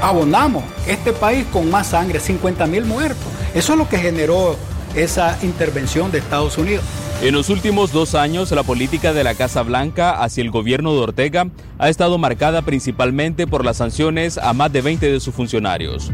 abonamos 0.00 0.62
este 0.86 1.12
país 1.12 1.44
con 1.52 1.68
más 1.68 1.88
sangre, 1.88 2.20
50 2.20 2.66
mil 2.68 2.84
muertos. 2.84 3.26
Eso 3.54 3.72
es 3.72 3.78
lo 3.78 3.88
que 3.88 3.98
generó 3.98 4.56
esa 4.94 5.36
intervención 5.42 6.12
de 6.12 6.18
Estados 6.18 6.58
Unidos. 6.58 6.84
En 7.22 7.34
los 7.34 7.50
últimos 7.50 7.92
dos 7.92 8.14
años, 8.14 8.50
la 8.50 8.62
política 8.62 9.12
de 9.12 9.22
la 9.24 9.34
Casa 9.34 9.62
Blanca 9.62 10.22
hacia 10.22 10.40
el 10.42 10.50
gobierno 10.50 10.94
de 10.94 11.00
Ortega 11.00 11.48
ha 11.78 11.90
estado 11.90 12.16
marcada 12.16 12.62
principalmente 12.62 13.46
por 13.46 13.62
las 13.62 13.76
sanciones 13.76 14.38
a 14.38 14.54
más 14.54 14.72
de 14.72 14.80
20 14.80 15.12
de 15.12 15.20
sus 15.20 15.34
funcionarios. 15.34 16.10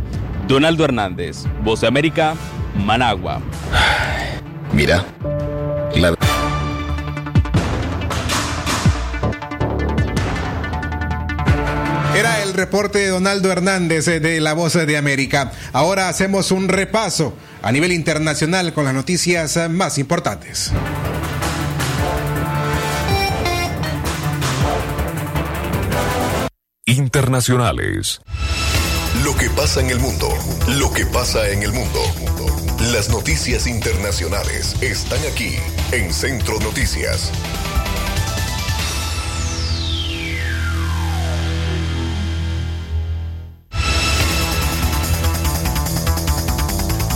Donaldo 0.48 0.84
Hernández, 0.84 1.44
Voz 1.62 1.82
de 1.82 1.86
América, 1.86 2.34
Managua. 2.84 3.40
Mira, 4.72 5.04
la... 5.94 6.25
reporte 12.56 12.98
de 12.98 13.08
Donaldo 13.08 13.52
Hernández 13.52 14.08
eh, 14.08 14.20
de 14.20 14.40
La 14.40 14.54
Voz 14.54 14.74
de 14.74 14.96
América. 14.96 15.52
Ahora 15.72 16.08
hacemos 16.08 16.50
un 16.50 16.68
repaso 16.68 17.34
a 17.62 17.72
nivel 17.72 17.92
internacional 17.92 18.72
con 18.72 18.84
las 18.84 18.94
noticias 18.94 19.56
eh, 19.56 19.68
más 19.68 19.98
importantes. 19.98 20.72
Internacionales. 26.84 28.20
Lo 29.24 29.36
que 29.36 29.50
pasa 29.50 29.80
en 29.80 29.90
el 29.90 29.98
mundo. 29.98 30.28
Lo 30.78 30.92
que 30.92 31.04
pasa 31.06 31.48
en 31.48 31.62
el 31.62 31.72
mundo. 31.72 32.00
Las 32.92 33.08
noticias 33.08 33.66
internacionales 33.66 34.76
están 34.82 35.18
aquí 35.32 35.56
en 35.92 36.12
Centro 36.12 36.60
Noticias. 36.60 37.32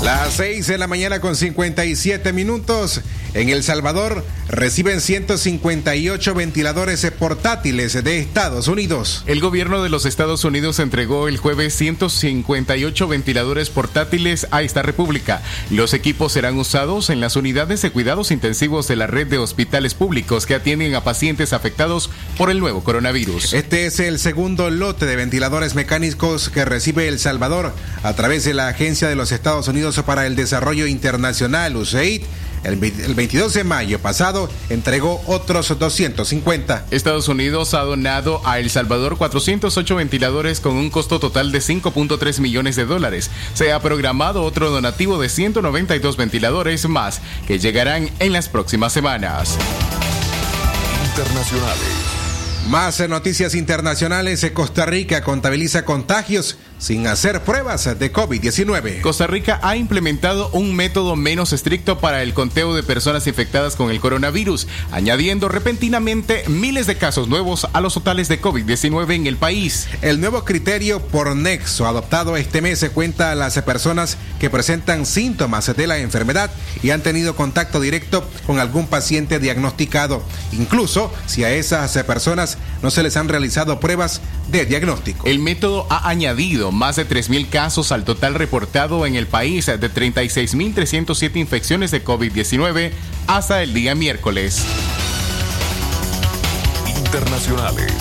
Las 0.02 0.32
6 0.34 0.66
de 0.66 0.78
la 0.78 0.86
mañana 0.86 1.20
con 1.20 1.36
57 1.36 2.32
minutos. 2.32 3.02
En 3.32 3.48
El 3.48 3.62
Salvador 3.62 4.24
reciben 4.48 5.00
158 5.00 6.34
ventiladores 6.34 7.08
portátiles 7.16 8.02
de 8.02 8.18
Estados 8.18 8.66
Unidos. 8.66 9.22
El 9.26 9.40
gobierno 9.40 9.84
de 9.84 9.88
los 9.88 10.04
Estados 10.04 10.44
Unidos 10.44 10.80
entregó 10.80 11.28
el 11.28 11.36
jueves 11.36 11.74
158 11.74 13.06
ventiladores 13.06 13.70
portátiles 13.70 14.48
a 14.50 14.62
esta 14.62 14.82
república. 14.82 15.42
Los 15.70 15.94
equipos 15.94 16.32
serán 16.32 16.58
usados 16.58 17.08
en 17.08 17.20
las 17.20 17.36
unidades 17.36 17.82
de 17.82 17.92
cuidados 17.92 18.32
intensivos 18.32 18.88
de 18.88 18.96
la 18.96 19.06
red 19.06 19.28
de 19.28 19.38
hospitales 19.38 19.94
públicos 19.94 20.44
que 20.44 20.56
atienden 20.56 20.96
a 20.96 21.04
pacientes 21.04 21.52
afectados 21.52 22.10
por 22.36 22.50
el 22.50 22.58
nuevo 22.58 22.82
coronavirus. 22.82 23.52
Este 23.52 23.86
es 23.86 24.00
el 24.00 24.18
segundo 24.18 24.70
lote 24.70 25.06
de 25.06 25.14
ventiladores 25.14 25.76
mecánicos 25.76 26.48
que 26.48 26.64
recibe 26.64 27.06
El 27.06 27.20
Salvador 27.20 27.72
a 28.02 28.12
través 28.14 28.44
de 28.44 28.54
la 28.54 28.66
Agencia 28.66 29.08
de 29.08 29.16
los 29.16 29.30
Estados 29.30 29.68
Unidos 29.68 30.00
para 30.04 30.26
el 30.26 30.34
Desarrollo 30.34 30.88
Internacional, 30.88 31.76
USAID. 31.76 32.22
El 32.62 32.76
22 32.76 33.54
de 33.54 33.64
mayo 33.64 33.98
pasado 34.00 34.48
entregó 34.68 35.22
otros 35.26 35.78
250. 35.78 36.86
Estados 36.90 37.28
Unidos 37.28 37.74
ha 37.74 37.80
donado 37.80 38.42
a 38.44 38.58
El 38.58 38.70
Salvador 38.70 39.16
408 39.16 39.96
ventiladores 39.96 40.60
con 40.60 40.76
un 40.76 40.90
costo 40.90 41.18
total 41.20 41.52
de 41.52 41.60
5.3 41.60 42.40
millones 42.40 42.76
de 42.76 42.84
dólares. 42.84 43.30
Se 43.54 43.72
ha 43.72 43.80
programado 43.80 44.42
otro 44.42 44.70
donativo 44.70 45.20
de 45.20 45.28
192 45.28 46.16
ventiladores 46.16 46.88
más 46.88 47.20
que 47.46 47.58
llegarán 47.58 48.10
en 48.18 48.32
las 48.32 48.48
próximas 48.48 48.92
semanas. 48.92 49.56
Internacionales. 51.06 52.10
Más 52.68 53.00
noticias 53.08 53.54
internacionales. 53.54 54.48
Costa 54.54 54.86
Rica 54.86 55.22
contabiliza 55.22 55.84
contagios 55.84 56.56
sin 56.80 57.06
hacer 57.06 57.42
pruebas 57.44 57.84
de 57.98 58.12
COVID-19. 58.12 59.02
Costa 59.02 59.26
Rica 59.26 59.60
ha 59.62 59.76
implementado 59.76 60.48
un 60.50 60.74
método 60.74 61.14
menos 61.14 61.52
estricto 61.52 61.98
para 61.98 62.22
el 62.22 62.34
conteo 62.34 62.74
de 62.74 62.82
personas 62.82 63.26
infectadas 63.26 63.76
con 63.76 63.90
el 63.90 64.00
coronavirus, 64.00 64.66
añadiendo 64.90 65.48
repentinamente 65.48 66.42
miles 66.48 66.86
de 66.86 66.96
casos 66.96 67.28
nuevos 67.28 67.68
a 67.72 67.80
los 67.80 67.94
totales 67.94 68.28
de 68.28 68.40
COVID-19 68.40 69.14
en 69.14 69.26
el 69.26 69.36
país. 69.36 69.88
El 70.00 70.20
nuevo 70.20 70.44
criterio 70.44 71.00
por 71.00 71.36
nexo 71.36 71.86
adoptado 71.86 72.36
este 72.36 72.62
mes 72.62 72.84
cuenta 72.94 73.30
a 73.30 73.34
las 73.34 73.60
personas 73.62 74.16
que 74.40 74.48
presentan 74.48 75.04
síntomas 75.04 75.76
de 75.76 75.86
la 75.86 75.98
enfermedad 75.98 76.50
y 76.82 76.90
han 76.90 77.02
tenido 77.02 77.36
contacto 77.36 77.78
directo 77.78 78.26
con 78.46 78.58
algún 78.58 78.86
paciente 78.86 79.38
diagnosticado, 79.38 80.22
incluso 80.52 81.12
si 81.26 81.44
a 81.44 81.50
esas 81.50 81.92
personas 82.04 82.56
no 82.82 82.90
se 82.90 83.02
les 83.02 83.18
han 83.18 83.28
realizado 83.28 83.80
pruebas 83.80 84.22
de 84.50 84.64
diagnóstico. 84.64 85.26
El 85.26 85.38
método 85.38 85.86
ha 85.90 86.08
añadido 86.08 86.69
más 86.70 86.96
de 86.96 87.08
3.000 87.08 87.48
casos 87.48 87.92
al 87.92 88.04
total 88.04 88.34
reportado 88.34 89.06
en 89.06 89.16
el 89.16 89.26
país 89.26 89.66
de 89.66 89.78
36.307 89.78 91.36
infecciones 91.36 91.90
de 91.90 92.04
COVID-19 92.04 92.92
hasta 93.26 93.62
el 93.62 93.74
día 93.74 93.94
miércoles. 93.94 94.64
Internacionales. 96.96 97.92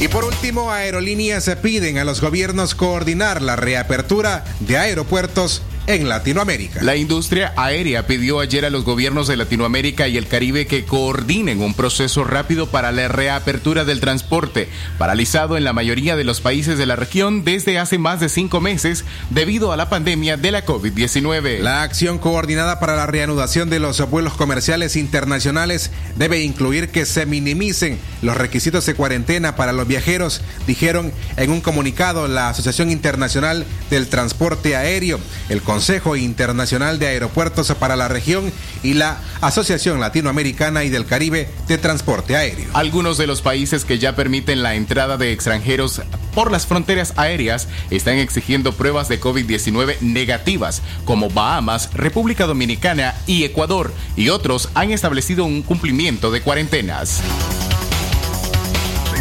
Y 0.00 0.08
por 0.08 0.24
último, 0.24 0.72
aerolíneas 0.72 1.50
piden 1.62 1.98
a 1.98 2.04
los 2.04 2.22
gobiernos 2.22 2.74
coordinar 2.74 3.42
la 3.42 3.56
reapertura 3.56 4.44
de 4.60 4.78
aeropuertos 4.78 5.62
en 5.94 6.08
Latinoamérica. 6.08 6.82
La 6.82 6.94
industria 6.94 7.52
aérea 7.56 8.06
pidió 8.06 8.38
ayer 8.38 8.64
a 8.64 8.70
los 8.70 8.84
gobiernos 8.84 9.26
de 9.26 9.36
Latinoamérica 9.36 10.06
y 10.06 10.16
el 10.16 10.28
Caribe 10.28 10.68
que 10.68 10.84
coordinen 10.84 11.60
un 11.60 11.74
proceso 11.74 12.22
rápido 12.22 12.68
para 12.68 12.92
la 12.92 13.08
reapertura 13.08 13.84
del 13.84 13.98
transporte, 13.98 14.68
paralizado 14.98 15.56
en 15.56 15.64
la 15.64 15.72
mayoría 15.72 16.14
de 16.14 16.22
los 16.22 16.40
países 16.40 16.78
de 16.78 16.86
la 16.86 16.94
región 16.94 17.44
desde 17.44 17.80
hace 17.80 17.98
más 17.98 18.20
de 18.20 18.28
cinco 18.28 18.60
meses 18.60 19.04
debido 19.30 19.72
a 19.72 19.76
la 19.76 19.88
pandemia 19.88 20.36
de 20.36 20.52
la 20.52 20.64
COVID-19. 20.64 21.58
La 21.58 21.82
acción 21.82 22.18
coordinada 22.18 22.78
para 22.78 22.94
la 22.94 23.06
reanudación 23.06 23.68
de 23.68 23.80
los 23.80 24.00
vuelos 24.08 24.34
comerciales 24.34 24.94
internacionales 24.94 25.90
debe 26.14 26.40
incluir 26.40 26.90
que 26.90 27.04
se 27.04 27.26
minimicen 27.26 27.98
los 28.22 28.36
requisitos 28.36 28.86
de 28.86 28.94
cuarentena 28.94 29.56
para 29.56 29.72
los 29.72 29.88
viajeros, 29.88 30.40
dijeron 30.68 31.12
en 31.36 31.50
un 31.50 31.60
comunicado 31.60 32.28
la 32.28 32.48
Asociación 32.48 32.90
Internacional 32.92 33.66
del 33.90 34.06
Transporte 34.06 34.76
Aéreo. 34.76 35.18
El 35.48 35.62
Consejo 35.62 35.79
Internacional 36.16 36.98
de 36.98 37.06
Aeropuertos 37.06 37.72
para 37.78 37.96
la 37.96 38.08
región 38.08 38.52
y 38.82 38.94
la 38.94 39.18
Asociación 39.40 39.98
Latinoamericana 39.98 40.84
y 40.84 40.90
del 40.90 41.06
Caribe 41.06 41.48
de 41.68 41.78
Transporte 41.78 42.36
Aéreo. 42.36 42.68
Algunos 42.74 43.16
de 43.16 43.26
los 43.26 43.40
países 43.40 43.84
que 43.84 43.98
ya 43.98 44.14
permiten 44.14 44.62
la 44.62 44.74
entrada 44.74 45.16
de 45.16 45.32
extranjeros 45.32 46.02
por 46.34 46.50
las 46.52 46.66
fronteras 46.66 47.14
aéreas 47.16 47.66
están 47.90 48.18
exigiendo 48.18 48.72
pruebas 48.72 49.08
de 49.08 49.20
COVID-19 49.20 50.00
negativas, 50.00 50.82
como 51.04 51.30
Bahamas, 51.30 51.90
República 51.94 52.46
Dominicana 52.46 53.14
y 53.26 53.44
Ecuador, 53.44 53.92
y 54.16 54.28
otros 54.28 54.68
han 54.74 54.90
establecido 54.90 55.44
un 55.44 55.62
cumplimiento 55.62 56.30
de 56.30 56.42
cuarentenas. 56.42 57.22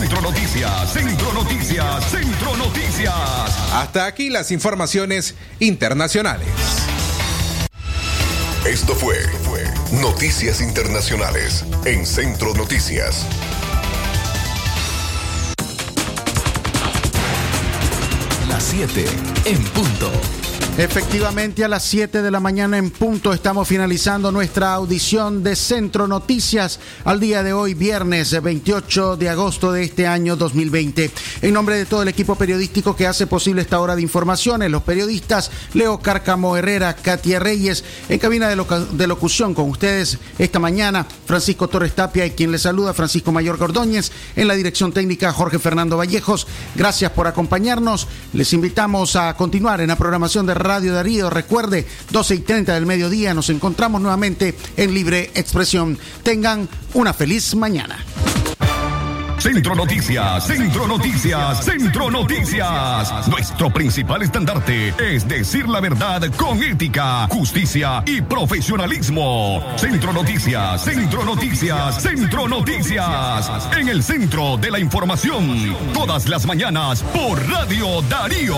Centro 0.09 0.31
Noticias, 0.31 0.91
Centro 0.91 1.33
Noticias, 1.33 2.09
Centro 2.09 2.57
Noticias. 2.57 3.13
Hasta 3.73 4.07
aquí 4.07 4.31
las 4.31 4.49
informaciones 4.49 5.35
internacionales. 5.59 6.47
Esto 8.65 8.95
fue, 8.95 9.15
fue 9.43 9.63
Noticias 10.01 10.61
Internacionales 10.61 11.63
en 11.85 12.07
Centro 12.07 12.55
Noticias. 12.55 13.23
Las 18.47 18.63
7 18.63 19.05
en 19.45 19.63
punto. 19.65 20.11
Efectivamente, 20.79 21.65
a 21.65 21.67
las 21.67 21.83
7 21.83 22.21
de 22.21 22.31
la 22.31 22.39
mañana 22.39 22.77
en 22.77 22.89
punto 22.89 23.33
estamos 23.33 23.67
finalizando 23.67 24.31
nuestra 24.31 24.75
audición 24.75 25.43
de 25.43 25.57
Centro 25.57 26.07
Noticias 26.07 26.79
al 27.03 27.19
día 27.19 27.43
de 27.43 27.51
hoy, 27.51 27.73
viernes 27.73 28.41
28 28.41 29.17
de 29.17 29.27
agosto 29.27 29.73
de 29.73 29.83
este 29.83 30.07
año 30.07 30.37
2020. 30.37 31.11
En 31.41 31.53
nombre 31.53 31.75
de 31.75 31.85
todo 31.85 32.03
el 32.03 32.07
equipo 32.07 32.35
periodístico 32.35 32.95
que 32.95 33.07
hace 33.07 33.27
posible 33.27 33.61
esta 33.61 33.81
hora 33.81 33.97
de 33.97 34.01
informaciones, 34.03 34.71
los 34.71 34.83
periodistas 34.83 35.51
Leo 35.73 35.99
Cárcamo 35.99 36.55
Herrera, 36.55 36.95
Katia 36.95 37.39
Reyes, 37.39 37.83
en 38.07 38.17
cabina 38.17 38.47
de, 38.47 39.07
locución 39.07 39.53
con 39.53 39.69
ustedes 39.69 40.17
esta 40.37 40.59
mañana, 40.59 41.05
Francisco 41.25 41.67
Torres 41.67 41.93
Tapia 41.93 42.25
y 42.25 42.31
quien 42.31 42.53
les 42.53 42.61
saluda, 42.61 42.93
Francisco 42.93 43.33
Mayor 43.33 43.57
Gordóñez, 43.57 44.13
en 44.37 44.47
la 44.47 44.55
dirección 44.55 44.93
técnica 44.93 45.33
Jorge 45.33 45.59
Fernando 45.59 45.97
Vallejos. 45.97 46.47
Gracias 46.73 47.11
por 47.11 47.27
acompañarnos. 47.27 48.07
Les 48.31 48.53
invitamos 48.53 49.17
a 49.17 49.35
continuar 49.35 49.81
en 49.81 49.89
la 49.89 49.97
programación 49.97 50.45
de 50.45 50.53
Radio 50.53 50.68
Darío. 50.69 51.29
Recuerde, 51.29 51.87
12 52.11 52.35
y 52.35 52.39
30 52.39 52.75
del 52.75 52.85
mediodía 52.85 53.33
nos 53.33 53.49
encontramos 53.49 54.01
nuevamente 54.01 54.55
en 54.77 54.93
Libre 54.93 55.31
Expresión. 55.33 55.97
Tengan 56.23 56.69
una 56.93 57.13
feliz 57.13 57.55
mañana. 57.55 57.97
Centro 59.39 59.73
Noticias, 59.73 60.47
Centro 60.47 60.85
Noticias, 60.85 61.63
Centro 61.63 62.11
Noticias. 62.11 63.27
Nuestro 63.29 63.71
principal 63.71 64.21
estandarte 64.21 64.93
es 64.99 65.25
decir 65.29 65.67
la 65.69 65.79
verdad 65.79 66.29
con 66.35 66.61
ética, 66.61 67.25
justicia 67.27 68.03
y 68.05 68.21
profesionalismo. 68.21 69.63
Centro 69.77 70.11
Noticias, 70.11 70.83
Centro 70.83 71.23
Noticias, 71.23 72.01
Centro 72.01 72.49
Noticias. 72.49 73.69
En 73.79 73.87
el 73.87 74.03
centro 74.03 74.57
de 74.57 74.71
la 74.71 74.79
información, 74.79 75.73
todas 75.93 76.27
las 76.27 76.45
mañanas 76.45 77.01
por 77.03 77.41
Radio 77.47 78.01
Darío. 78.09 78.57